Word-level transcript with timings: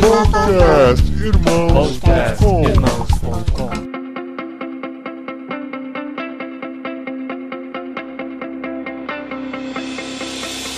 Podcast 0.00 1.04
Irmãos.com 1.20 2.62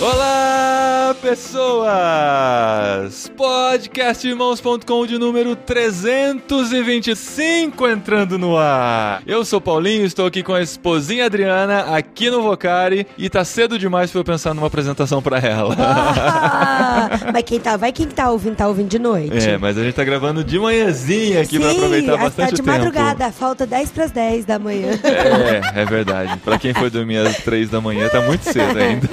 Olá, 0.01 0.50
pessoas! 1.21 1.91
Podcastirmãos.com 3.37 5.05
de 5.05 5.19
número 5.19 5.55
325 5.55 7.87
entrando 7.87 8.39
no 8.39 8.57
ar. 8.57 9.21
Eu 9.27 9.45
sou 9.45 9.61
Paulinho, 9.61 10.03
estou 10.03 10.25
aqui 10.25 10.41
com 10.41 10.53
a 10.53 10.61
esposinha 10.61 11.27
Adriana, 11.27 11.95
aqui 11.95 12.31
no 12.31 12.41
Vocari, 12.41 13.05
e 13.17 13.29
tá 13.29 13.45
cedo 13.45 13.77
demais 13.77 14.09
pra 14.09 14.21
eu 14.21 14.25
pensar 14.25 14.55
numa 14.55 14.65
apresentação 14.67 15.21
pra 15.21 15.37
ela. 15.37 15.75
Ah, 15.79 17.09
mas 17.31 17.43
quem 17.43 17.59
tá, 17.59 17.77
vai 17.77 17.91
quem 17.91 18.07
tá 18.07 18.31
ouvindo, 18.31 18.55
tá 18.55 18.67
ouvindo 18.67 18.89
de 18.89 18.97
noite. 18.97 19.47
É, 19.47 19.55
mas 19.57 19.77
a 19.77 19.83
gente 19.83 19.93
tá 19.93 20.03
gravando 20.03 20.43
de 20.43 20.57
manhãzinha 20.57 21.41
aqui 21.41 21.59
pra 21.59 21.69
Sim, 21.69 21.75
aproveitar 21.77 22.13
tá 22.13 22.17
bastante 22.23 22.55
de 22.55 22.61
o 22.61 22.63
tempo. 22.63 22.77
madrugada, 22.77 23.31
falta 23.31 23.67
10 23.67 23.91
pras 23.91 24.09
10 24.11 24.45
da 24.45 24.57
manhã. 24.57 24.97
É, 25.03 25.61
é 25.81 25.85
verdade. 25.85 26.37
Pra 26.43 26.57
quem 26.57 26.73
foi 26.73 26.89
dormir 26.89 27.17
às 27.17 27.37
3 27.37 27.69
da 27.69 27.79
manhã, 27.79 28.09
tá 28.09 28.21
muito 28.21 28.41
cedo 28.43 28.79
ainda. 28.79 29.07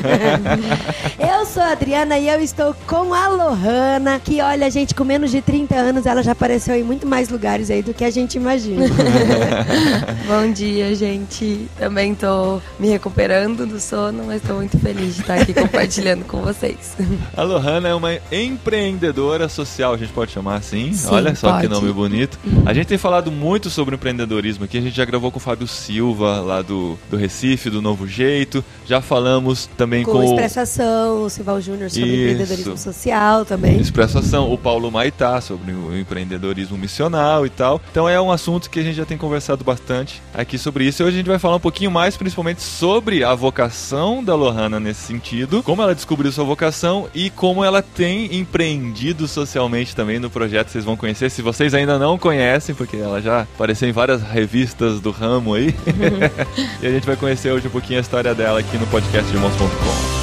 Eu 1.18 1.44
sou 1.44 1.62
a 1.62 1.72
Adriana 1.72 2.07
e 2.16 2.28
eu 2.28 2.40
estou 2.40 2.74
com 2.86 3.12
a 3.12 3.26
Lohana, 3.26 4.20
que 4.20 4.40
olha, 4.40 4.70
gente, 4.70 4.94
com 4.94 5.02
menos 5.02 5.32
de 5.32 5.42
30 5.42 5.74
anos, 5.74 6.06
ela 6.06 6.22
já 6.22 6.30
apareceu 6.30 6.76
em 6.76 6.84
muito 6.84 7.06
mais 7.06 7.28
lugares 7.28 7.70
aí 7.70 7.82
do 7.82 7.92
que 7.92 8.04
a 8.04 8.10
gente 8.10 8.36
imagina. 8.36 8.84
Bom 10.28 10.52
dia, 10.52 10.94
gente. 10.94 11.68
Também 11.76 12.14
tô 12.14 12.60
me 12.78 12.88
recuperando 12.88 13.66
do 13.66 13.80
sono, 13.80 14.24
mas 14.24 14.42
tô 14.42 14.54
muito 14.54 14.78
feliz 14.78 15.16
de 15.16 15.22
estar 15.22 15.40
aqui 15.40 15.52
compartilhando 15.52 16.24
com 16.24 16.40
vocês. 16.40 16.96
A 17.36 17.42
Lohana 17.42 17.88
é 17.88 17.94
uma 17.94 18.14
empreendedora 18.30 19.48
social, 19.48 19.94
a 19.94 19.96
gente 19.96 20.12
pode 20.12 20.30
chamar 20.30 20.56
assim. 20.56 20.92
Sim, 20.92 21.08
Olha 21.10 21.34
só 21.34 21.60
que 21.60 21.68
pode. 21.68 21.80
nome 21.80 21.92
bonito. 21.92 22.38
A 22.64 22.72
gente 22.72 22.86
tem 22.86 22.98
falado 22.98 23.32
muito 23.32 23.70
sobre 23.70 23.96
empreendedorismo 23.96 24.64
aqui. 24.64 24.78
A 24.78 24.80
gente 24.82 24.96
já 24.96 25.04
gravou 25.04 25.30
com 25.30 25.38
o 25.38 25.40
Fábio 25.40 25.66
Silva, 25.66 26.40
lá 26.40 26.62
do, 26.62 26.98
do 27.10 27.16
Recife, 27.16 27.70
do 27.70 27.82
Novo 27.82 28.06
Jeito. 28.06 28.64
Já 28.86 29.00
falamos 29.00 29.68
também 29.76 30.04
com 30.04 30.12
com, 30.12 30.18
o 30.18 30.20
o 30.20 30.24
Expresso 30.24 30.60
Ação, 30.60 31.22
o 31.24 31.30
Silval 31.30 31.60
Júnior 31.60 31.87
sobre 31.90 32.08
Isso. 32.08 32.22
empreendedorismo 32.22 32.78
social 32.78 33.44
também. 33.44 33.80
Expresso 33.80 34.18
Ação, 34.18 34.52
o 34.52 34.58
Paulo 34.58 34.90
Maitá 34.90 35.40
sobre 35.40 35.72
o 35.72 35.96
empreendedorismo 35.98 36.76
missional 36.76 37.46
e 37.46 37.50
tal. 37.50 37.80
Então 37.90 38.08
é 38.08 38.20
um 38.20 38.30
assunto 38.30 38.70
que 38.70 38.80
a 38.80 38.82
gente 38.82 38.96
já 38.96 39.04
tem 39.04 39.18
conversado 39.18 39.64
bastante 39.64 40.22
aqui 40.34 40.58
sobre 40.58 40.84
isso. 40.84 41.02
E 41.02 41.04
hoje 41.04 41.14
a 41.14 41.18
gente 41.18 41.28
vai 41.28 41.38
falar 41.38 41.56
um 41.56 41.60
pouquinho 41.60 41.90
mais, 41.90 42.16
principalmente 42.16 42.62
sobre 42.62 43.24
a 43.24 43.34
vocação 43.34 44.22
da 44.22 44.34
Lohana 44.34 44.80
nesse 44.80 45.00
sentido, 45.00 45.62
como 45.62 45.82
ela 45.82 45.94
descobriu 45.94 46.30
sua 46.32 46.44
vocação 46.44 47.08
e 47.14 47.30
como 47.30 47.64
ela 47.64 47.82
tem 47.82 48.36
empreendido 48.36 49.26
socialmente 49.28 49.94
também 49.94 50.18
no 50.18 50.30
projeto. 50.30 50.68
Vocês 50.68 50.84
vão 50.84 50.96
conhecer, 50.96 51.30
se 51.30 51.42
vocês 51.42 51.74
ainda 51.74 51.98
não 51.98 52.18
conhecem, 52.18 52.74
porque 52.74 52.96
ela 52.96 53.20
já 53.20 53.42
apareceu 53.42 53.88
em 53.88 53.92
várias 53.92 54.22
revistas 54.22 55.00
do 55.00 55.10
ramo 55.10 55.54
aí. 55.54 55.74
e 56.82 56.86
a 56.86 56.90
gente 56.90 57.06
vai 57.06 57.16
conhecer 57.16 57.50
hoje 57.50 57.66
um 57.66 57.70
pouquinho 57.70 57.98
a 57.98 58.02
história 58.02 58.34
dela 58.34 58.60
aqui 58.60 58.76
no 58.76 58.86
podcast 58.86 59.28
de 59.28 59.36
irmãos.com. 59.36 60.17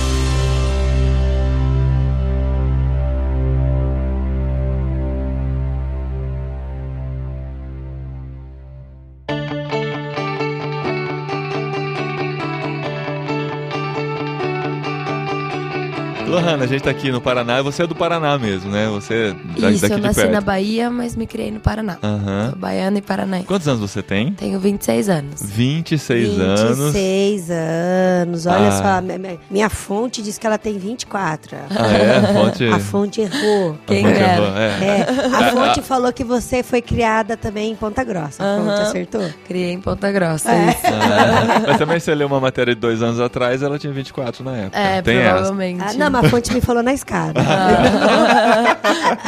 a 16.66 16.74
gente 16.74 16.84
tá 16.84 16.90
aqui 16.90 17.12
no 17.12 17.22
Paraná 17.22 17.60
e 17.60 17.64
você 17.64 17.84
é 17.84 17.88
do 17.88 17.96
Paraná 17.96 18.38
mesmo, 18.38 18.70
né? 18.72 18.88
Você 18.90 19.14
é 19.56 19.60
da- 19.62 19.72
Isso, 19.72 19.82
daqui 19.82 19.94
eu 19.94 19.98
de 20.00 20.04
nasci 20.04 20.20
perto. 20.22 20.32
na 20.32 20.42
Bahia, 20.42 20.90
mas 20.90 21.16
me 21.16 21.26
criei 21.28 21.52
no 21.52 21.60
Paraná. 21.60 21.98
Aham. 22.04 22.50
Sou 22.52 22.60
baiana 22.60 22.98
e 22.98 23.02
paranaense. 23.02 23.48
Quantos 23.48 23.68
anos 23.68 23.80
você 23.82 24.02
tem? 24.02 24.34
Tenho 24.34 24.60
26 24.60 25.10
anos. 25.10 25.42
26 25.44 26.40
anos. 26.40 26.78
26 26.94 27.50
anos. 27.52 28.46
Olha 28.46 28.68
Ah. 28.68 28.72
só, 29.02 29.02
minha- 29.50 29.70
fonte 29.70 30.22
diz 30.22 30.38
que 30.38 30.46
ela 30.48 30.58
tem 30.58 30.78
24. 30.78 31.56
Ah, 31.70 31.88
é? 31.88 32.18
A 32.18 32.34
fonte... 32.34 32.66
A 32.68 32.80
fonte 32.80 33.22
errou. 33.22 33.78
Quem 33.86 34.06
a 34.06 34.10
fonte 34.10 34.22
errou, 34.22 34.58
é. 34.58 34.86
É, 34.86 35.06
a 35.36 35.52
fonte 35.52 35.82
falou 35.82 36.12
que 36.14 36.24
você 36.24 36.64
foi 36.64 36.82
criada 36.82 37.36
também 37.38 37.72
em 37.72 37.76
Ponta 37.76 38.04
Grossa. 38.04 38.44
A 38.44 38.58
fonte 38.58 38.70
Aham. 38.70 38.82
acertou? 38.82 39.30
Criei 39.48 39.72
em 39.72 39.80
Ponta 39.82 40.12
Grossa. 40.12 40.52
É. 40.52 40.70
isso. 40.70 40.80
Ah, 40.86 41.64
mas 41.68 41.78
também 41.78 42.00
você 42.00 42.14
leu 42.16 42.28
uma 42.28 42.40
matéria 42.40 42.74
de 42.74 42.82
dois 42.82 43.02
anos 43.02 43.20
atrás, 43.20 43.62
ela 43.62 43.78
tinha 43.78 43.92
24 43.94 44.44
na 44.44 44.56
época. 44.58 44.78
É, 44.80 45.02
Tem 45.02 45.18
essa. 45.18 45.30
provavelmente. 45.34 45.84
Ah, 45.84 45.94
não, 45.94 46.10
mas 46.12 46.26
a 46.26 46.30
fonte 46.30 46.52
me 46.56 46.62
falou 46.62 46.82
na 46.82 46.94
escada. 46.94 47.42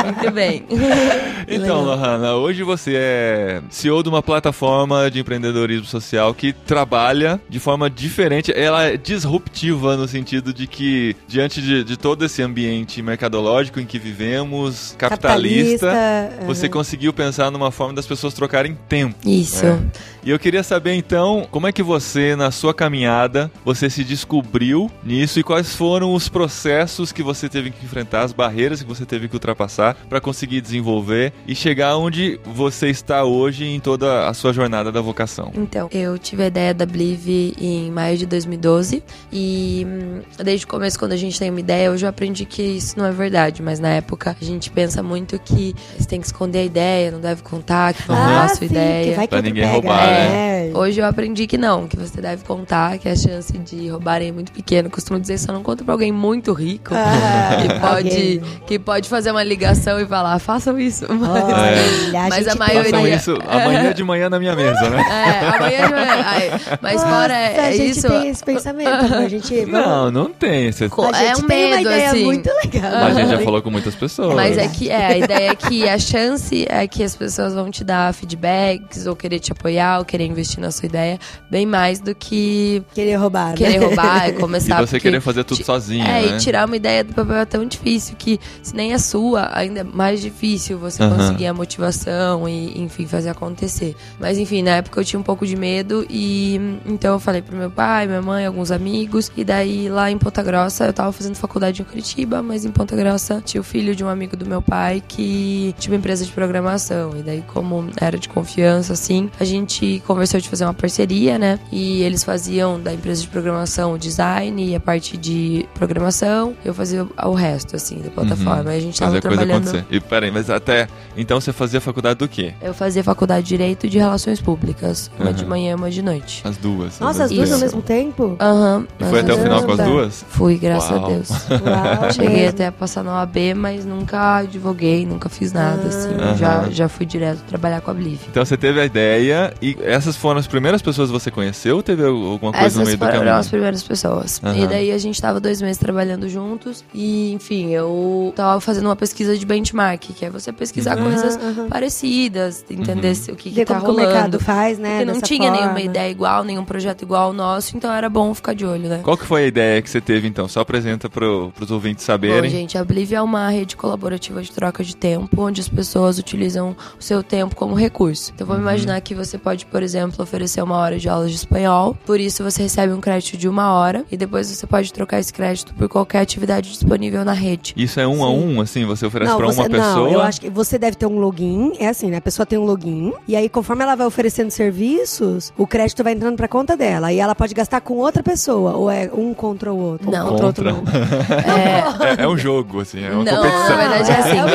Muito 0.06 0.32
bem. 0.32 0.64
Então, 1.50 1.82
Lohana, 1.82 2.34
hoje 2.34 2.62
você 2.62 2.94
é 2.98 3.62
CEO 3.70 4.04
de 4.04 4.10
uma 4.10 4.22
plataforma 4.22 5.10
de 5.10 5.22
empreendedorismo 5.22 5.86
social 5.86 6.34
que 6.34 6.52
trabalha 6.52 7.40
de 7.48 7.58
forma 7.58 7.90
diferente. 7.90 8.52
Ela 8.54 8.88
é 8.88 8.98
disruptiva 8.98 9.96
no 9.96 10.10
sentido 10.10 10.54
de 10.54 10.68
que, 10.68 11.16
diante 11.26 11.62
de, 11.62 11.86
de 11.86 11.96
todo 11.96 12.26
esse 12.26 12.42
ambiente 12.42 13.02
mercadológico 13.02 13.80
em 13.80 13.86
que 13.86 13.98
vivemos, 13.98 14.94
capitalista, 14.98 15.88
Capitalista, 15.88 16.46
você 16.46 16.66
aham. 16.66 16.74
conseguiu 16.74 17.14
pensar 17.14 17.50
numa 17.50 17.72
forma 17.72 17.94
das 17.94 18.06
pessoas 18.06 18.34
trocarem 18.34 18.78
tempo. 18.90 19.16
Isso. 19.26 19.66
É. 19.66 19.80
E 20.28 20.30
eu 20.30 20.38
queria 20.38 20.64
saber 20.64 20.96
então, 20.96 21.48
como 21.50 21.68
é 21.68 21.72
que 21.72 21.82
você, 21.82 22.36
na 22.36 22.52
sua 22.52 22.74
caminhada, 22.74 23.50
você 23.64 23.90
se 23.90 24.04
descobriu 24.04 24.92
nisso 25.02 25.40
e 25.40 25.44
quais 25.44 25.74
foram 25.74 26.14
os 26.14 26.28
processos 26.28 27.14
que 27.18 27.24
você 27.24 27.50
teve 27.50 27.72
que 27.72 27.84
enfrentar, 27.84 28.22
as 28.22 28.32
barreiras 28.32 28.80
que 28.84 28.88
você 28.88 29.04
teve 29.04 29.28
que 29.28 29.34
ultrapassar 29.36 29.96
para 30.08 30.22
conseguir 30.22 30.62
desenvolver 30.62 31.34
e 31.48 31.56
chegar 31.56 31.98
onde 31.98 32.40
você 32.46 32.90
está 32.90 33.24
hoje 33.24 33.66
em 33.66 33.80
toda 33.80 34.28
a 34.30 34.34
sua 34.36 34.54
jornada 34.54 34.92
da 34.92 35.02
vocação. 35.02 35.52
Então, 35.56 35.90
eu 35.92 36.16
tive 36.20 36.44
a 36.44 36.48
ideia 36.48 36.76
da 36.76 36.86
Blive 36.86 37.56
em 37.60 37.90
maio 37.90 38.16
de 38.20 38.28
2012 38.28 39.02
e 39.34 39.84
hum, 39.90 40.22
desde 40.44 40.68
o 40.68 40.70
começo, 40.70 41.00
quando 41.00 41.14
a 41.14 41.18
gente 41.18 41.40
tem 41.40 41.50
uma 41.50 41.60
ideia, 41.60 41.92
hoje 41.92 42.06
eu 42.06 42.10
aprendi 42.10 42.46
que 42.46 42.62
isso 42.62 43.00
não 43.00 43.06
é 43.08 43.12
verdade, 43.12 43.64
mas 43.64 43.80
na 43.80 43.90
época 43.90 44.38
a 44.40 44.46
gente 44.46 44.70
pensa 44.70 45.02
muito 45.02 45.40
que 45.40 45.74
você 45.98 46.08
tem 46.08 46.20
que 46.22 46.28
esconder 46.28 46.60
a 46.60 46.64
ideia, 46.66 47.10
não 47.10 47.20
deve 47.20 47.42
contar, 47.42 47.96
que 47.96 48.04
vão 48.04 48.16
roubar 48.16 48.44
a 48.44 48.48
sua 48.50 48.58
sim, 48.58 48.66
ideia. 48.66 49.10
que 49.10 49.16
vai 49.16 49.26
que 49.26 49.32
Pra 49.32 49.42
ninguém 49.42 49.64
pega, 49.64 49.74
roubar, 49.74 50.06
né? 50.06 50.72
Hoje 50.76 51.00
eu 51.02 51.06
aprendi 51.06 51.48
que 51.48 51.58
não, 51.58 51.88
que 51.88 51.98
você 51.98 52.22
deve 52.22 52.44
contar, 52.44 53.00
que 53.00 53.10
a 53.10 53.16
chance 53.16 53.52
de 53.58 53.88
roubarem 53.90 54.30
é 54.30 54.32
muito 54.32 54.52
pequena. 54.52 54.88
Costumo 54.88 55.20
dizer, 55.20 55.40
só 55.40 55.52
não 55.52 55.64
conta 55.64 55.84
pra 55.84 55.94
alguém 55.96 56.12
muito 56.12 56.54
rico 56.54 56.94
Ah, 56.94 57.07
que, 57.62 57.80
pode, 57.80 58.42
que 58.68 58.80
pode 58.80 59.10
fazer 59.10 59.32
uma 59.32 59.44
ligação 59.44 60.00
e 60.00 60.06
falar, 60.06 60.38
façam 60.40 60.78
isso. 60.80 61.06
Mas, 61.10 61.30
Olha, 61.44 62.24
a 62.26 62.30
Mas 62.30 62.48
a 62.48 62.56
maioria- 62.56 62.84
Façam 62.92 63.08
isso 63.08 63.38
amanhã 63.48 63.94
de 63.94 64.04
manhã 64.04 64.30
na 64.30 64.40
minha 64.40 64.56
mesa, 64.56 64.90
né? 64.90 65.02
é, 65.10 65.48
amanhã 65.48 65.78
é. 65.80 66.22
ai, 66.26 66.52
mas 66.82 66.94
Nossa, 66.96 67.08
fora 67.08 67.34
é, 67.34 67.60
a 67.60 67.70
é 67.70 67.72
gente 67.78 67.98
isso. 67.98 68.08
tem 68.08 68.28
esse 68.30 68.44
pensamento. 68.44 69.14
A 69.14 69.28
gente, 69.28 69.66
Não, 69.68 70.12
não 70.12 70.32
tem. 70.32 70.72
Você... 70.72 70.90
Co- 70.90 71.10
a 71.14 71.22
é 71.24 71.32
um 71.36 71.42
tem 71.44 71.68
uma 71.68 71.76
medo, 71.78 71.82
ideia 71.90 72.10
assim. 72.12 72.24
muito 72.24 72.50
legal. 72.64 72.92
A 73.06 73.12
gente 73.14 73.30
já 73.30 73.40
falou 73.40 73.62
com 73.62 73.70
muitas 73.72 73.96
pessoas. 73.96 74.36
Mas 74.36 74.58
é 74.58 74.68
que 74.68 74.90
é, 74.90 75.06
a 75.08 75.18
ideia 75.18 75.52
é 75.52 75.56
que 75.56 75.88
a 75.88 75.98
chance 75.98 76.66
é 76.70 76.88
que 76.88 77.04
as 77.04 77.16
pessoas 77.16 77.54
vão 77.54 77.70
te 77.72 77.84
dar 77.84 78.14
feedbacks, 78.14 79.06
ou 79.08 79.16
querer 79.16 79.40
te 79.40 79.52
apoiar, 79.52 80.00
ou 80.00 80.06
querer 80.06 80.26
investir 80.26 80.60
na 80.60 80.72
sua 80.72 80.86
ideia, 80.86 81.20
bem 81.50 81.66
mais 81.66 82.00
do 82.00 82.14
que 82.16 82.82
Querer 82.94 83.16
roubar, 83.16 83.50
né? 83.50 83.56
querer 83.56 83.78
roubar 83.78 84.28
e 84.28 84.32
E 84.32 84.34
começar. 84.34 84.78
você 84.82 84.98
porque 84.98 85.00
querer 85.00 85.22
fazer 85.22 85.44
tudo 85.44 85.64
sozinho, 85.64 86.06
É, 86.06 86.22
né? 86.22 86.28
e 86.28 86.38
tirar 86.38 86.66
uma 86.66 86.76
ideia 86.76 86.97
do 87.04 87.14
papel 87.14 87.36
é 87.36 87.46
tão 87.46 87.66
difícil 87.66 88.16
que, 88.18 88.40
se 88.62 88.76
nem 88.76 88.94
é 88.94 88.98
sua, 88.98 89.50
ainda 89.54 89.82
é 89.82 89.84
mais 89.84 90.22
difícil 90.22 90.78
você 90.78 91.04
Aham. 91.04 91.16
conseguir 91.16 91.48
a 91.48 91.54
motivação 91.54 92.48
e, 92.48 92.82
enfim, 92.82 93.06
fazer 93.06 93.30
acontecer. 93.30 93.96
Mas, 94.20 94.38
enfim, 94.38 94.62
na 94.62 94.78
época 94.78 95.00
eu 95.00 95.06
tinha 95.06 95.20
um 95.20 95.24
pouco 95.24 95.46
de 95.46 95.56
medo 95.56 96.06
e 96.10 96.60
então 96.86 97.14
eu 97.14 97.20
falei 97.20 97.42
pro 97.42 97.56
meu 97.56 97.70
pai, 97.70 98.08
minha 98.08 98.22
mãe, 98.22 98.46
alguns 98.46 98.72
amigos. 98.72 99.32
E 99.36 99.44
daí, 99.44 99.90
lá 99.90 100.10
em 100.10 100.18
Ponta 100.18 100.42
Grossa, 100.42 100.86
eu 100.86 100.94
tava 100.94 101.12
fazendo 101.12 101.36
faculdade 101.36 101.82
em 101.82 101.86
Curitiba, 101.86 102.42
mas 102.42 102.66
em 102.66 102.72
Ponta 102.72 102.96
Grossa 102.96 103.42
tinha 103.44 103.62
o 103.62 103.64
filho 103.64 103.96
de 103.96 104.04
um 104.04 104.08
amigo 104.08 104.36
do 104.36 104.46
meu 104.46 104.62
pai 104.62 105.04
que 105.06 105.76
tinha 105.78 105.94
uma 105.94 106.00
empresa 106.00 106.26
de 106.26 106.32
programação. 106.32 107.12
E 107.18 107.22
daí, 107.22 107.44
como 107.48 107.90
era 108.00 108.18
de 108.18 108.30
confiança, 108.30 108.94
assim, 108.94 109.30
a 109.40 109.44
gente 109.44 110.02
conversou 110.06 110.40
de 110.40 110.50
fazer 110.50 110.66
uma 110.66 110.74
parceria, 110.74 111.38
né? 111.38 111.60
E 111.72 112.02
eles 112.04 112.24
faziam 112.24 112.80
da 112.80 112.94
empresa 112.94 113.22
de 113.22 113.28
programação 113.28 113.94
o 113.94 113.98
design 113.98 114.66
e 114.66 114.76
a 114.76 114.80
parte 114.80 115.18
de 115.18 115.68
programação. 115.74 116.56
Eu 116.64 116.74
fazia 116.74 116.87
o 117.24 117.34
resto, 117.34 117.76
assim, 117.76 118.00
da 118.02 118.10
plataforma. 118.10 118.72
Aí 118.72 118.78
a 118.78 118.82
gente 118.82 119.00
tava 119.00 119.12
Fazer 119.14 119.18
a 119.20 119.22
coisa 119.30 119.38
trabalhando. 119.46 119.68
acontecer. 119.70 119.86
E 119.96 120.00
peraí, 120.00 120.32
mas 120.32 120.50
até. 120.50 120.88
Então 121.16 121.40
você 121.42 121.52
fazia 121.52 121.82
faculdade 121.82 122.20
do 122.20 122.28
quê? 122.28 122.54
Eu 122.62 122.74
fazia 122.74 123.04
faculdade 123.04 123.44
de 123.44 123.50
Direito 123.58 123.86
e 123.88 123.90
de 123.90 123.98
Relações 123.98 124.40
Públicas. 124.40 125.10
Uma 125.20 125.28
Uhum. 125.30 125.34
de 125.36 125.46
manhã 125.46 125.72
e 125.72 125.76
uma 125.76 125.90
de 125.90 126.02
noite. 126.02 126.42
As 126.46 126.58
duas. 126.58 127.00
Nossa, 127.00 127.24
as 127.24 127.32
duas 127.32 127.52
ao 127.52 127.60
mesmo 127.60 127.82
tempo? 127.82 128.36
Aham. 128.40 128.86
E 129.00 129.04
foi 129.06 129.20
até 129.22 129.34
o 129.34 129.38
final 129.38 129.64
com 129.64 129.72
as 129.72 129.78
duas? 129.80 130.26
Fui, 130.30 130.58
graças 130.58 130.92
Uau. 130.92 131.06
a 131.06 131.08
Deus. 131.10 131.30
Uau, 131.30 132.12
Cheguei 132.14 132.30
mesmo. 132.30 132.50
até 132.50 132.68
a 132.68 132.72
passar 132.72 133.04
na 133.04 133.14
OAB, 133.20 133.54
mas 133.56 133.84
nunca 133.86 134.38
advoguei, 134.38 135.06
nunca 135.06 135.28
fiz 135.30 135.52
nada, 135.54 135.88
assim. 135.88 136.14
Aham. 136.14 136.36
Já, 136.38 136.70
já 136.70 136.90
fui 136.90 137.06
direto 137.06 137.40
trabalhar 137.48 137.82
com 137.82 137.92
a 137.92 137.94
Bliv. 137.94 138.20
Então 138.30 138.46
você 138.46 138.56
teve 138.58 138.80
a 138.80 138.86
ideia 138.86 139.54
e 139.62 139.76
essas 139.82 140.16
foram 140.16 140.40
as 140.40 140.48
primeiras 140.48 140.82
pessoas 140.82 141.10
que 141.10 141.14
você 141.14 141.32
conheceu 141.32 141.78
ou 141.78 141.84
teve 141.84 142.04
alguma 142.06 142.52
coisa 142.52 142.60
no 142.60 142.66
Essas 142.66 142.78
meio 142.86 142.98
do 142.98 143.00
foram 143.00 143.12
caminho? 143.20 143.36
as 143.36 143.48
primeiras 143.48 143.84
pessoas. 143.84 144.42
E 144.56 144.68
daí 144.68 144.92
a 144.92 144.98
gente 144.98 145.22
tava 145.22 145.40
dois 145.40 145.62
meses 145.62 145.78
trabalhando 145.78 146.28
juntos. 146.30 146.77
E, 146.94 147.32
enfim, 147.34 147.70
eu 147.72 148.34
tava 148.36 148.60
fazendo 148.62 148.86
uma 148.86 148.96
pesquisa 148.96 149.38
de 149.38 149.46
benchmark, 149.46 150.02
que 150.02 150.26
é 150.26 150.30
você 150.30 150.52
pesquisar 150.52 150.98
Uhum, 150.98 151.04
coisas 151.04 151.36
uhum. 151.36 151.68
parecidas, 151.70 152.66
entender 152.70 153.16
se- 153.16 153.32
o 153.32 153.36
que, 153.36 153.52
que 153.52 153.66
tá 153.66 153.76
como 153.76 153.86
que 153.86 153.92
o 153.92 153.96
mercado 153.96 154.16
rolando. 154.18 154.40
faz, 154.40 154.78
né? 154.78 154.98
Porque 155.00 155.12
não 155.14 155.22
tinha 155.22 155.50
nenhuma 155.52 155.74
forma. 155.74 155.82
ideia 155.82 156.10
igual, 156.12 156.44
nenhum 156.44 156.64
projeto 156.66 157.02
igual 157.04 157.24
ao 157.24 157.34
nosso, 157.34 157.76
então 157.78 157.92
era 157.94 158.10
bom 158.10 158.34
ficar 158.34 158.54
de 158.54 158.66
olho, 158.66 158.88
né? 158.90 159.00
Qual 159.04 159.18
que 159.18 159.26
foi 159.26 159.44
a 159.44 159.48
ideia 159.48 159.82
que 159.82 159.90
você 159.90 160.02
teve 160.02 160.28
então? 160.28 160.48
Só 160.48 160.62
apresenta 160.62 161.10
pro, 161.10 161.52
pros 161.56 161.72
ouvintes 161.72 162.04
Bom, 162.06 162.14
saberem. 162.14 162.50
gente, 162.50 162.78
a 162.78 162.84
Blivia 162.84 163.18
é 163.18 163.22
uma 163.22 163.50
rede 163.50 163.76
colaborativa 163.76 164.42
de 164.42 164.52
troca 164.52 164.84
de 164.84 164.96
tempo, 164.96 165.42
onde 165.42 165.62
as 165.62 165.70
pessoas 165.70 166.18
utilizam 166.20 166.76
o 167.00 167.04
seu 167.04 167.24
tempo 167.24 167.56
como 167.56 167.76
recurso. 167.76 168.32
Então, 168.36 168.46
vamos 168.46 168.62
imaginar 168.62 169.00
que 169.02 169.14
você 169.16 169.38
pode, 169.38 169.66
por 169.66 169.82
exemplo, 169.84 170.22
oferecer 170.24 170.62
uma 170.62 170.78
hora 170.78 170.98
de 171.00 171.08
aulas 171.10 171.30
de 171.32 171.38
espanhol, 171.38 171.98
por 172.06 172.20
isso 172.20 172.44
você 172.44 172.64
recebe 172.64 172.94
um 172.94 173.00
crédito 173.02 173.38
de 173.38 173.48
uma 173.48 173.72
hora, 173.74 174.06
e 174.12 174.18
depois 174.18 174.48
você 174.48 174.66
pode 174.68 174.92
trocar 174.92 175.20
esse 175.20 175.32
crédito 175.34 175.74
por 175.76 175.88
qualquer 175.88 176.20
atividade 176.22 176.57
disponível 176.62 177.24
na 177.26 177.34
rede. 177.34 177.74
Isso 177.78 178.00
é 178.00 178.08
um 178.08 178.24
a 178.26 178.28
Sim. 178.30 178.56
um, 178.58 178.62
assim, 178.62 178.86
você 178.86 179.06
oferece 179.06 179.32
Não, 179.32 179.38
pra 179.38 179.48
você, 179.48 179.60
uma 179.62 179.70
pessoa. 179.70 179.94
não, 179.96 180.10
eu 180.12 180.22
acho 180.22 180.42
que 180.42 180.50
você 180.50 180.78
deve 180.78 180.96
ter 180.98 181.06
um 181.06 181.20
login. 181.20 181.74
É 181.80 181.88
assim, 181.88 182.10
né? 182.10 182.18
A 182.18 182.22
pessoa 182.22 182.46
tem 182.46 182.58
um 182.58 182.66
login. 182.66 183.14
E 183.28 183.36
aí, 183.36 183.48
conforme 183.50 183.84
ela 183.84 183.96
vai 183.96 184.06
oferecendo 184.08 184.50
serviços, 184.52 185.52
o 185.58 185.66
crédito 185.68 186.04
vai 186.04 186.14
entrando 186.14 186.36
pra 186.38 186.48
conta 186.48 186.76
dela. 186.78 187.12
E 187.12 187.20
ela 187.20 187.36
pode 187.36 187.54
gastar 187.54 187.82
com 187.82 187.96
outra 187.96 188.22
pessoa. 188.24 188.74
Ou 188.76 188.90
é 188.90 189.10
um 189.14 189.34
contra 189.34 189.74
o 189.74 189.78
outro. 189.78 190.10
Não. 190.12 190.28
Contra, 190.30 190.46
outro 190.48 190.64
não. 190.66 190.84
É, 192.18 192.24
é 192.24 192.28
um 192.28 192.38
jogo, 192.38 192.82
assim, 192.82 193.04
é 193.04 193.12
uma 193.12 193.24
Não, 193.24 193.36
competição. 193.36 193.70
na 193.70 193.76
verdade 193.76 194.12
é 194.12 194.16
assim, 194.16 194.38
é 194.38 194.46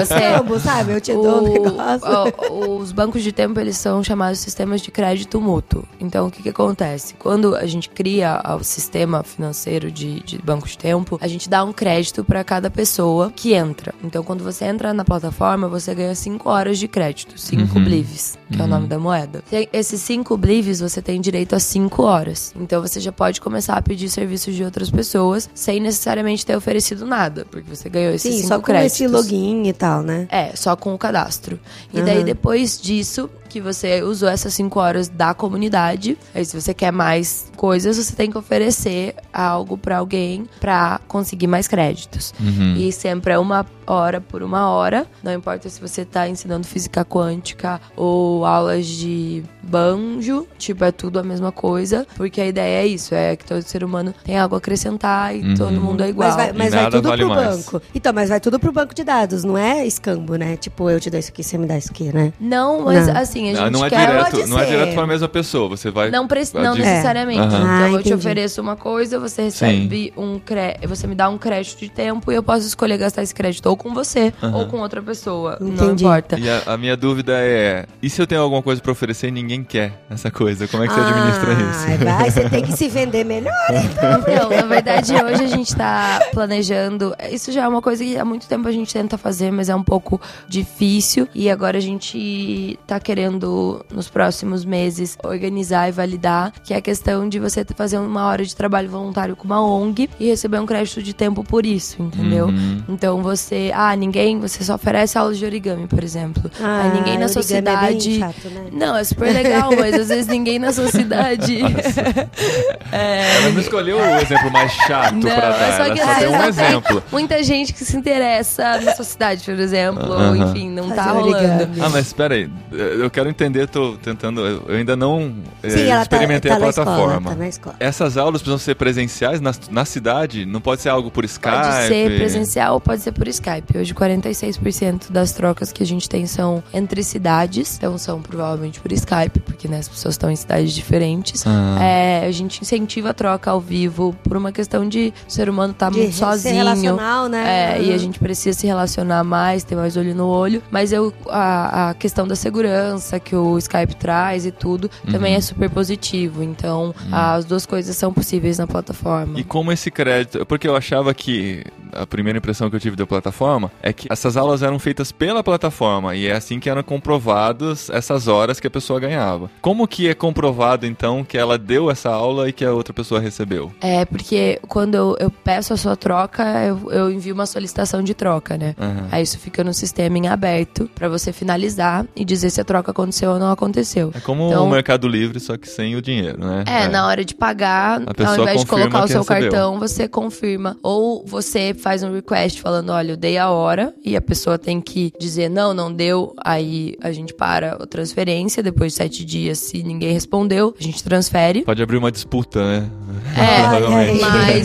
um 0.41 0.47
você- 0.47 0.61
sabe? 0.61 0.93
Eu 0.93 1.01
te 1.01 1.13
dou 1.13 1.43
um 1.43 1.45
O- 1.45 1.49
negócio. 1.49 2.35
o- 2.51 2.77
os 2.79 2.93
bancos 2.93 3.23
de 3.23 3.33
tempo 3.33 3.59
eles 3.59 3.77
são 3.77 4.03
chamados 4.03 4.39
sistemas 4.39 4.81
de 4.81 4.91
crédito 4.91 5.41
mútuo. 5.41 5.85
Então 6.01 6.27
o 6.27 6.31
que, 6.31 6.43
que 6.43 6.49
acontece? 6.49 7.15
Quando 7.19 7.55
a 7.57 7.67
gente 7.67 7.89
cria 7.89 8.41
o 8.59 8.63
sistema 8.65 9.23
financeiro 9.23 9.91
de, 9.91 10.21
de 10.21 10.39
banco 10.39 10.67
de 10.69 10.77
tempo, 10.79 11.19
a 11.21 11.27
gente 11.29 11.49
dá 11.49 11.65
um 11.65 11.73
crédito 11.73 11.92
para 12.25 12.43
cada 12.45 12.71
pessoa 12.71 13.31
que 13.35 13.53
entra. 13.55 13.95
Então 14.03 14.23
quando 14.23 14.43
você 14.43 14.65
entra 14.65 14.93
na 14.95 15.05
plataforma, 15.05 15.69
você 15.69 15.95
ganha 15.95 16.15
5 16.15 16.49
horas 16.49 16.79
de 16.79 16.89
crédito, 16.89 17.39
5 17.39 17.79
Uhum. 17.79 17.85
blives, 17.85 18.39
que 18.51 18.57
é 18.57 18.61
o 18.61 18.63
Uhum. 18.65 18.69
nome 18.71 18.87
da 18.87 18.99
moeda. 18.99 19.43
E 19.53 19.69
esses 19.73 20.01
5 20.03 20.37
blives 20.37 20.81
você 20.81 21.03
tem 21.03 21.21
direito 21.21 21.55
a 21.55 21.59
5 21.61 22.03
horas. 22.03 22.53
Então 22.59 22.81
você 22.81 23.01
já 23.01 23.13
pode 23.13 23.41
começar 23.41 23.75
a 23.77 23.83
pedir 23.83 24.09
serviços 24.09 24.55
de 24.55 24.65
outras 24.65 24.91
pessoas 24.91 25.49
sem 25.55 25.81
necessariamente 25.81 26.45
ter 26.47 26.57
oferecido 26.57 27.05
nada, 27.07 27.47
porque 27.51 27.69
você 27.75 27.89
ganhou 27.89 28.13
esses 28.15 28.31
Sim, 28.35 28.39
5 28.43 28.49
só 28.49 28.57
com 28.57 28.63
créditos. 28.65 28.95
esse 29.01 29.07
login 29.09 29.67
e 29.69 29.73
tal, 29.73 30.03
né? 30.03 30.27
É, 30.31 30.55
só 30.57 30.75
com 30.77 30.95
o 30.95 30.99
cadastro. 30.99 31.59
E 31.93 32.01
daí, 32.03 32.19
Uhum. 32.19 32.25
depois 32.25 32.81
disso, 32.81 33.29
que 33.53 33.61
você 33.61 34.03
usou 34.03 34.29
essas 34.31 34.55
cinco 34.55 34.81
horas 34.81 35.09
da 35.09 35.35
comunidade, 35.35 36.17
aí 36.35 36.43
se 36.45 36.59
você 36.59 36.73
quer 36.73 36.91
mais 36.91 37.53
coisas, 37.55 37.99
você 37.99 38.17
tem 38.17 38.31
que 38.31 38.39
oferecer 38.39 39.15
algo 39.33 39.77
pra 39.77 39.99
alguém 39.99 40.47
pra 40.59 40.99
conseguir 41.07 41.47
mais 41.47 41.69
créditos. 41.69 42.33
Uhum. 42.41 42.77
E 42.77 42.91
sempre 42.93 43.35
é 43.35 43.39
uma 43.39 43.67
hora 43.87 44.21
por 44.21 44.43
uma 44.43 44.71
hora. 44.71 45.07
Não 45.23 45.35
importa 45.35 45.69
se 45.69 45.81
você 45.81 46.05
tá 46.05 46.29
ensinando 46.29 46.67
física 46.67 47.05
quântica 47.05 47.81
ou 47.97 48.47
aulas 48.47 48.87
de 48.87 49.43
banjo, 49.63 50.47
tipo, 50.59 50.85
é 50.85 50.93
tudo 50.93 51.19
a 51.19 51.23
mesma 51.23 51.51
coisa. 51.53 52.07
Porque 52.17 52.41
a 52.41 52.47
ideia 52.47 52.83
é 52.83 52.87
isso, 52.87 53.15
é 53.15 53.37
que 53.37 53.45
todo 53.45 53.61
ser 53.63 53.85
humano 53.85 54.15
tem 54.25 54.39
algo 54.39 54.55
a 54.55 54.59
acrescentar 54.59 55.35
e 55.37 55.43
Uhum. 55.43 55.55
todo 55.55 55.81
mundo 55.81 56.03
é 56.03 56.09
igual. 56.09 56.29
Mas 56.29 56.37
vai, 56.37 56.53
mas 56.53 56.73
vai 56.75 56.91
tudo 56.91 57.09
vale 57.09 57.25
pro 57.25 57.35
mais. 57.35 57.57
banco. 57.67 57.83
Então, 57.95 58.13
mas 58.13 58.29
vai 58.29 58.41
tudo 58.41 58.59
pro 58.59 58.73
banco 58.73 58.95
de 58.95 59.05
dados, 59.05 59.45
não 59.45 59.59
é 59.59 59.85
escambo, 59.87 60.37
né? 60.37 60.57
Tipo, 60.57 60.89
eu 60.89 60.99
te 61.01 61.11
dou 61.11 61.19
isso 61.21 61.31
aqui, 61.31 61.43
você 61.43 61.59
me 61.59 61.67
dá 61.67 61.77
isso 61.77 61.91
aqui, 61.91 62.13
né? 62.13 62.33
Não, 62.41 62.83
mas 62.85 63.07
Não. 63.09 63.17
assim, 63.17 63.42
a 63.51 63.53
Não, 63.55 63.65
gente 63.65 63.73
não 63.73 63.87
é 63.87 63.91
quer... 63.91 64.07
direto, 64.07 64.47
não 64.49 64.59
é 64.59 64.67
direto 64.67 64.95
pra 64.95 65.07
mesma 65.07 65.29
pessoa. 65.29 65.69
Você 65.69 65.91
vai. 65.91 66.11
Não, 66.11 66.27
pre- 66.27 66.43
não 66.55 66.75
necessariamente. 66.75 67.41
Aham. 67.41 67.49
Então 67.57 67.67
Ah, 67.73 67.89
eu 67.89 67.93
te 67.95 68.09
entendi. 68.09 68.15
ofereço 68.15 68.61
uma 68.61 68.77
coisa, 68.77 69.19
você 69.19 69.43
recebe 69.43 70.13
um 70.17 70.39
crédito, 70.39 70.89
você 70.89 71.07
me 71.07 71.15
dá 71.15 71.29
um 71.29 71.39
crédito 71.39 71.79
de 71.81 71.89
tempo 71.89 72.31
e 72.31 72.35
eu 72.35 72.43
posso 72.43 72.67
escolher 72.67 72.99
gastar 72.99 73.23
esse 73.23 73.35
crédito 73.35 73.67
ou 73.67 73.77
com 73.77 73.93
você 73.95 74.33
Aham. 74.43 74.57
ou 74.59 74.67
com 74.67 74.79
outra 74.79 75.01
pessoa. 75.03 75.57
Não 75.61 75.69
Entendi. 75.69 76.05
importa. 76.05 76.39
E 76.39 76.49
a, 76.49 76.63
a 76.67 76.77
minha 76.77 76.97
dúvida 76.97 77.33
é: 77.37 77.87
e 78.03 78.09
se 78.11 78.21
eu 78.21 78.27
tenho 78.27 78.41
alguma 78.43 78.63
coisa 78.63 78.81
pra 78.81 78.93
oferecer 78.93 79.29
e 79.29 79.31
ninguém 79.31 79.63
quer 79.65 79.93
essa 80.11 80.31
coisa? 80.31 80.67
Como 80.69 80.83
é 80.85 80.89
que 80.89 80.95
você 80.95 81.01
administra 81.01 81.51
ah, 81.53 81.71
isso? 81.95 82.05
Vai, 82.05 82.31
você 82.31 82.49
tem 82.49 82.63
que 82.65 82.73
se 82.73 82.89
vender 82.89 83.25
melhor. 83.25 83.53
Então, 83.71 84.49
na 84.57 84.67
verdade, 84.67 85.13
hoje 85.13 85.45
a 85.45 85.49
gente 85.49 85.75
tá 85.75 86.21
planejando. 86.33 87.15
Isso 87.31 87.51
já 87.53 87.63
é 87.65 87.69
uma 87.69 87.81
coisa 87.83 88.05
que 88.05 88.17
há 88.17 88.25
muito 88.25 88.47
tempo 88.47 88.69
a 88.69 88.73
gente 88.73 88.93
tenta 88.93 89.17
fazer, 89.19 89.51
mas 89.51 89.69
é 89.69 89.75
um 89.75 89.83
pouco 89.83 90.21
difícil. 90.49 91.29
E 91.35 91.51
agora 91.51 91.79
a 91.79 91.81
gente 91.81 92.79
tá 92.87 93.01
querendo, 93.01 93.32
nos 93.39 94.09
próximos 94.09 94.65
meses, 94.65 95.17
organizar 95.25 95.89
e 95.89 95.93
validar, 95.93 96.53
que 96.65 96.75
é 96.75 96.77
a 96.77 96.81
questão 96.81 97.29
de 97.29 97.39
você 97.39 97.65
fazer 97.77 97.99
uma 97.99 98.27
hora 98.27 98.45
de 98.45 98.55
trabalho 98.55 98.89
voluntário 98.89 99.35
com 99.37 99.45
uma 99.45 99.61
ONG 99.65 100.09
e 100.19 100.27
receber 100.29 100.59
um 100.61 100.67
crédito 100.67 101.03
de 101.03 101.15
tempo 101.15 101.43
por 101.45 101.65
isso, 101.67 102.03
entendeu? 102.03 102.47
Uhum. 102.47 102.83
Então 102.89 103.23
você. 103.23 103.71
Ah, 103.75 103.95
ninguém. 103.97 104.39
Você 104.41 104.63
só 104.65 104.75
oferece 104.75 105.17
aulas 105.19 105.39
de 105.39 105.45
origami, 105.45 105.87
por 105.87 106.03
exemplo. 106.03 106.51
Ah, 106.61 106.83
Aí 106.85 106.99
ninguém 106.99 107.19
na 107.19 107.29
sua 107.29 107.41
é 107.43 107.45
bem 107.45 107.57
cidade. 107.57 108.19
chato, 108.19 108.49
né? 108.51 108.65
Não, 108.73 108.97
é 108.97 109.05
super 109.05 109.33
legal, 109.33 109.71
mas 109.77 109.95
às 109.95 110.09
vezes 110.09 110.27
ninguém 110.27 110.59
na 110.59 110.73
sua 110.73 110.89
cidade. 110.89 111.61
é, 112.93 113.37
Ela 113.37 113.51
não 113.51 113.61
escolheu 113.61 113.99
o 113.99 114.17
exemplo 114.17 114.51
mais 114.51 114.73
chato 114.73 115.15
não, 115.15 115.21
pra 115.23 115.51
dar, 115.51 115.61
é 115.69 115.73
só 115.77 115.85
ela 115.85 115.95
que 115.95 116.01
só 116.03 116.11
às 116.11 116.19
deu 116.19 116.31
vezes 116.31 116.35
um 116.35 116.47
não 116.47 116.53
tem 116.53 116.67
exemplo. 116.67 117.03
muita 117.13 117.43
gente 117.43 117.73
que 117.73 117.85
se 117.85 117.97
interessa 117.97 118.81
na 118.81 118.95
sua 118.95 119.05
cidade, 119.05 119.45
por 119.45 119.59
exemplo, 119.59 120.11
ou 120.13 120.37
enfim, 120.37 120.71
não 120.71 120.89
tá 120.91 121.05
Fazer 121.05 121.19
rolando. 121.21 121.37
origami. 121.47 121.81
Ah, 121.81 121.89
mas 121.89 122.07
espera 122.07 122.35
aí, 122.35 122.51
eu 122.73 123.11
quero 123.11 123.22
entender, 123.31 123.69
tô 123.69 123.97
tentando, 123.97 124.41
eu 124.47 124.77
ainda 124.77 124.97
não 124.97 125.35
eh, 125.63 125.71
Sim, 125.71 125.89
tá, 125.89 126.03
experimentei 126.03 126.51
tá 126.51 126.57
a 126.57 126.61
na 126.61 126.69
escola, 126.69 126.87
plataforma. 126.95 127.35
tá 127.37 127.49
escola. 127.49 127.77
Essas 127.81 128.17
aulas 128.17 128.41
precisam 128.43 128.59
ser 128.59 128.75
presenciais 128.75 129.41
na, 129.41 129.53
na 129.71 129.85
cidade? 129.85 130.45
Não 130.47 130.61
pode 130.61 130.83
ser 130.83 130.89
algo 130.89 131.11
por 131.11 131.25
Skype? 131.25 131.51
Pode 131.53 131.87
ser 131.89 132.17
presencial 132.17 132.75
ou 132.75 132.81
pode 132.81 133.03
ser 133.03 133.13
por 133.13 133.27
Skype. 133.29 133.79
Hoje, 133.79 133.95
46% 133.95 135.11
das 135.11 135.33
trocas 135.33 135.73
que 135.73 135.83
a 135.83 135.87
gente 135.87 136.09
tem 136.09 136.27
são 136.27 136.63
entre 136.73 137.03
cidades. 137.03 137.77
Então, 137.79 137.97
são 137.99 138.21
provavelmente 138.21 138.81
por 138.81 138.93
Skype, 138.93 139.41
porque 139.41 139.69
né, 139.69 139.79
as 139.79 139.89
pessoas 139.89 140.15
estão 140.15 140.31
em 140.31 140.37
cidades 140.37 140.73
diferentes. 140.73 141.45
Ah. 141.47 141.79
É, 141.83 142.27
a 142.27 142.31
gente 142.31 142.61
incentiva 142.63 143.11
a 143.11 143.15
troca 143.15 143.51
ao 143.51 143.61
vivo 143.61 144.15
por 144.25 144.37
uma 144.37 144.53
questão 144.53 144.89
de 144.89 145.13
o 145.29 145.33
ser 145.33 145.49
humano 145.49 145.75
tá 145.75 145.91
De 145.91 145.99
muito 145.99 146.15
sozinho. 146.15 146.57
relacional, 146.57 147.29
né? 147.29 147.77
É, 147.79 147.83
e 147.83 147.93
a 147.93 147.99
gente 147.99 148.19
precisa 148.19 148.59
se 148.59 148.67
relacionar 148.67 149.25
mais, 149.25 149.65
ter 149.65 149.75
mais 149.77 149.97
olho 149.97 150.15
no 150.15 150.27
olho. 150.27 150.63
Mas 150.71 150.93
eu, 150.93 151.13
a, 151.29 151.91
a 151.91 151.95
questão 151.95 152.27
da 152.27 152.37
segurança 152.37 153.12
que 153.21 153.35
o 153.37 153.57
Skype 153.59 153.97
traz 153.97 154.47
e 154.47 154.51
tudo 154.53 154.89
também 155.11 155.33
Uhum. 155.33 155.39
é 155.39 155.41
super 155.41 155.71
positivo. 155.71 156.43
Então, 156.43 156.95
as 157.11 157.45
duas 157.45 157.65
coisas 157.67 157.97
são 157.97 158.13
possíveis 158.13 158.59
na 158.59 158.67
plataforma. 158.67 159.39
E 159.39 159.45
como 159.45 159.71
esse 159.73 159.91
crédito. 159.91 160.45
Porque 160.47 160.67
eu 160.69 160.77
achava 160.77 161.13
que. 161.15 161.65
A 161.95 162.07
primeira 162.07 162.39
impressão 162.39 162.71
que 162.71 162.77
eu 162.77 162.81
tive 162.81 162.97
da 162.97 163.07
plataforma 163.07 163.71
é 163.83 163.93
que 163.93 164.07
essas 164.11 164.35
aulas 164.35 164.63
eram 164.63 164.79
feitas 164.79 165.13
pela 165.13 165.45
plataforma 165.45 166.17
e 166.17 166.27
é 166.27 166.33
assim 166.33 166.59
que 166.59 166.71
eram 166.71 166.83
comprovadas 166.83 167.91
essas 167.91 168.29
horas 168.29 168.59
que 168.59 168.67
a 168.67 168.71
pessoa 168.71 168.99
ganhava. 168.99 169.51
Como 169.61 169.87
que 169.87 170.09
é 170.09 170.15
comprovado 170.15 170.87
então 170.87 171.23
que 171.23 171.37
ela 171.37 171.59
deu 171.59 171.91
essa 171.91 172.09
aula 172.11 172.49
e 172.49 172.53
que 172.53 172.65
a 172.65 172.73
outra 172.73 172.95
pessoa 172.95 173.21
recebeu? 173.21 173.71
É, 173.81 174.07
porque 174.07 174.59
quando 174.69 174.95
eu, 174.95 175.17
eu 175.21 175.31
peço 175.31 175.75
a 175.75 175.77
sua 175.77 175.95
troca, 175.95 176.43
eu, 176.65 176.91
eu 176.91 177.11
envio 177.13 177.35
uma 177.35 177.45
solicitação 177.45 178.03
de 178.03 178.15
troca, 178.15 178.57
né? 178.57 178.75
Aham. 178.81 179.09
Aí 179.13 179.23
isso 179.23 179.39
fica 179.39 179.63
no 179.63 179.75
sistema 179.75 180.17
em 180.17 180.29
aberto 180.29 180.91
pra 180.95 181.11
você 181.11 181.31
finalizar 181.31 182.07
e 182.17 182.25
dizer 182.25 182.49
se 182.49 182.61
a 182.61 182.65
troca 182.65 182.92
aconteceu 182.93 183.33
ou 183.33 183.39
não 183.39 183.51
aconteceu. 183.51 184.11
É 184.15 184.21
como 184.21 184.49
Então- 184.49 184.67
o 184.67 184.71
Mercado 184.71 185.09
Livre, 185.09 185.41
só 185.41 185.57
que 185.57 185.69
sem 185.69 185.97
o 185.97 186.01
dinheiro, 186.03 186.39
né? 186.39 186.65
É, 186.67 186.89
na 186.89 187.07
hora 187.07 187.25
de 187.25 187.35
pagar, 187.35 188.01
A 188.07 188.15
pessoa 188.15 188.37
ao 188.37 188.43
invés 188.43 188.61
de 188.61 188.67
confirma 188.67 188.91
colocar 188.91 189.05
o 189.05 189.09
seu 189.09 189.21
recebeu. 189.23 189.51
cartão, 189.51 189.79
você 189.79 190.09
confirma. 190.09 190.77
Ou 190.83 191.25
você 191.27 191.75
faz 191.75 192.03
um 192.03 192.13
request 192.13 192.61
falando, 192.61 192.91
olha, 192.91 193.13
eu 193.13 193.17
dei 193.17 193.37
a 193.39 193.51
hora, 193.51 193.93
e 194.05 194.17
a 194.17 194.21
pessoa 194.21 194.59
tem 194.59 194.81
que 194.81 195.13
dizer, 195.19 195.49
não, 195.49 195.75
não 195.75 195.93
deu, 195.93 196.35
aí 196.45 196.97
a 197.03 197.11
gente 197.13 197.35
para 197.35 197.73
a 197.83 197.87
transferência, 197.87 198.63
depois 198.63 198.93
de 198.93 198.99
sete 198.99 199.25
dias, 199.25 199.59
se 199.59 199.83
ninguém 199.83 200.13
respondeu, 200.13 200.75
a 200.79 200.83
gente 200.83 201.03
transfere. 201.03 201.63
Pode 201.65 201.83
abrir 201.83 201.97
uma 201.97 202.13
disputa, 202.13 202.63
né? 202.65 202.91
É, 203.37 203.63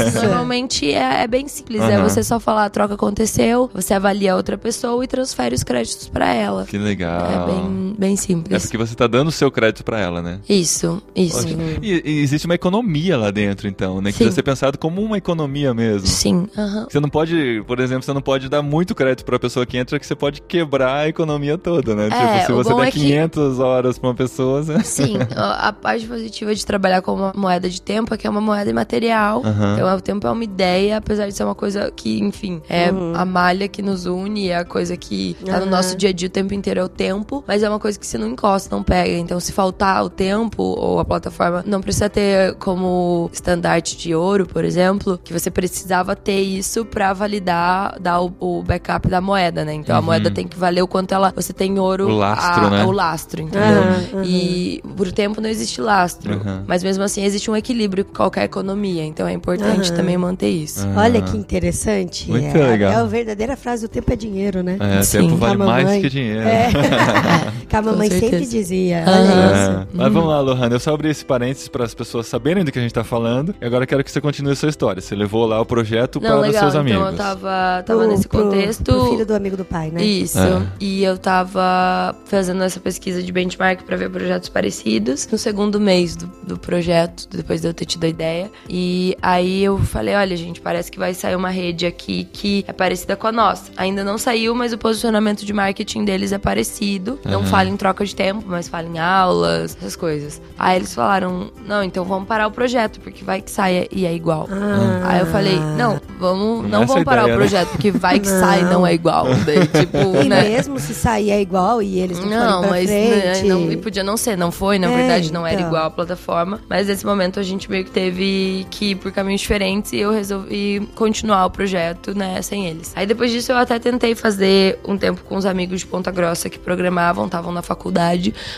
mas 0.03 0.13
normalmente 0.13 0.91
é, 0.93 1.23
é 1.23 1.27
bem 1.27 1.47
simples. 1.47 1.81
É 1.81 1.95
Aham. 1.95 2.03
você 2.09 2.23
só 2.23 2.39
falar 2.39 2.65
a 2.65 2.69
troca 2.69 2.93
aconteceu, 2.95 3.69
você 3.73 3.93
avalia 3.93 4.33
a 4.33 4.35
outra 4.35 4.57
pessoa 4.57 5.03
e 5.03 5.07
transfere 5.07 5.55
os 5.55 5.63
créditos 5.63 6.07
pra 6.09 6.33
ela. 6.33 6.65
Que 6.65 6.77
legal. 6.77 7.25
É 7.25 7.45
bem, 7.53 7.95
bem 7.97 8.15
É 8.17 8.27
simples. 8.27 8.63
porque 8.63 8.77
você 8.77 8.95
tá 8.95 9.07
dando 9.07 9.27
o 9.27 9.31
seu 9.31 9.51
crédito 9.51 9.83
pra 9.83 9.99
ela, 9.99 10.21
né? 10.21 10.39
Isso, 10.47 11.01
isso. 11.15 11.47
E, 11.81 12.01
e 12.05 12.19
existe 12.21 12.45
uma 12.45 12.55
economia 12.55 13.17
lá 13.17 13.31
dentro, 13.31 13.67
então, 13.67 14.01
né? 14.01 14.11
Que 14.11 14.17
Sim. 14.17 14.25
precisa 14.25 14.35
ser 14.35 14.43
pensado 14.43 14.77
como 14.77 15.01
uma 15.01 15.17
economia 15.17 15.73
mesmo. 15.73 16.07
Sim, 16.07 16.47
aham. 16.57 16.87
Você 16.89 16.99
não 16.99 17.09
pode, 17.09 17.63
por 17.67 17.79
exemplo, 17.79 18.03
você 18.03 18.13
não 18.13 18.21
pode 18.21 18.49
dar 18.49 18.61
muito 18.61 18.95
crédito 18.95 19.25
pra 19.25 19.39
pessoa 19.39 19.65
que 19.65 19.77
entra, 19.77 19.99
que 19.99 20.05
você 20.05 20.15
pode 20.15 20.41
quebrar 20.41 20.95
a 21.01 21.07
economia 21.07 21.57
toda, 21.57 21.95
né? 21.95 22.07
É, 22.07 22.39
tipo, 22.39 22.45
se 22.45 22.51
você 22.51 22.73
der 22.73 22.87
é 22.87 22.91
que- 22.91 22.99
500 22.99 23.59
horas 23.59 23.97
pra 23.97 24.09
uma 24.09 24.15
pessoa, 24.15 24.63
você... 24.63 24.83
Sim, 24.83 25.17
a, 25.35 25.71
parte 25.73 26.07
positiva 26.07 26.53
de 26.53 26.65
trabalhar 26.65 27.01
com 27.01 27.13
uma 27.13 27.33
moeda 27.35 27.69
de 27.69 27.81
tempo 27.81 28.13
é 28.13 28.17
que 28.17 28.25
é 28.25 28.29
uma 28.29 28.41
moeda 28.41 28.69
imaterial. 28.69 29.41
Então, 29.45 29.95
o 29.95 30.01
tempo 30.01 30.25
é 30.27 30.31
uma 30.31 30.43
ideia, 30.43 30.97
apesar 30.97 31.27
de 31.27 31.33
ser 31.33 31.43
uma 31.43 31.55
coisa 31.55 31.91
que, 31.95 32.19
enfim, 32.19 32.61
é 32.69 32.89
a 33.15 33.25
malha 33.25 33.67
que 33.67 33.81
nos 33.81 34.05
une, 34.05 34.49
é 34.49 34.57
a 34.57 34.65
coisa 34.65 34.95
que 34.97 35.35
tá 35.45 35.59
no 35.59 35.65
nosso 35.67 35.95
dia 35.95 36.09
a 36.09 36.13
dia 36.13 36.27
o 36.27 36.31
tempo 36.31 36.53
inteiro 36.53 36.79
é 36.79 36.83
o 36.83 36.89
tempo, 36.89 37.43
mas 37.47 37.63
é 37.63 37.69
uma 37.69 37.79
coisa 37.79 37.99
que 37.99 38.06
você 38.07 38.17
não 38.17 38.29
encosta, 38.29 38.75
não 38.75 38.83
pega. 38.83 39.11
Então, 39.17 39.39
se 39.39 39.51
faltar 39.51 40.03
o 40.03 40.09
tempo 40.09 40.63
ou 40.63 40.99
a 40.99 41.05
plataforma, 41.05 41.63
não 41.65 41.81
precisa 41.81 42.09
ter 42.09 42.55
como 42.55 43.29
estandarte 43.33 43.97
de 43.97 44.13
ouro, 44.15 44.45
por 44.47 44.63
exemplo, 44.63 45.19
que 45.23 45.33
você 45.33 45.49
precisava 45.51 46.15
ter 46.15 46.41
isso 46.41 46.85
pra 46.85 47.13
validar, 47.13 47.99
dar 47.99 48.21
o, 48.21 48.33
o 48.39 48.63
backup 48.63 49.07
da 49.07 49.21
moeda, 49.21 49.63
né? 49.65 49.73
Então 49.73 49.95
a 49.95 49.99
Uhum. 49.99 50.05
moeda 50.05 50.31
tem 50.31 50.47
que 50.47 50.57
valer 50.57 50.81
o 50.81 50.87
quanto 50.87 51.13
ela, 51.13 51.31
você 51.35 51.51
tem 51.53 51.79
ouro. 51.79 52.07
O 52.07 52.15
lastro, 52.17 52.65
a- 52.65 52.69
né? 52.69 52.85
O 52.85 52.91
lastro, 52.91 53.41
entendeu? 53.41 53.81
Aham. 53.83 54.23
E 54.23 54.81
por 54.95 55.11
tempo 55.11 55.41
não 55.41 55.49
existe 55.49 55.81
lastro. 55.81 56.33
Uhum. 56.33 56.63
Mas 56.67 56.83
mesmo 56.83 57.03
assim 57.03 57.23
existe 57.23 57.49
um 57.51 57.55
equilíbrio 57.55 58.05
com 58.05 58.13
qualquer 58.13 58.43
economia. 58.45 59.03
Então 59.03 59.27
é 59.27 59.33
importante 59.33 59.91
também 59.93 60.17
manter 60.17 60.49
isso. 60.49 60.85
Aham. 60.85 60.97
Olha 61.03 61.21
que 61.21 61.35
interessante. 61.37 62.29
Muito 62.29 62.55
é, 62.57 62.67
legal. 62.67 62.91
É 62.91 62.95
a 62.95 63.03
verdadeira 63.03 63.57
frase: 63.57 63.85
o 63.85 63.89
tempo 63.89 64.11
é 64.11 64.15
dinheiro, 64.15 64.63
né? 64.63 64.77
É, 64.79 65.03
Sim. 65.03 65.21
tempo 65.21 65.35
vale 65.37 65.61
A 65.61 65.65
mais 65.65 66.01
que 66.01 66.09
dinheiro. 66.09 66.47
É. 66.47 66.67
que 67.67 67.75
a 67.75 67.81
Com 67.83 67.89
mamãe 67.97 68.09
sempre 68.19 68.45
dizia. 68.45 69.03
Olha 69.07 69.23
isso. 69.23 69.71
É. 69.71 69.87
Mas 69.93 70.13
vamos 70.13 70.29
lá, 70.29 70.39
Lohana. 70.41 70.75
Eu 70.75 70.79
só 70.79 70.93
abri 70.93 71.09
esse 71.09 71.23
parênteses 71.25 71.67
para 71.67 71.83
as 71.85 71.93
pessoas 71.93 72.27
saberem 72.27 72.63
do 72.63 72.71
que 72.71 72.79
a 72.79 72.81
gente 72.81 72.93
tá 72.93 73.03
falando. 73.03 73.53
E 73.61 73.65
agora 73.65 73.83
eu 73.83 73.87
quero 73.87 74.03
que 74.03 74.11
você 74.11 74.21
continue 74.21 74.53
a 74.53 74.55
sua 74.55 74.69
história. 74.69 75.01
Você 75.01 75.15
levou 75.15 75.45
lá 75.45 75.59
o 75.59 75.65
projeto 75.65 76.19
Não, 76.21 76.29
para 76.29 76.35
os 76.39 76.41
legal. 76.47 76.61
seus 76.61 76.71
Então 76.73 76.81
amigos. 76.81 77.11
eu 77.11 77.17
tava, 77.17 77.83
tava 77.85 77.99
Pro- 77.99 78.07
nesse 78.07 78.27
pro- 78.27 78.43
contexto. 78.43 78.83
Pro 78.83 79.05
filho 79.11 79.25
do 79.25 79.35
amigo 79.35 79.57
do 79.57 79.65
pai, 79.65 79.89
né? 79.91 80.03
Isso. 80.03 80.39
É. 80.39 80.61
E 80.79 81.03
eu 81.03 81.17
tava 81.17 82.15
fazendo 82.25 82.63
essa 82.63 82.79
pesquisa 82.79 83.21
de 83.23 83.31
benchmark 83.31 83.83
pra 83.83 83.95
ver 83.97 84.09
projetos 84.09 84.49
parecidos 84.49 85.27
no 85.31 85.37
segundo 85.37 85.79
mês 85.79 86.15
do, 86.15 86.27
do 86.45 86.57
projeto, 86.57 87.27
depois 87.29 87.61
de 87.61 87.67
eu 87.67 87.73
ter 87.73 87.85
tido 87.85 88.03
a 88.03 88.07
ideia. 88.07 88.51
E 88.69 89.15
aí 89.21 89.63
eu 89.63 89.77
falei: 89.79 90.15
olha, 90.15 90.35
gente, 90.37 90.61
parece 90.61 90.91
que 90.91 90.99
vai 90.99 91.13
sair 91.13 91.35
uma 91.35 91.49
rede 91.49 91.85
aqui 91.85 92.27
que 92.31 92.63
é 92.67 92.73
parecida 92.73 93.15
com 93.15 93.27
a 93.27 93.31
nossa. 93.31 93.71
Ainda 93.77 94.03
não 94.03 94.17
saiu, 94.17 94.53
mas 94.55 94.73
o 94.73 94.77
posicionamento 94.77 95.45
de 95.45 95.53
marketing 95.53 96.05
deles 96.05 96.31
é 96.31 96.37
parecido. 96.37 97.19
Não 97.25 97.41
Uhum. 97.41 97.45
fala 97.47 97.69
em 97.69 97.77
troca 97.77 97.86
de 97.93 98.15
tempo, 98.15 98.43
mas 98.47 98.67
fala 98.67 98.87
em 98.87 98.97
aulas, 98.99 99.75
essas 99.79 99.95
coisas. 99.95 100.41
Aí 100.57 100.75
eles 100.77 100.93
falaram: 100.93 101.51
não, 101.65 101.83
então 101.83 102.03
vamos 102.05 102.27
parar 102.27 102.47
o 102.47 102.51
projeto, 102.51 102.99
porque 102.99 103.23
vai 103.23 103.41
que 103.41 103.51
saia 103.51 103.87
e 103.91 104.05
é 104.05 104.13
igual. 104.13 104.47
Ah. 104.51 105.01
Aí 105.09 105.19
eu 105.19 105.25
falei, 105.27 105.59
não, 105.77 105.99
vamos, 106.19 106.69
não 106.69 106.83
Essa 106.83 106.87
vamos 106.93 107.03
parar 107.03 107.21
ideia, 107.23 107.35
o 107.35 107.39
né? 107.39 107.45
projeto, 107.45 107.69
porque 107.69 107.91
vai 107.91 108.19
que 108.19 108.27
Não. 108.29 108.39
sai 108.39 108.61
e 108.61 108.63
não 108.63 108.85
é 108.87 108.93
igual. 108.93 109.25
Daí, 109.45 109.65
tipo, 109.67 109.97
E 110.23 110.29
né? 110.29 110.43
mesmo 110.43 110.79
se 110.79 110.93
sair 110.93 111.31
é 111.31 111.41
igual 111.41 111.81
e 111.81 111.99
eles 111.99 112.19
não, 112.19 112.61
Não, 112.61 112.69
mas 112.69 112.89
né, 112.89 113.41
não, 113.43 113.71
e 113.71 113.77
podia 113.77 114.03
não 114.03 114.17
ser, 114.17 114.37
não 114.37 114.51
foi, 114.51 114.77
na 114.79 114.89
É, 114.91 114.95
verdade 114.95 115.31
não 115.33 115.45
era 115.45 115.55
então. 115.55 115.67
igual 115.67 115.85
a 115.85 115.89
plataforma. 115.91 116.59
Mas 116.69 116.87
nesse 116.87 117.05
momento 117.05 117.39
a 117.39 117.43
gente 117.43 117.69
meio 117.69 117.85
que 117.85 117.91
teve 117.91 118.65
que 118.69 118.91
ir 118.91 118.95
por 118.95 119.11
caminhos 119.11 119.41
diferentes 119.41 119.93
e 119.93 119.97
eu 119.97 120.11
resolvi 120.11 120.87
continuar 120.95 121.45
o 121.45 121.49
projeto, 121.49 122.13
né, 122.17 122.41
sem 122.41 122.67
eles. 122.67 122.91
Aí 122.95 123.05
depois 123.05 123.31
disso 123.31 123.51
eu 123.51 123.57
até 123.57 123.79
tentei 123.79 124.15
fazer 124.15 124.79
um 124.87 124.97
tempo 124.97 125.21
com 125.23 125.35
os 125.35 125.45
amigos 125.45 125.79
de 125.81 125.85
Ponta 125.85 126.11
Grossa 126.11 126.49
que 126.49 126.59
programavam, 126.59 127.25
estavam 127.25 127.51
na 127.51 127.61
faculdade. 127.61 127.76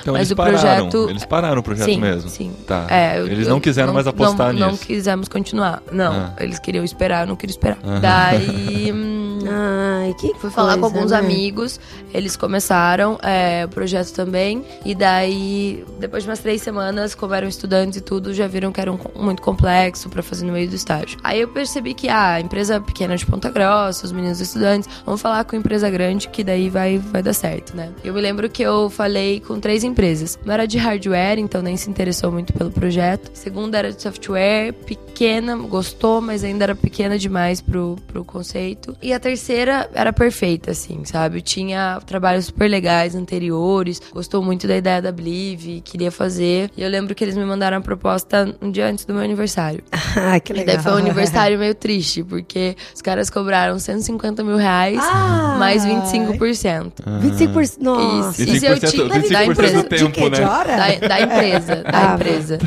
Então 0.02 0.14
mas 0.14 0.22
eles 0.22 0.32
o 0.32 0.36
pararam. 0.36 0.58
projeto. 0.90 1.10
Eles 1.10 1.26
pararam 1.26 1.60
o 1.60 1.64
projeto 1.64 1.86
sim, 1.86 2.00
mesmo. 2.00 2.30
Sim. 2.30 2.52
Tá. 2.66 2.86
É, 2.90 3.20
eu- 3.20 3.28
eles 3.28 3.48
não 3.48 3.60
quiseram 3.60 3.94
mais 3.94 4.08
apostar 4.08 4.54
não, 4.54 4.60
Não 4.60 4.72
nisso. 4.72 4.86
quisemos 4.86 5.28
continuar. 5.28 5.82
Não, 5.92 6.12
Ah. 6.14 6.34
eles 6.40 6.58
queriam 6.60 6.84
esperar, 6.84 7.22
eu 7.24 7.28
não 7.28 7.36
queria 7.36 7.52
esperar. 7.54 7.78
Aham. 7.84 8.00
Daí. 8.00 8.92
hum, 9.44 10.00
Ai, 10.10 10.14
que 10.20 10.34
Fui 10.36 10.50
falar 10.50 10.76
com 10.76 10.82
coisa, 10.82 10.96
alguns 10.96 11.12
né? 11.12 11.18
amigos, 11.18 11.80
eles 12.14 12.36
começaram 12.36 13.18
é, 13.22 13.66
o 13.66 13.70
projeto 13.70 14.12
também. 14.14 14.64
E 14.86 14.96
daí, 14.96 15.84
depois 16.00 16.24
de 16.24 16.30
umas 16.30 16.40
três 16.40 16.62
semanas, 16.62 17.14
como 17.14 17.34
eram 17.34 17.48
estudantes 17.48 17.98
e 17.98 18.02
tudo, 18.02 18.34
já 18.34 18.48
viram 18.48 18.72
que 18.72 18.80
era 18.80 18.92
um, 18.92 19.00
muito 19.16 19.42
complexo 19.42 20.10
pra 20.10 20.24
fazer 20.24 20.46
no 20.46 20.54
meio 20.54 20.70
do 20.70 20.76
estágio. 20.76 21.20
Aí 21.24 21.42
eu 21.42 21.48
percebi 21.48 21.94
que 21.94 22.10
ah, 22.10 22.34
a 22.34 22.42
empresa 22.42 22.80
pequena 22.80 23.16
de 23.16 23.26
Ponta 23.26 23.50
Grossa, 23.50 24.06
os 24.06 24.12
meninos 24.12 24.40
estudantes, 24.40 24.90
vamos 25.06 25.22
falar 25.22 25.44
com 25.44 25.56
empresa 25.56 25.90
grande 25.90 26.28
que 26.30 26.44
daí 26.44 26.70
vai, 26.70 26.98
vai 26.98 27.22
dar 27.22 27.34
certo, 27.34 27.76
né? 27.76 27.92
Eu 28.04 28.14
me 28.14 28.22
lembro 28.22 28.50
que 28.50 28.64
eu 28.64 28.90
falei 28.90 29.40
com 29.40 29.60
três 29.60 29.84
empresas. 29.84 30.40
Não 30.46 30.54
era 30.54 30.68
de 30.68 30.78
hardware, 30.78 31.40
então 31.40 31.62
nem 31.62 31.78
se 31.78 31.90
interessou 31.90 32.32
muito 32.32 32.54
pelo 32.54 32.72
projeto. 32.72 33.32
Segunda 33.34 33.78
era 33.78 33.92
de 33.92 34.02
software, 34.02 34.74
pequena, 34.74 35.56
gostou, 35.56 36.22
mas 36.22 36.44
ainda 36.44 36.66
era 36.66 36.76
pequena 36.76 37.18
demais 37.18 37.62
pro, 37.62 37.96
pro 38.08 38.24
conceito. 38.24 38.96
E 39.02 39.14
a 39.14 39.20
terceira 39.30 39.88
era 39.94 40.12
perfeita, 40.12 40.72
assim, 40.72 41.02
sabe? 41.06 41.42
Tinha 41.42 42.00
trabalhos 42.06 42.46
super 42.46 42.68
legais 42.68 43.14
anteriores, 43.14 44.02
gostou 44.12 44.42
muito 44.44 44.68
da 44.68 44.76
ideia 44.76 45.02
da 45.02 45.12
Blive, 45.12 45.82
queria 45.82 46.12
fazer. 46.12 46.72
E 46.76 46.82
eu 46.82 46.90
lembro 46.90 47.14
que 47.14 47.24
eles 47.24 47.38
me 47.38 47.46
mandaram 47.46 47.78
a 47.78 47.82
proposta 47.82 48.56
um 48.60 48.72
dia 48.72 48.88
antes 48.88 49.06
do 49.06 49.14
meu 49.14 49.22
aniversário. 49.24 49.84
Ai, 50.16 50.40
que 50.42 50.52
E 50.52 50.56
legal. 50.56 50.76
daí 50.76 50.84
foi 50.84 50.94
um 50.94 50.98
aniversário 50.98 51.58
meio 51.60 51.76
triste, 51.76 52.24
porque 52.24 52.76
os 52.94 53.02
caras 53.04 53.30
cobraram 53.30 53.78
150 53.78 54.44
mil 54.44 54.58
reais, 54.58 54.98
Ai. 55.00 55.60
mais 55.60 55.86
25%. 55.86 56.92
25%. 57.22 57.78
Nossa. 57.80 58.42
Isso. 58.42 58.52
E 58.56 58.60
se 58.60 58.66
eu 58.66 58.80
tinha- 58.80 59.06
25% 59.06 59.30
da 59.32 59.46
empresa. 59.46 59.84
do 59.84 59.90
tempo, 59.90 60.06
de 60.08 60.12
quê? 60.12 60.30
De 60.32 60.42
né? 60.42 60.48
hora? 60.48 60.76
Da, 60.76 61.08
da 61.08 61.22
empresa, 61.22 61.76
da 61.84 62.12
Ah, 62.12 62.16
empresa. 62.16 62.58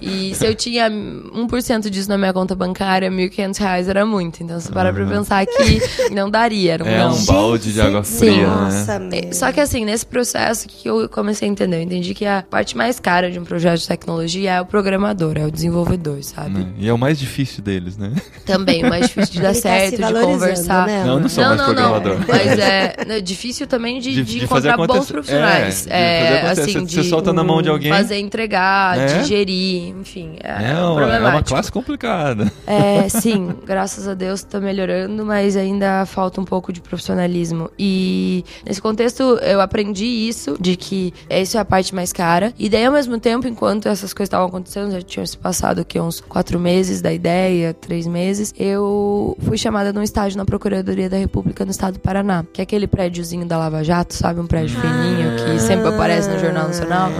E 0.00 0.34
se 0.34 0.46
eu 0.46 0.54
tinha 0.54 0.88
1% 0.90 1.90
disso 1.90 2.08
na 2.08 2.16
minha 2.16 2.32
conta 2.32 2.54
bancária, 2.54 3.10
1.500 3.10 3.58
reais 3.58 3.88
era 3.88 4.06
muito. 4.06 4.42
Então, 4.42 4.58
você 4.58 4.72
para 4.72 4.92
pra 4.92 5.04
pensar 5.06 5.44
que 5.44 5.80
não 6.10 6.30
daria, 6.30 6.74
era 6.74 6.84
um 6.84 6.86
É 6.86 6.98
não. 6.98 7.14
um 7.14 7.24
balde 7.24 7.72
de 7.72 7.80
água 7.80 8.02
Sim, 8.04 8.18
fria, 8.18 8.46
né? 8.46 8.46
Nossa, 8.46 8.92
É, 8.94 8.98
meu. 8.98 9.32
Só 9.32 9.52
que 9.52 9.60
assim, 9.60 9.84
nesse 9.84 10.06
processo, 10.06 10.66
que 10.68 10.88
eu 10.88 11.08
comecei 11.08 11.48
a 11.48 11.50
entender? 11.50 11.76
Eu 11.78 11.82
entendi 11.82 12.14
que 12.14 12.24
a 12.26 12.42
parte 12.48 12.76
mais 12.76 12.98
cara 13.00 13.30
de 13.30 13.38
um 13.38 13.44
projeto 13.44 13.80
de 13.80 13.88
tecnologia 13.88 14.52
é 14.52 14.60
o 14.60 14.66
programador, 14.66 15.36
é 15.36 15.44
o 15.44 15.50
desenvolvedor, 15.50 16.22
sabe? 16.22 16.60
Né? 16.60 16.66
E 16.78 16.88
é 16.88 16.92
o 16.92 16.98
mais 16.98 17.18
difícil 17.18 17.62
deles, 17.62 17.96
né? 17.96 18.12
Também, 18.44 18.84
o 18.84 18.88
mais 18.88 19.06
difícil 19.08 19.34
de 19.34 19.40
dar 19.42 19.50
Ele 19.50 19.60
tá 19.60 19.68
certo, 19.68 19.96
se 19.96 20.02
de 20.02 20.20
conversar. 20.20 20.86
né, 20.86 21.04
Não, 21.04 21.20
não 21.20 21.28
sou 21.28 21.44
não, 21.44 21.56
mais 21.56 21.60
não, 21.60 21.68
não. 21.74 22.00
programador. 22.00 22.24
Mas 22.28 22.58
é 22.58 22.96
né, 23.06 23.20
difícil 23.20 23.66
também 23.66 24.00
de, 24.00 24.12
De- 24.14 24.22
de 24.24 24.40
de 24.40 24.46
fazer 24.46 24.68
encontrar 24.68 24.86
bons 24.86 24.94
acontecer. 24.94 25.12
profissionais. 25.12 25.86
É, 25.88 26.18
de 26.20 26.24
fazer 26.26 26.36
acontecer. 26.38 26.60
assim, 26.62 26.72
Você- 26.86 26.94
você 26.96 27.02
de 27.02 27.08
solta 27.08 27.32
na 27.32 27.42
mão 27.44 27.62
de 27.62 27.68
alguém. 27.68 27.90
fazer 27.92 28.18
entregar, 28.18 28.98
É? 28.98 29.06
de 29.18 29.24
gerir, 29.28 29.94
enfim. 30.00 30.36
É, 30.42 30.70
É, 30.72 30.74
uma, 30.74 31.14
é 31.14 31.18
uma 31.20 31.42
classe 31.42 31.70
complicada. 31.72 32.50
É, 32.66 33.08
sim, 33.08 33.54
graças 33.64 34.06
a 34.08 34.14
Deus 34.14 34.42
tá 34.42 34.60
melhorando, 34.60 35.24
mas 35.24 35.56
ainda 35.56 35.95
falta 36.04 36.40
um 36.40 36.44
pouco 36.44 36.72
de 36.72 36.80
profissionalismo. 36.80 37.70
E 37.78 38.44
nesse 38.66 38.82
contexto 38.82 39.22
eu 39.22 39.60
aprendi 39.60 40.04
isso, 40.04 40.56
de 40.60 40.76
que 40.76 41.14
essa 41.30 41.58
é 41.58 41.60
a 41.60 41.64
parte 41.64 41.94
mais 41.94 42.12
cara. 42.12 42.52
E 42.58 42.68
daí, 42.68 42.84
ao 42.84 42.92
mesmo 42.92 43.18
tempo, 43.18 43.46
enquanto 43.46 43.88
essas 43.88 44.12
coisas 44.12 44.28
estavam 44.28 44.48
acontecendo, 44.48 44.90
já 44.90 45.00
tinham 45.00 45.24
se 45.24 45.38
passado 45.38 45.80
aqui 45.80 46.00
uns 46.00 46.20
quatro 46.20 46.58
meses 46.58 47.00
da 47.00 47.12
ideia, 47.12 47.72
três 47.72 48.06
meses, 48.06 48.52
eu 48.58 49.36
fui 49.42 49.56
chamada 49.56 49.92
num 49.92 50.02
estágio 50.02 50.36
na 50.36 50.44
Procuradoria 50.44 51.08
da 51.08 51.16
República 51.16 51.64
no 51.64 51.70
estado 51.70 51.94
do 51.94 52.00
Paraná, 52.00 52.44
que 52.52 52.60
é 52.60 52.64
aquele 52.64 52.86
prédiozinho 52.86 53.46
da 53.46 53.56
Lava 53.56 53.84
Jato, 53.84 54.14
sabe? 54.14 54.40
Um 54.40 54.46
prédio 54.46 54.78
fininho 54.80 55.36
que 55.36 55.60
sempre 55.60 55.88
aparece 55.88 56.28
no 56.28 56.38
Jornal 56.38 56.68
Nacional. 56.68 57.10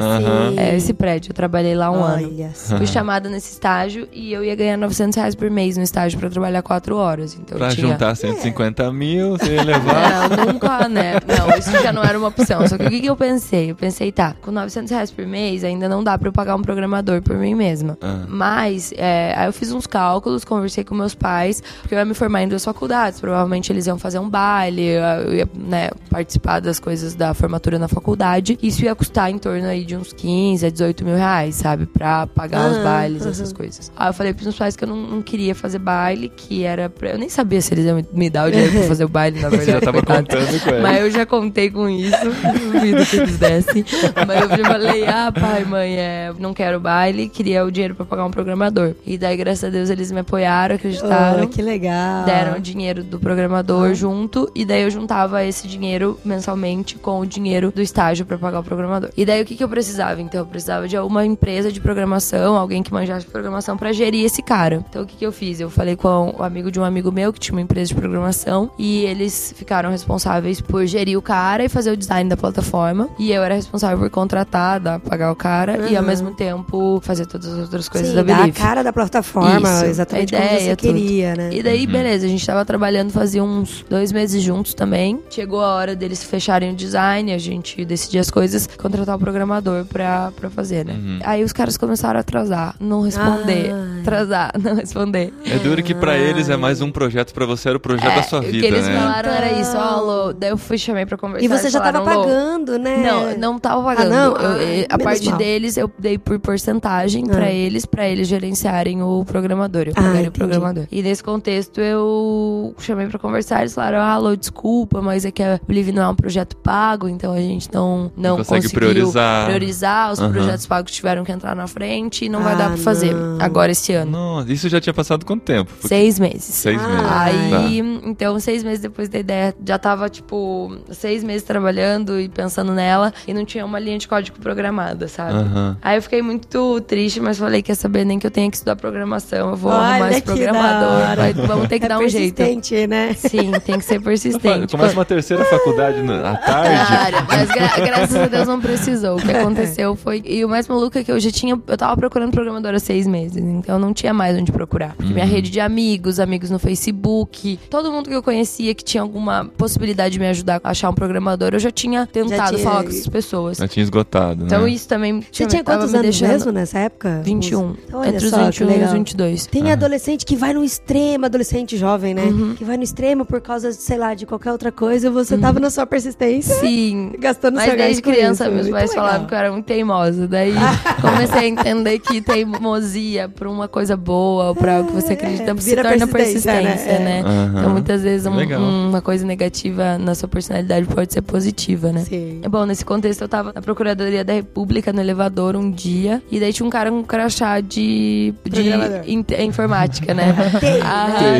É 0.56 0.76
esse 0.76 0.92
prédio, 0.92 1.30
eu 1.30 1.34
trabalhei 1.34 1.74
lá 1.74 1.90
um 1.90 2.02
ano. 2.02 2.28
Olha 2.28 2.50
só. 2.54 2.76
Fui 2.76 2.86
chamada 2.86 3.28
nesse 3.28 3.52
estágio 3.52 4.08
e 4.12 4.32
eu 4.32 4.44
ia 4.44 4.54
ganhar 4.54 4.76
900 4.76 5.16
reais 5.16 5.34
por 5.34 5.50
mês 5.50 5.76
no 5.76 5.82
estágio 5.82 6.18
pra 6.18 6.28
trabalhar 6.28 6.62
quatro 6.62 6.96
horas. 6.96 7.34
Então 7.34 7.58
Pra 7.58 7.68
eu 7.68 7.74
tinha... 7.74 7.88
juntar 7.88 8.14
150 8.14 8.65
mil, 8.92 9.30
você 9.38 9.54
ia 9.54 9.62
levar. 9.64 10.28
Não, 10.30 10.52
nunca, 10.52 10.88
né? 10.88 11.14
Não, 11.26 11.56
isso 11.58 11.70
já 11.82 11.92
não 11.92 12.02
era 12.02 12.18
uma 12.18 12.28
opção. 12.28 12.66
Só 12.66 12.76
que 12.76 12.84
o 12.86 12.90
que, 12.90 13.00
que 13.00 13.06
eu 13.10 13.16
pensei? 13.16 13.70
Eu 13.70 13.74
pensei, 13.76 14.10
tá, 14.12 14.34
com 14.42 14.50
900 14.50 14.90
reais 14.90 15.10
por 15.10 15.26
mês 15.26 15.64
ainda 15.64 15.88
não 15.88 16.02
dá 16.02 16.16
pra 16.18 16.28
eu 16.28 16.32
pagar 16.32 16.56
um 16.56 16.62
programador 16.62 17.20
por 17.22 17.36
mim 17.36 17.54
mesma. 17.54 17.96
Ah. 18.00 18.24
Mas, 18.28 18.92
é, 18.96 19.34
aí 19.36 19.46
eu 19.46 19.52
fiz 19.52 19.72
uns 19.72 19.86
cálculos, 19.86 20.44
conversei 20.44 20.84
com 20.84 20.94
meus 20.94 21.14
pais, 21.14 21.62
porque 21.82 21.94
eu 21.94 21.98
ia 21.98 22.04
me 22.04 22.14
formar 22.14 22.42
em 22.42 22.48
duas 22.48 22.64
faculdades. 22.64 23.20
Provavelmente 23.20 23.72
eles 23.72 23.86
iam 23.86 23.98
fazer 23.98 24.18
um 24.18 24.28
baile, 24.28 24.82
eu 25.26 25.34
ia 25.34 25.48
né, 25.54 25.90
participar 26.10 26.60
das 26.60 26.78
coisas 26.78 27.14
da 27.14 27.34
formatura 27.34 27.78
na 27.78 27.88
faculdade. 27.88 28.58
Isso 28.62 28.84
ia 28.84 28.94
custar 28.94 29.30
em 29.30 29.38
torno 29.38 29.66
aí 29.66 29.84
de 29.84 29.96
uns 29.96 30.12
15 30.12 30.66
a 30.66 30.70
18 30.70 31.04
mil 31.04 31.16
reais, 31.16 31.54
sabe? 31.56 31.86
Pra 31.86 32.26
pagar 32.26 32.70
os 32.70 32.78
Ah, 32.78 32.82
bailes, 32.82 33.22
aham. 33.22 33.30
essas 33.30 33.52
coisas. 33.52 33.90
Aí 33.96 34.08
eu 34.08 34.12
falei 34.14 34.32
pros 34.32 34.44
meus 34.46 34.56
pais 34.58 34.76
que 34.76 34.84
eu 34.84 34.88
não, 34.88 34.96
não 34.96 35.22
queria 35.22 35.54
fazer 35.54 35.78
baile, 35.78 36.28
que 36.28 36.64
era 36.64 36.88
pra... 36.88 37.10
Eu 37.10 37.18
nem 37.18 37.28
sabia 37.28 37.60
se 37.60 37.72
eles 37.74 37.84
iam 37.86 37.96
me- 37.96 38.06
me 38.12 38.30
dar 38.30 38.48
o 38.48 38.50
pra 38.72 38.82
fazer 38.82 39.04
o 39.04 39.08
baile, 39.08 39.40
na 39.40 39.48
Você 39.50 39.56
verdade. 39.58 39.72
já 39.72 39.80
tava 39.80 40.02
coitado. 40.02 40.26
contando 40.28 40.60
com 40.62 40.70
ele. 40.70 40.80
Mas 40.82 41.00
eu 41.00 41.10
já 41.10 41.26
contei 41.26 41.70
com 41.70 41.88
isso, 41.88 42.16
duvido 42.72 43.06
que 43.06 43.16
eles 43.16 43.38
dessem. 43.38 43.84
Mas 44.26 44.42
eu 44.42 44.48
já 44.56 44.64
falei, 44.64 45.06
ah, 45.06 45.32
pai, 45.32 45.64
mãe, 45.64 45.96
é, 45.96 46.32
não 46.38 46.52
quero 46.54 46.80
baile, 46.80 47.28
queria 47.28 47.64
o 47.64 47.70
dinheiro 47.70 47.94
pra 47.94 48.04
pagar 48.04 48.24
um 48.24 48.30
programador. 48.30 48.94
E 49.06 49.16
daí, 49.18 49.36
graças 49.36 49.64
a 49.64 49.68
Deus, 49.68 49.90
eles 49.90 50.10
me 50.12 50.20
apoiaram, 50.20 50.74
acreditaram. 50.76 51.44
Oh, 51.44 51.48
que 51.48 51.62
legal. 51.62 52.24
Deram 52.24 52.56
o 52.56 52.60
dinheiro 52.60 53.02
do 53.02 53.18
programador 53.18 53.94
junto, 53.94 54.50
e 54.54 54.64
daí 54.64 54.82
eu 54.82 54.90
juntava 54.90 55.44
esse 55.44 55.66
dinheiro 55.68 56.18
mensalmente 56.24 56.96
com 56.96 57.20
o 57.20 57.26
dinheiro 57.26 57.72
do 57.74 57.82
estágio 57.82 58.24
pra 58.26 58.38
pagar 58.38 58.60
o 58.60 58.64
programador. 58.64 59.10
E 59.16 59.24
daí 59.24 59.42
o 59.42 59.44
que, 59.44 59.54
que 59.56 59.64
eu 59.64 59.68
precisava? 59.68 60.20
Então 60.20 60.40
eu 60.40 60.46
precisava 60.46 60.86
de 60.88 60.96
uma 60.98 61.24
empresa 61.24 61.70
de 61.72 61.80
programação, 61.80 62.56
alguém 62.56 62.82
que 62.82 62.92
manjasse 62.92 63.26
de 63.26 63.30
programação 63.32 63.76
pra 63.76 63.92
gerir 63.92 64.24
esse 64.24 64.42
cara. 64.42 64.84
Então 64.88 65.02
o 65.02 65.06
que, 65.06 65.16
que 65.16 65.26
eu 65.26 65.32
fiz? 65.32 65.60
Eu 65.60 65.70
falei 65.70 65.96
com 65.96 66.34
o 66.38 66.42
amigo 66.42 66.70
de 66.70 66.78
um 66.80 66.84
amigo 66.84 67.10
meu 67.12 67.32
que 67.32 67.40
tinha 67.40 67.54
uma 67.54 67.60
empresa 67.60 67.88
de 67.88 67.94
programação 67.94 68.45
programação 68.46 68.70
e 68.78 69.04
eles 69.04 69.52
ficaram 69.56 69.90
responsáveis 69.90 70.60
por 70.60 70.86
gerir 70.86 71.18
o 71.18 71.22
cara 71.22 71.64
e 71.64 71.68
fazer 71.68 71.90
o 71.90 71.96
design 71.96 72.28
da 72.30 72.36
plataforma. 72.36 73.08
E 73.18 73.32
eu 73.32 73.42
era 73.42 73.54
responsável 73.54 73.98
por 73.98 74.08
contratar, 74.10 74.78
dar, 74.80 75.00
pagar 75.00 75.32
o 75.32 75.36
cara 75.36 75.88
e 75.90 75.96
ao 75.96 76.02
Uhum. 76.02 76.08
mesmo 76.08 76.30
tempo 76.32 77.00
fazer 77.02 77.26
todas 77.26 77.48
as 77.48 77.58
outras 77.58 77.88
coisas 77.88 78.10
Sim, 78.10 78.14
da 78.16 78.22
dá 78.22 78.34
a 78.34 78.38
Believe. 78.40 78.58
cara 78.58 78.82
da 78.84 78.92
plataforma, 78.92 79.68
Isso, 79.68 79.84
exatamente 79.86 80.34
a 80.34 80.38
como 80.38 80.50
ideia, 80.52 80.60
você 80.70 80.76
tudo. 80.76 80.92
queria, 80.94 81.34
né? 81.34 81.50
E 81.52 81.62
daí, 81.62 81.86
Uhum. 81.86 81.92
beleza, 81.92 82.26
a 82.26 82.28
gente 82.28 82.46
tava 82.46 82.64
trabalhando 82.64 83.10
fazia 83.10 83.42
uns 83.42 83.84
dois 83.88 84.12
meses 84.12 84.42
juntos 84.42 84.74
também. 84.74 85.20
Chegou 85.30 85.60
a 85.62 85.74
hora 85.74 85.96
deles 85.96 86.22
fecharem 86.22 86.72
o 86.72 86.76
design, 86.76 87.32
a 87.32 87.38
gente 87.38 87.84
decidir 87.84 88.18
as 88.18 88.30
coisas, 88.30 88.68
contratar 88.78 89.16
o 89.16 89.18
programador 89.18 89.84
pra, 89.86 90.30
pra 90.36 90.48
fazer, 90.50 90.84
né? 90.84 90.94
Uhum. 90.94 91.18
Aí 91.24 91.42
os 91.42 91.52
caras 91.52 91.76
começaram 91.76 92.18
a 92.18 92.20
atrasar, 92.20 92.76
não 92.78 93.02
responder. 93.02 93.72
Ai. 93.72 94.00
Atrasar, 94.00 94.52
não 94.62 94.74
responder. 94.74 95.32
É 95.44 95.58
duro 95.58 95.82
que 95.82 95.94
pra 95.94 96.16
eles 96.16 96.48
é 96.48 96.56
mais 96.56 96.80
um 96.80 96.90
projeto, 96.90 97.32
pra 97.34 97.46
você 97.46 97.68
era 97.68 97.76
o 97.76 97.80
projeto 97.80 98.14
da 98.14 98.22
sua 98.22 98.35
O 98.38 98.42
vida, 98.42 98.58
que 98.58 98.66
eles 98.66 98.86
né? 98.86 98.98
falaram 98.98 99.30
era 99.30 99.48
Então. 99.48 99.60
isso, 99.60 99.76
ó, 99.76 100.00
Lô. 100.00 100.32
Daí 100.32 100.50
eu 100.50 100.56
fui 100.58 100.78
chamei 100.78 101.06
pra 101.06 101.16
conversar. 101.16 101.44
E 101.44 101.48
você 101.48 101.68
já 101.70 101.80
tava 101.80 101.98
falaram, 102.04 102.20
"Lô, 102.20 102.24
pagando, 102.26 102.78
né? 102.78 102.96
Não, 102.98 103.38
não 103.52 103.58
tava 103.58 103.82
pagando. 103.82 104.12
Ah, 104.12 104.16
não? 104.16 104.32
Eu- 104.32 104.36
Ah, 104.36 104.62
eu- 104.62 104.86
a 104.90 104.96
menos 104.98 105.04
parte 105.04 105.28
mal. 105.28 105.38
deles 105.38 105.76
eu 105.76 105.90
dei 105.98 106.18
por 106.18 106.38
porcentagem 106.38 107.24
pra 107.26 107.46
Ah. 107.46 107.50
eles, 107.52 107.86
pra 107.86 108.08
eles 108.08 108.26
gerenciarem 108.28 109.02
o 109.02 109.24
programador. 109.24 109.84
Eu 109.86 109.92
Ah, 109.96 110.02
pagaria 110.02 110.28
o 110.28 110.32
programador. 110.32 110.84
E 110.90 111.02
nesse 111.02 111.22
contexto 111.22 111.80
eu 111.80 112.74
chamei 112.78 113.06
pra 113.06 113.18
conversar, 113.18 113.60
eles 113.60 113.74
falaram: 113.74 113.98
"Ah, 113.98 114.12
Alô, 114.12 114.34
desculpa, 114.36 115.00
mas 115.02 115.24
é 115.24 115.30
que 115.30 115.42
a 115.42 115.60
Believe 115.66 115.92
não 115.92 116.02
é 116.02 116.08
um 116.08 116.14
projeto 116.14 116.56
pago, 116.56 117.08
então 117.08 117.32
a 117.32 117.38
gente 117.40 117.68
não 117.72 118.10
não 118.16 118.36
consegue 118.38 118.62
conseguiu 118.62 118.78
priorizar. 118.90 119.46
priorizar, 119.46 120.12
os 120.12 120.18
Aham. 120.20 120.32
projetos 120.32 120.66
pagos 120.66 120.92
tiveram 120.92 121.24
que 121.24 121.32
entrar 121.32 121.54
na 121.54 121.66
frente 121.66 122.24
e 122.24 122.28
não 122.28 122.42
vai 122.42 122.54
Ah, 122.54 122.56
dar 122.56 122.68
pra 122.68 122.76
fazer 122.78 123.14
não. 123.14 123.38
agora 123.40 123.72
esse 123.72 123.92
ano. 123.92 124.10
Nossa, 124.12 124.52
isso 124.52 124.68
já 124.68 124.80
tinha 124.80 124.94
passado 124.94 125.24
quanto 125.26 125.42
tempo? 125.42 125.70
Porque- 125.72 125.88
Seis 125.88 126.18
meses. 126.18 126.44
Seis 126.44 126.80
Ah, 126.80 127.24
meses. 127.26 127.52
Aí, 127.52 127.78
então, 128.04 128.25
seis 128.40 128.62
meses 128.62 128.80
depois 128.80 129.08
da 129.08 129.18
ideia, 129.18 129.54
já 129.66 129.78
tava, 129.78 130.08
tipo, 130.08 130.76
seis 130.90 131.22
meses 131.24 131.42
trabalhando 131.42 132.20
e 132.20 132.28
pensando 132.28 132.72
nela 132.72 133.12
e 133.26 133.32
não 133.34 133.44
tinha 133.44 133.64
uma 133.64 133.78
linha 133.78 133.98
de 133.98 134.08
código 134.08 134.38
programada, 134.38 135.08
sabe? 135.08 135.38
Aham. 135.38 135.76
Aí 135.82 135.96
eu 135.98 136.02
fiquei 136.02 136.22
muito 136.22 136.80
triste, 136.82 137.20
mas 137.20 137.38
falei, 137.38 137.62
quer 137.62 137.74
saber, 137.74 138.04
nem 138.04 138.18
que 138.18 138.26
eu 138.26 138.30
tenha 138.30 138.50
que 138.50 138.56
estudar 138.56 138.76
programação, 138.76 139.50
eu 139.50 139.56
vou 139.56 139.72
Olha 139.72 139.80
arrumar 139.80 140.10
esse 140.10 140.22
programador, 140.22 141.16
vai- 141.16 141.32
vamos 141.32 141.68
ter 141.68 141.78
que 141.78 141.84
é 141.84 141.88
dar 141.88 141.98
um 141.98 142.08
jeito. 142.08 142.34
persistente, 142.34 142.86
né? 142.86 143.14
Sim, 143.14 143.52
tem 143.64 143.78
que 143.78 143.84
ser 143.84 144.00
persistente. 144.00 144.70
Começa 144.76 144.94
uma 144.94 145.04
terceira 145.04 145.44
faculdade 145.44 146.02
na- 146.02 146.30
à 146.32 146.36
tarde. 146.36 146.86
Cara, 146.86 147.26
mas 147.28 147.48
gra- 147.50 147.86
graças 147.86 148.16
a 148.16 148.26
Deus 148.26 148.46
não 148.48 148.60
precisou. 148.60 149.16
O 149.16 149.22
que 149.22 149.30
aconteceu 149.32 149.94
foi. 149.96 150.22
E 150.24 150.44
o 150.44 150.48
mais 150.48 150.66
maluco 150.68 150.98
é 150.98 151.04
que 151.04 151.10
eu 151.12 151.18
já 151.20 151.30
tinha. 151.30 151.58
Eu 151.66 151.76
tava 151.76 151.96
procurando 151.96 152.30
programador 152.32 152.74
há 152.74 152.78
seis 152.78 153.06
meses. 153.06 153.36
Então 153.36 153.78
não 153.78 153.92
tinha 153.92 154.12
mais 154.14 154.36
onde 154.36 154.50
procurar. 154.52 154.94
Porque 154.96 155.12
minha 155.12 155.24
rede 155.26 155.50
de 155.50 155.60
amigos, 155.60 156.18
amigos 156.20 156.50
no 156.50 156.58
Facebook, 156.58 157.58
todo 157.70 157.90
mundo 157.92 158.05
que 158.08 158.14
eu 158.14 158.22
conhecia 158.22 158.74
que 158.74 158.84
tinha 158.84 159.02
alguma 159.02 159.44
possibilidade 159.56 160.12
de 160.14 160.18
me 160.18 160.26
ajudar 160.28 160.60
a 160.62 160.70
achar 160.70 160.90
um 160.90 160.94
programador, 160.94 161.50
eu 161.52 161.58
já 161.58 161.70
tinha 161.70 162.06
tentado 162.06 162.56
tinha- 162.56 162.68
falar 162.68 162.82
com 162.84 162.88
essas 162.90 163.06
pessoas. 163.08 163.58
Já 163.58 163.68
tinha 163.68 163.82
esgotado, 163.82 164.44
Então 164.44 164.62
né? 164.62 164.70
isso 164.70 164.88
também 164.88 165.20
Você 165.30 165.46
tinha 165.46 165.62
quantos 165.64 165.92
anos 165.94 166.02
deixando 166.02 166.30
mesmo 166.30 166.52
nessa 166.52 166.78
época? 166.78 167.20
21. 167.24 167.74
Olha 167.92 168.08
Entre 168.08 168.24
os 168.24 168.30
só, 168.30 168.36
que 168.38 168.44
21 168.44 168.66
e 168.66 168.70
os 168.70 168.78
legal. 168.78 168.92
22. 168.94 169.46
Tem 169.46 169.70
Ah. 169.70 169.72
adolescente 169.74 170.24
que 170.24 170.36
vai 170.36 170.52
no 170.52 170.62
extremo, 170.64 171.26
adolescente 171.26 171.76
jovem, 171.76 172.14
né? 172.14 172.24
Uhum. 172.24 172.54
Que 172.54 172.64
vai 172.64 172.76
no 172.76 172.82
extremo 172.82 173.24
por 173.24 173.40
causa, 173.40 173.72
sei 173.72 173.96
lá, 173.98 174.14
de 174.14 174.26
qualquer 174.26 174.52
outra 174.52 174.70
coisa. 174.72 175.10
Você 175.10 175.36
tava 175.38 175.60
na 175.60 175.70
sua 175.70 175.86
persistência, 175.86 176.54
Sim. 176.56 177.12
gastando 177.18 177.54
Mas 177.56 177.64
seu 177.64 177.72
gás 177.76 177.86
desde 177.86 178.02
criança, 178.02 178.44
isso. 178.44 178.54
meus 178.54 178.68
pais 178.68 178.94
falavam 178.94 179.26
que 179.26 179.34
eu 179.34 179.38
era 179.38 179.52
muito 179.52 179.64
teimosa. 179.66 180.26
Daí 180.26 180.52
comecei 181.00 181.38
a 181.40 181.46
entender 181.46 181.98
que 181.98 182.20
teimosia 182.20 183.28
pra 183.28 183.48
uma 183.50 183.68
coisa 183.68 183.96
boa 183.96 184.48
ou 184.48 184.54
pra 184.54 184.76
algo 184.78 184.88
que 184.90 184.94
você 185.02 185.12
acredita 185.14 185.54
se 185.58 185.68
vira 185.70 185.82
torna 185.82 186.06
persistência, 186.06 186.52
né? 186.62 186.70
persistência, 186.70 186.98
né? 187.04 187.22
Aham. 187.24 187.54
Então 187.58 187.70
muitas 187.70 187.95
vezes 188.02 188.26
um- 188.26 188.88
uma 188.88 189.00
coisa 189.02 189.24
negativa 189.26 189.98
na 189.98 190.14
sua 190.14 190.28
personalidade 190.28 190.86
pode 190.86 191.12
ser 191.12 191.22
positiva, 191.22 191.92
né? 191.92 192.00
Sim. 192.00 192.40
É 192.42 192.48
bom, 192.48 192.64
nesse 192.66 192.84
contexto 192.84 193.22
eu 193.22 193.28
tava 193.28 193.52
na 193.54 193.62
Procuradoria 193.62 194.24
da 194.24 194.32
República 194.32 194.92
no 194.92 195.00
elevador 195.00 195.56
um 195.56 195.70
dia 195.70 196.22
e 196.30 196.38
daí 196.40 196.52
tinha 196.52 196.66
um 196.66 196.70
cara 196.70 196.90
com 196.90 196.98
um 196.98 197.02
crachá 197.04 197.60
de, 197.60 198.32
de 198.44 198.70
in- 199.06 199.24
informática, 199.44 200.14
né? 200.14 200.34
TI, 200.60 200.80
Aham, 200.80 201.38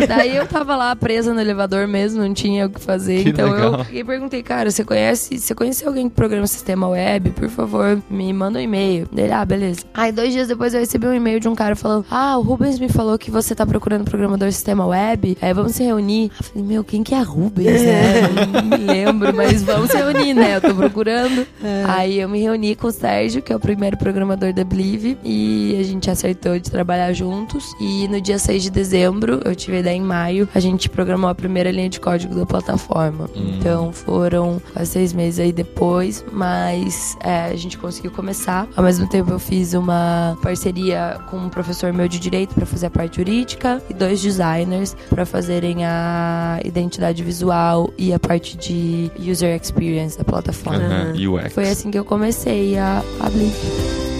TI. 0.00 0.06
Daí 0.06 0.36
eu 0.36 0.46
tava 0.46 0.76
lá 0.76 0.94
presa 0.96 1.32
no 1.32 1.40
elevador 1.40 1.86
mesmo, 1.86 2.22
não 2.22 2.32
tinha 2.34 2.66
o 2.66 2.70
que 2.70 2.80
fazer. 2.80 3.22
Que 3.22 3.28
então 3.30 3.50
legal. 3.50 3.72
eu 3.78 3.84
fiquei 3.84 4.04
perguntei, 4.04 4.42
cara, 4.42 4.70
você 4.70 4.84
conhece, 4.84 5.38
você 5.38 5.54
conhece 5.54 5.86
alguém 5.86 6.08
que 6.08 6.14
programa 6.14 6.46
sistema 6.46 6.88
web? 6.88 7.30
Por 7.30 7.48
favor, 7.48 8.00
me 8.10 8.32
manda 8.32 8.58
um 8.58 8.62
e-mail. 8.62 9.08
Ele, 9.16 9.32
ah, 9.32 9.44
beleza. 9.44 9.80
Aí 9.94 10.12
dois 10.12 10.32
dias 10.32 10.48
depois 10.48 10.74
eu 10.74 10.80
recebi 10.80 11.06
um 11.06 11.14
e-mail 11.14 11.40
de 11.40 11.48
um 11.48 11.54
cara 11.54 11.74
falando: 11.76 12.04
Ah, 12.10 12.36
o 12.38 12.42
Rubens 12.42 12.78
me 12.78 12.88
falou 12.88 13.18
que 13.18 13.30
você 13.30 13.54
tá 13.54 13.66
procurando 13.66 14.04
programador 14.04 14.50
sistema 14.52 14.86
web. 14.86 15.36
Aí 15.40 15.52
vamos 15.66 15.76
se 15.76 15.82
reunir. 15.82 16.30
Eu 16.38 16.44
falei, 16.44 16.68
meu, 16.68 16.84
quem 16.84 17.02
que 17.02 17.14
é 17.14 17.20
Rubens, 17.20 17.82
né? 17.82 18.28
Não 18.52 18.62
me 18.62 18.76
lembro, 18.76 19.34
mas 19.34 19.62
vamos 19.62 19.90
se 19.90 19.96
reunir, 19.96 20.32
né? 20.32 20.56
Eu 20.56 20.60
tô 20.60 20.74
procurando. 20.74 21.46
Aí 21.88 22.20
eu 22.20 22.28
me 22.28 22.40
reuni 22.40 22.76
com 22.76 22.86
o 22.86 22.92
Sérgio, 22.92 23.42
que 23.42 23.52
é 23.52 23.56
o 23.56 23.60
primeiro 23.60 23.96
programador 23.96 24.52
da 24.52 24.64
Believe, 24.64 25.18
e 25.24 25.76
a 25.80 25.82
gente 25.82 26.10
acertou 26.10 26.58
de 26.58 26.70
trabalhar 26.70 27.12
juntos. 27.12 27.74
E 27.80 28.06
no 28.08 28.20
dia 28.20 28.38
6 28.38 28.62
de 28.62 28.70
dezembro, 28.70 29.40
eu 29.44 29.54
tive 29.54 29.78
a 29.78 29.80
ideia 29.80 29.96
em 29.96 30.00
maio, 30.00 30.48
a 30.54 30.60
gente 30.60 30.88
programou 30.88 31.28
a 31.28 31.34
primeira 31.34 31.70
linha 31.70 31.88
de 31.88 31.98
código 31.98 32.34
da 32.34 32.46
plataforma. 32.46 33.28
Hum. 33.34 33.56
Então 33.58 33.92
foram 33.92 34.60
quase 34.72 34.92
seis 34.92 35.12
meses 35.12 35.40
aí 35.40 35.52
depois, 35.52 36.24
mas 36.32 37.16
é, 37.22 37.46
a 37.46 37.56
gente 37.56 37.76
conseguiu 37.76 38.10
começar. 38.12 38.68
Ao 38.76 38.84
mesmo 38.84 39.08
tempo, 39.08 39.32
eu 39.32 39.38
fiz 39.38 39.74
uma 39.74 40.38
parceria 40.42 41.18
com 41.28 41.36
um 41.36 41.48
professor 41.48 41.92
meu 41.92 42.06
de 42.06 42.18
direito 42.18 42.54
para 42.54 42.66
fazer 42.66 42.86
a 42.86 42.90
parte 42.90 43.16
jurídica 43.16 43.82
e 43.90 43.94
dois 43.94 44.22
designers 44.22 44.96
para 45.08 45.26
fazerem 45.56 45.84
a 45.86 46.60
identidade 46.64 47.22
visual 47.22 47.90
e 47.96 48.12
a 48.12 48.18
parte 48.18 48.56
de 48.56 49.10
user 49.18 49.56
experience 49.56 50.16
da 50.16 50.24
plataforma. 50.24 50.78
Aham, 50.78 51.14
UX. 51.16 51.54
Foi 51.54 51.68
assim 51.68 51.90
que 51.90 51.98
eu 51.98 52.04
comecei 52.04 52.76
a 52.78 53.02
abrir. 53.20 54.15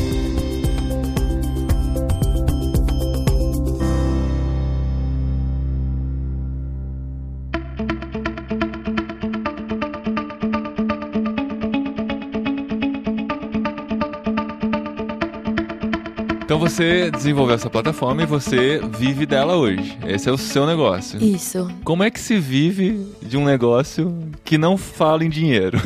Então 16.57 16.69
você 16.71 17.11
desenvolveu 17.11 17.55
essa 17.55 17.69
plataforma 17.69 18.23
e 18.23 18.27
você 18.27 18.81
vive 18.99 19.27
dela 19.27 19.57
hoje. 19.57 19.99
Esse 20.07 20.31
é 20.31 20.33
o 20.33 20.39
seu 20.39 20.67
negócio. 20.67 21.23
Isso. 21.23 21.71
Como 21.85 22.03
é 22.03 22.11
que 22.11 22.19
se 22.19 22.39
vive 22.39 23.07
de 23.21 23.37
um 23.37 23.45
negócio 23.45 24.17
que 24.43 24.57
não 24.57 24.79
fala 24.79 25.23
em 25.23 25.29
dinheiro? 25.29 25.79